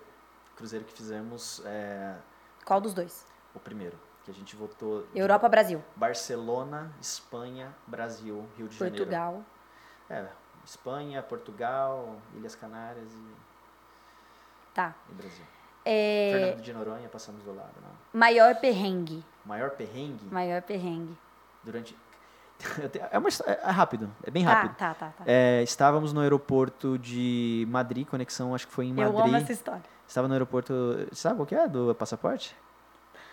[0.56, 2.14] Cruzeiro que fizemos é,
[2.66, 3.26] Qual dos dois?
[3.56, 3.98] o primeiro,
[4.30, 5.84] que a gente votou de Europa, Brasil.
[5.96, 8.98] Barcelona, Espanha, Brasil, Rio de Janeiro.
[8.98, 9.42] Portugal.
[10.10, 10.26] É,
[10.64, 13.32] Espanha, Portugal, Ilhas Canárias e,
[14.74, 14.94] Tá.
[15.10, 15.46] e Brasil.
[15.86, 17.72] É, Fernando de Noronha, passamos do lado.
[17.82, 18.20] Não.
[18.20, 19.24] maior perrengue.
[19.46, 21.18] Maior perrengue Maior perrengue.
[21.64, 21.98] durante.
[23.12, 24.76] é, uma, é rápido, é bem Tá, rápido.
[24.76, 25.24] tá, tá, tá.
[25.26, 29.28] É, estávamos no aeroporto de Madrid, conexão acho que foi em Eu Madrid.
[29.34, 29.82] amo essa história.
[30.08, 30.74] Estava no aeroporto.
[31.14, 32.56] Sabe qual que é do passaporte?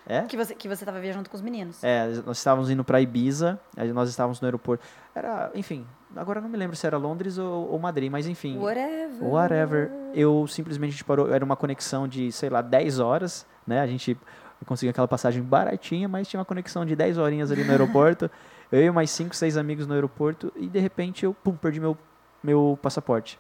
[0.09, 0.23] É?
[0.23, 1.83] Que você, que você tava viajando com os meninos.
[1.83, 4.85] É, nós estávamos indo para Ibiza, aí nós estávamos no aeroporto.
[5.15, 5.85] Era, enfim,
[6.15, 8.57] agora não me lembro se era Londres ou, ou Madrid, mas enfim.
[8.57, 9.25] Whatever.
[9.25, 9.91] Whatever.
[10.15, 13.81] Eu simplesmente parou, era uma conexão de, sei lá, 10 horas, né?
[13.81, 14.17] A gente
[14.65, 18.31] conseguiu aquela passagem baratinha, mas tinha uma conexão de 10 horinhas ali no aeroporto.
[18.71, 21.97] eu e mais 5, 6 amigos no aeroporto e de repente eu, pum, perdi meu,
[22.43, 23.39] meu passaporte.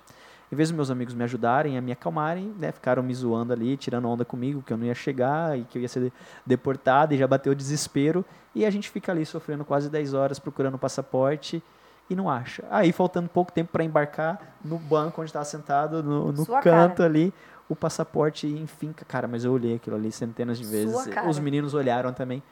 [0.50, 3.76] Em vez dos meus amigos me ajudarem a me acalmarem, né, ficaram me zoando ali,
[3.76, 6.12] tirando onda comigo, que eu não ia chegar e que eu ia ser
[6.44, 8.24] deportado e já bateu o desespero.
[8.54, 11.62] E a gente fica ali sofrendo quase 10 horas procurando o passaporte
[12.08, 12.64] e não acha.
[12.70, 16.62] Aí, faltando pouco tempo para embarcar, no banco onde estava sentado, no, no canto
[16.98, 17.04] cara.
[17.04, 17.34] ali,
[17.68, 20.94] o passaporte, enfim, cara, mas eu olhei aquilo ali centenas de vezes.
[21.28, 22.42] Os meninos olharam também.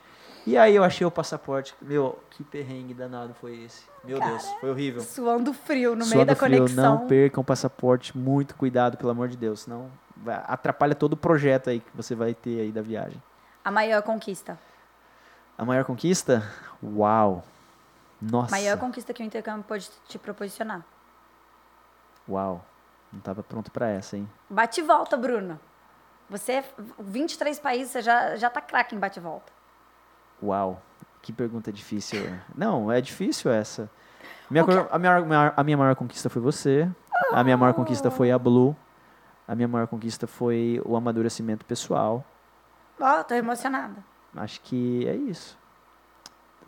[0.46, 1.74] E aí eu achei o passaporte.
[1.80, 3.84] Meu, que perrengue danado foi esse.
[4.02, 5.00] Meu Cara, Deus, foi horrível.
[5.00, 6.98] Suando frio no meio Suando da frio, conexão.
[6.98, 9.90] não percam o passaporte, muito cuidado, pelo amor de Deus, senão
[10.46, 13.20] atrapalha todo o projeto aí que você vai ter aí da viagem.
[13.64, 14.58] A maior conquista.
[15.56, 16.42] A maior conquista?
[16.82, 17.42] Uau!
[18.20, 18.50] Nossa!
[18.50, 20.84] Maior conquista que o intercâmbio pode te proporcionar.
[22.28, 22.64] Uau!
[23.12, 24.28] Não tava pronto pra essa, hein?
[24.50, 25.58] Bate e volta, Bruno.
[26.28, 26.64] Você, é
[26.98, 29.52] 23 países, você já, já tá craque em bate e volta.
[30.42, 30.80] Uau!
[31.22, 32.20] Que pergunta difícil.
[32.54, 33.90] Não, é difícil essa.
[34.50, 36.90] Minha cor- a, minha, maior- a minha maior conquista foi você.
[37.32, 38.76] A minha maior conquista foi a Blue.
[39.48, 42.24] A minha maior conquista foi o amadurecimento pessoal.
[43.00, 44.04] Ó, tô emocionada.
[44.36, 45.58] Acho que é isso.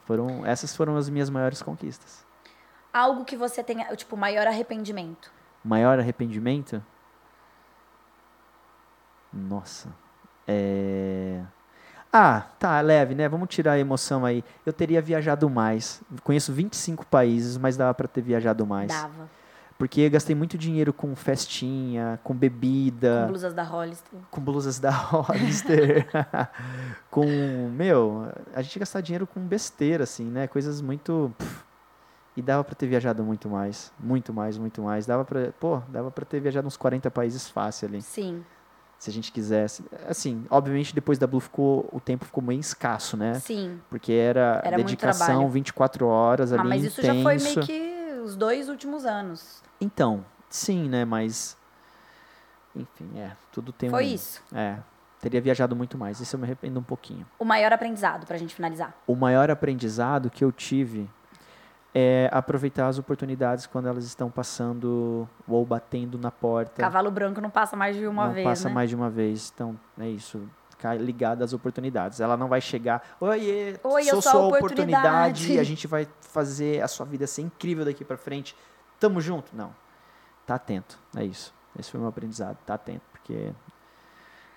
[0.07, 2.25] Foram, essas foram as minhas maiores conquistas.
[2.93, 5.31] Algo que você tenha, tipo, maior arrependimento.
[5.65, 6.83] Maior arrependimento?
[9.33, 9.93] Nossa.
[10.47, 11.43] É...
[12.19, 13.29] Ah, tá, leve, né?
[13.29, 14.43] Vamos tirar a emoção aí.
[14.65, 16.01] Eu teria viajado mais.
[16.25, 18.89] Conheço 25 países, mas dava pra ter viajado mais.
[18.89, 19.29] Dava.
[19.79, 24.19] Porque eu gastei muito dinheiro com festinha, com Com bebida, blusas da Hollister.
[24.31, 26.07] com blusas da Hollister,
[27.11, 27.27] com,
[27.77, 30.47] meu, a gente gastar dinheiro com besteira, assim, né?
[30.47, 31.31] Coisas muito...
[31.37, 31.65] pff,
[32.35, 35.05] e dava pra ter viajado muito mais, muito mais, muito mais.
[35.05, 38.43] Dava pra, pô, dava pra ter viajado uns 40 países fácil ali, Sim.
[38.99, 39.85] Se a gente quisesse.
[40.09, 43.35] Assim, obviamente depois da Blue ficou, o tempo ficou meio escasso, né?
[43.35, 43.81] Sim.
[43.91, 45.49] Porque era, Era dedicação trabalho.
[45.51, 47.17] 24 horas ali, Ah, mas isso intenso.
[47.19, 49.63] já foi meio que os dois últimos anos.
[49.81, 51.05] Então, sim, né?
[51.05, 51.57] Mas.
[52.75, 53.33] Enfim, é.
[53.53, 54.09] Tudo tem Foi um.
[54.15, 54.43] isso.
[54.55, 54.77] É.
[55.21, 56.21] Teria viajado muito mais.
[56.21, 57.27] Isso eu me arrependo um pouquinho.
[57.39, 58.95] O maior aprendizado, pra gente finalizar.
[59.07, 61.09] O maior aprendizado que eu tive
[61.95, 66.83] é aproveitar as oportunidades quando elas estão passando ou batendo na porta.
[66.83, 68.75] Cavalo branco não passa mais de uma não vez, passa né?
[68.75, 69.51] mais de uma vez.
[69.55, 70.43] Então, é isso.
[70.71, 72.21] Ficar ligado às oportunidades.
[72.21, 73.03] Ela não vai chegar.
[73.19, 75.59] Oiê, Oi, eu sou sua oportunidade." oportunidade.
[75.59, 78.55] A gente vai fazer a sua vida ser incrível daqui pra frente.
[79.01, 79.57] Tamo junto?
[79.57, 79.75] Não.
[80.47, 80.99] Tá atento.
[81.17, 81.55] É isso.
[81.79, 82.59] Esse foi o meu aprendizado.
[82.67, 83.03] Tá atento.
[83.11, 83.53] Porque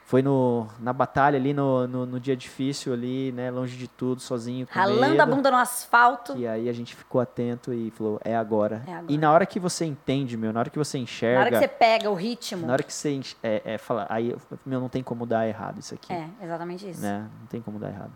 [0.10, 3.52] foi no, na batalha ali, no, no, no dia difícil ali, né?
[3.52, 5.22] Longe de tudo, sozinho, Ralando medo.
[5.22, 6.36] a bunda no asfalto.
[6.36, 8.82] E aí a gente ficou atento e falou, é agora.
[8.88, 9.06] É agora.
[9.08, 11.60] E na hora que você entende, meu, na hora que você enxerga, Na hora que
[11.60, 12.66] você pega o ritmo.
[12.66, 15.94] na hora que você é, é, fala, aí, meu, não tem como dar errado isso
[15.94, 16.12] aqui.
[16.12, 17.04] É, exatamente isso.
[17.04, 17.28] Né?
[17.42, 18.12] Não tem como dar errado.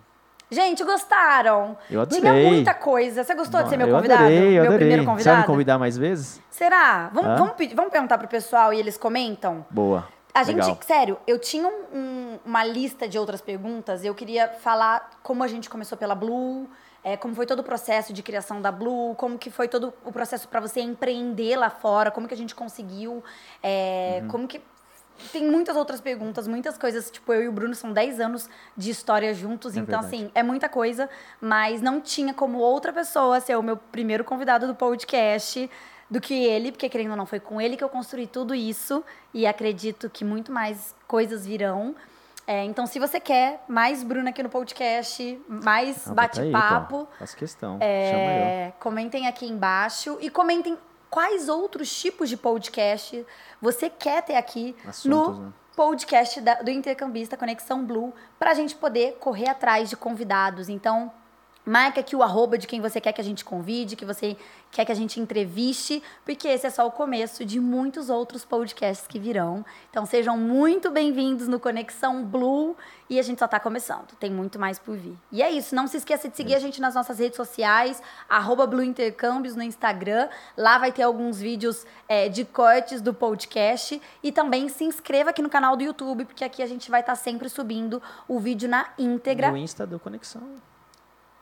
[0.49, 1.77] Gente, gostaram?
[1.91, 2.21] Eu adorei.
[2.21, 3.23] Tinha muita coisa.
[3.23, 4.23] Você gostou de ser meu eu convidado?
[4.23, 4.77] Adorei, eu meu adorei.
[4.79, 5.41] primeiro Você vai convidado?
[5.41, 6.41] me convidar mais vezes?
[6.49, 7.11] Será?
[7.13, 7.35] Vamos, Hã?
[7.35, 9.63] vamos, vamos perguntar pro pessoal e eles comentam?
[9.69, 10.07] Boa.
[10.33, 10.67] A Legal.
[10.69, 14.03] gente, sério, eu tinha um- um- uma lista de outras perguntas.
[14.03, 16.67] Eu queria falar como a gente começou pela Blue,
[17.03, 20.11] é, como foi todo o processo de criação da Blue, como que foi todo o
[20.11, 23.23] processo para você empreender lá fora, como que a gente conseguiu,
[23.61, 24.27] é, Uhum.
[24.29, 24.59] como que
[25.31, 27.11] tem muitas outras perguntas, muitas coisas.
[27.11, 30.23] Tipo, eu e o Bruno são 10 anos de história juntos, É então, verdade.
[30.23, 31.07] assim, é muita coisa,
[31.39, 35.69] mas não tinha como outra pessoa ser o meu primeiro convidado do podcast
[36.09, 39.03] do que ele, porque querendo ou não, foi com ele que eu construí tudo isso
[39.33, 41.95] e acredito que muito mais coisas virão.
[42.45, 47.07] É, então, se você quer mais Bruna aqui no podcast, mais Ah, bate-papo, pô.
[47.17, 47.77] Faço questão.
[47.79, 50.77] é, comentem aqui embaixo e comentem
[51.09, 53.25] quais outros tipos de podcast
[53.61, 55.05] você quer ter aqui Assuntos,
[55.37, 55.53] no né?
[55.75, 60.67] podcast da- do Intercambista Conexão Blue para a gente poder correr atrás de convidados.
[60.67, 61.11] Então,
[61.65, 64.35] marca aqui o arroba de quem você quer que a gente convide, que você
[64.71, 69.07] quer que a gente entreviste, porque esse é só o começo de muitos outros podcasts
[69.07, 69.63] que virão.
[69.89, 72.75] Então, sejam muito bem-vindos no Conexão Blue
[73.09, 74.15] e a gente só tá começando.
[74.19, 75.15] Tem muito mais por vir.
[75.31, 75.75] E é isso.
[75.75, 79.61] Não se esqueça de seguir a gente nas nossas redes sociais, arroba Blue Intercâmbios no
[79.61, 80.27] Instagram.
[80.57, 84.01] Lá vai ter alguns vídeos é, de cortes do podcast.
[84.23, 87.15] E também se inscreva aqui no canal do YouTube, porque aqui a gente vai estar
[87.15, 89.51] sempre subindo o vídeo na íntegra.
[89.51, 90.41] No Insta do Conexão.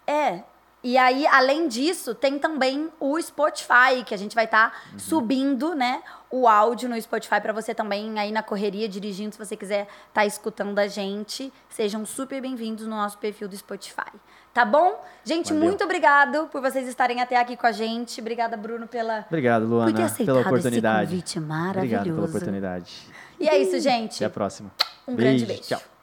[0.07, 0.41] É.
[0.83, 6.01] E aí, além disso, tem também o Spotify, que a gente vai estar subindo, né,
[6.29, 10.25] o áudio no Spotify para você também aí na correria dirigindo, se você quiser estar
[10.25, 14.11] escutando a gente, sejam super bem-vindos no nosso perfil do Spotify.
[14.53, 14.99] Tá bom?
[15.23, 15.63] Gente, Valeu.
[15.63, 18.19] muito obrigado por vocês estarem até aqui com a gente.
[18.19, 21.11] Obrigada, Bruno, pela Obrigado, por ter Luana, aceitado pela esse oportunidade.
[21.11, 21.79] convite maravilhoso.
[21.79, 23.07] Obrigado pela oportunidade.
[23.39, 24.15] E é isso, gente.
[24.15, 24.71] Até a próxima.
[25.07, 25.61] Um grande beijo.
[25.61, 26.00] Tchau.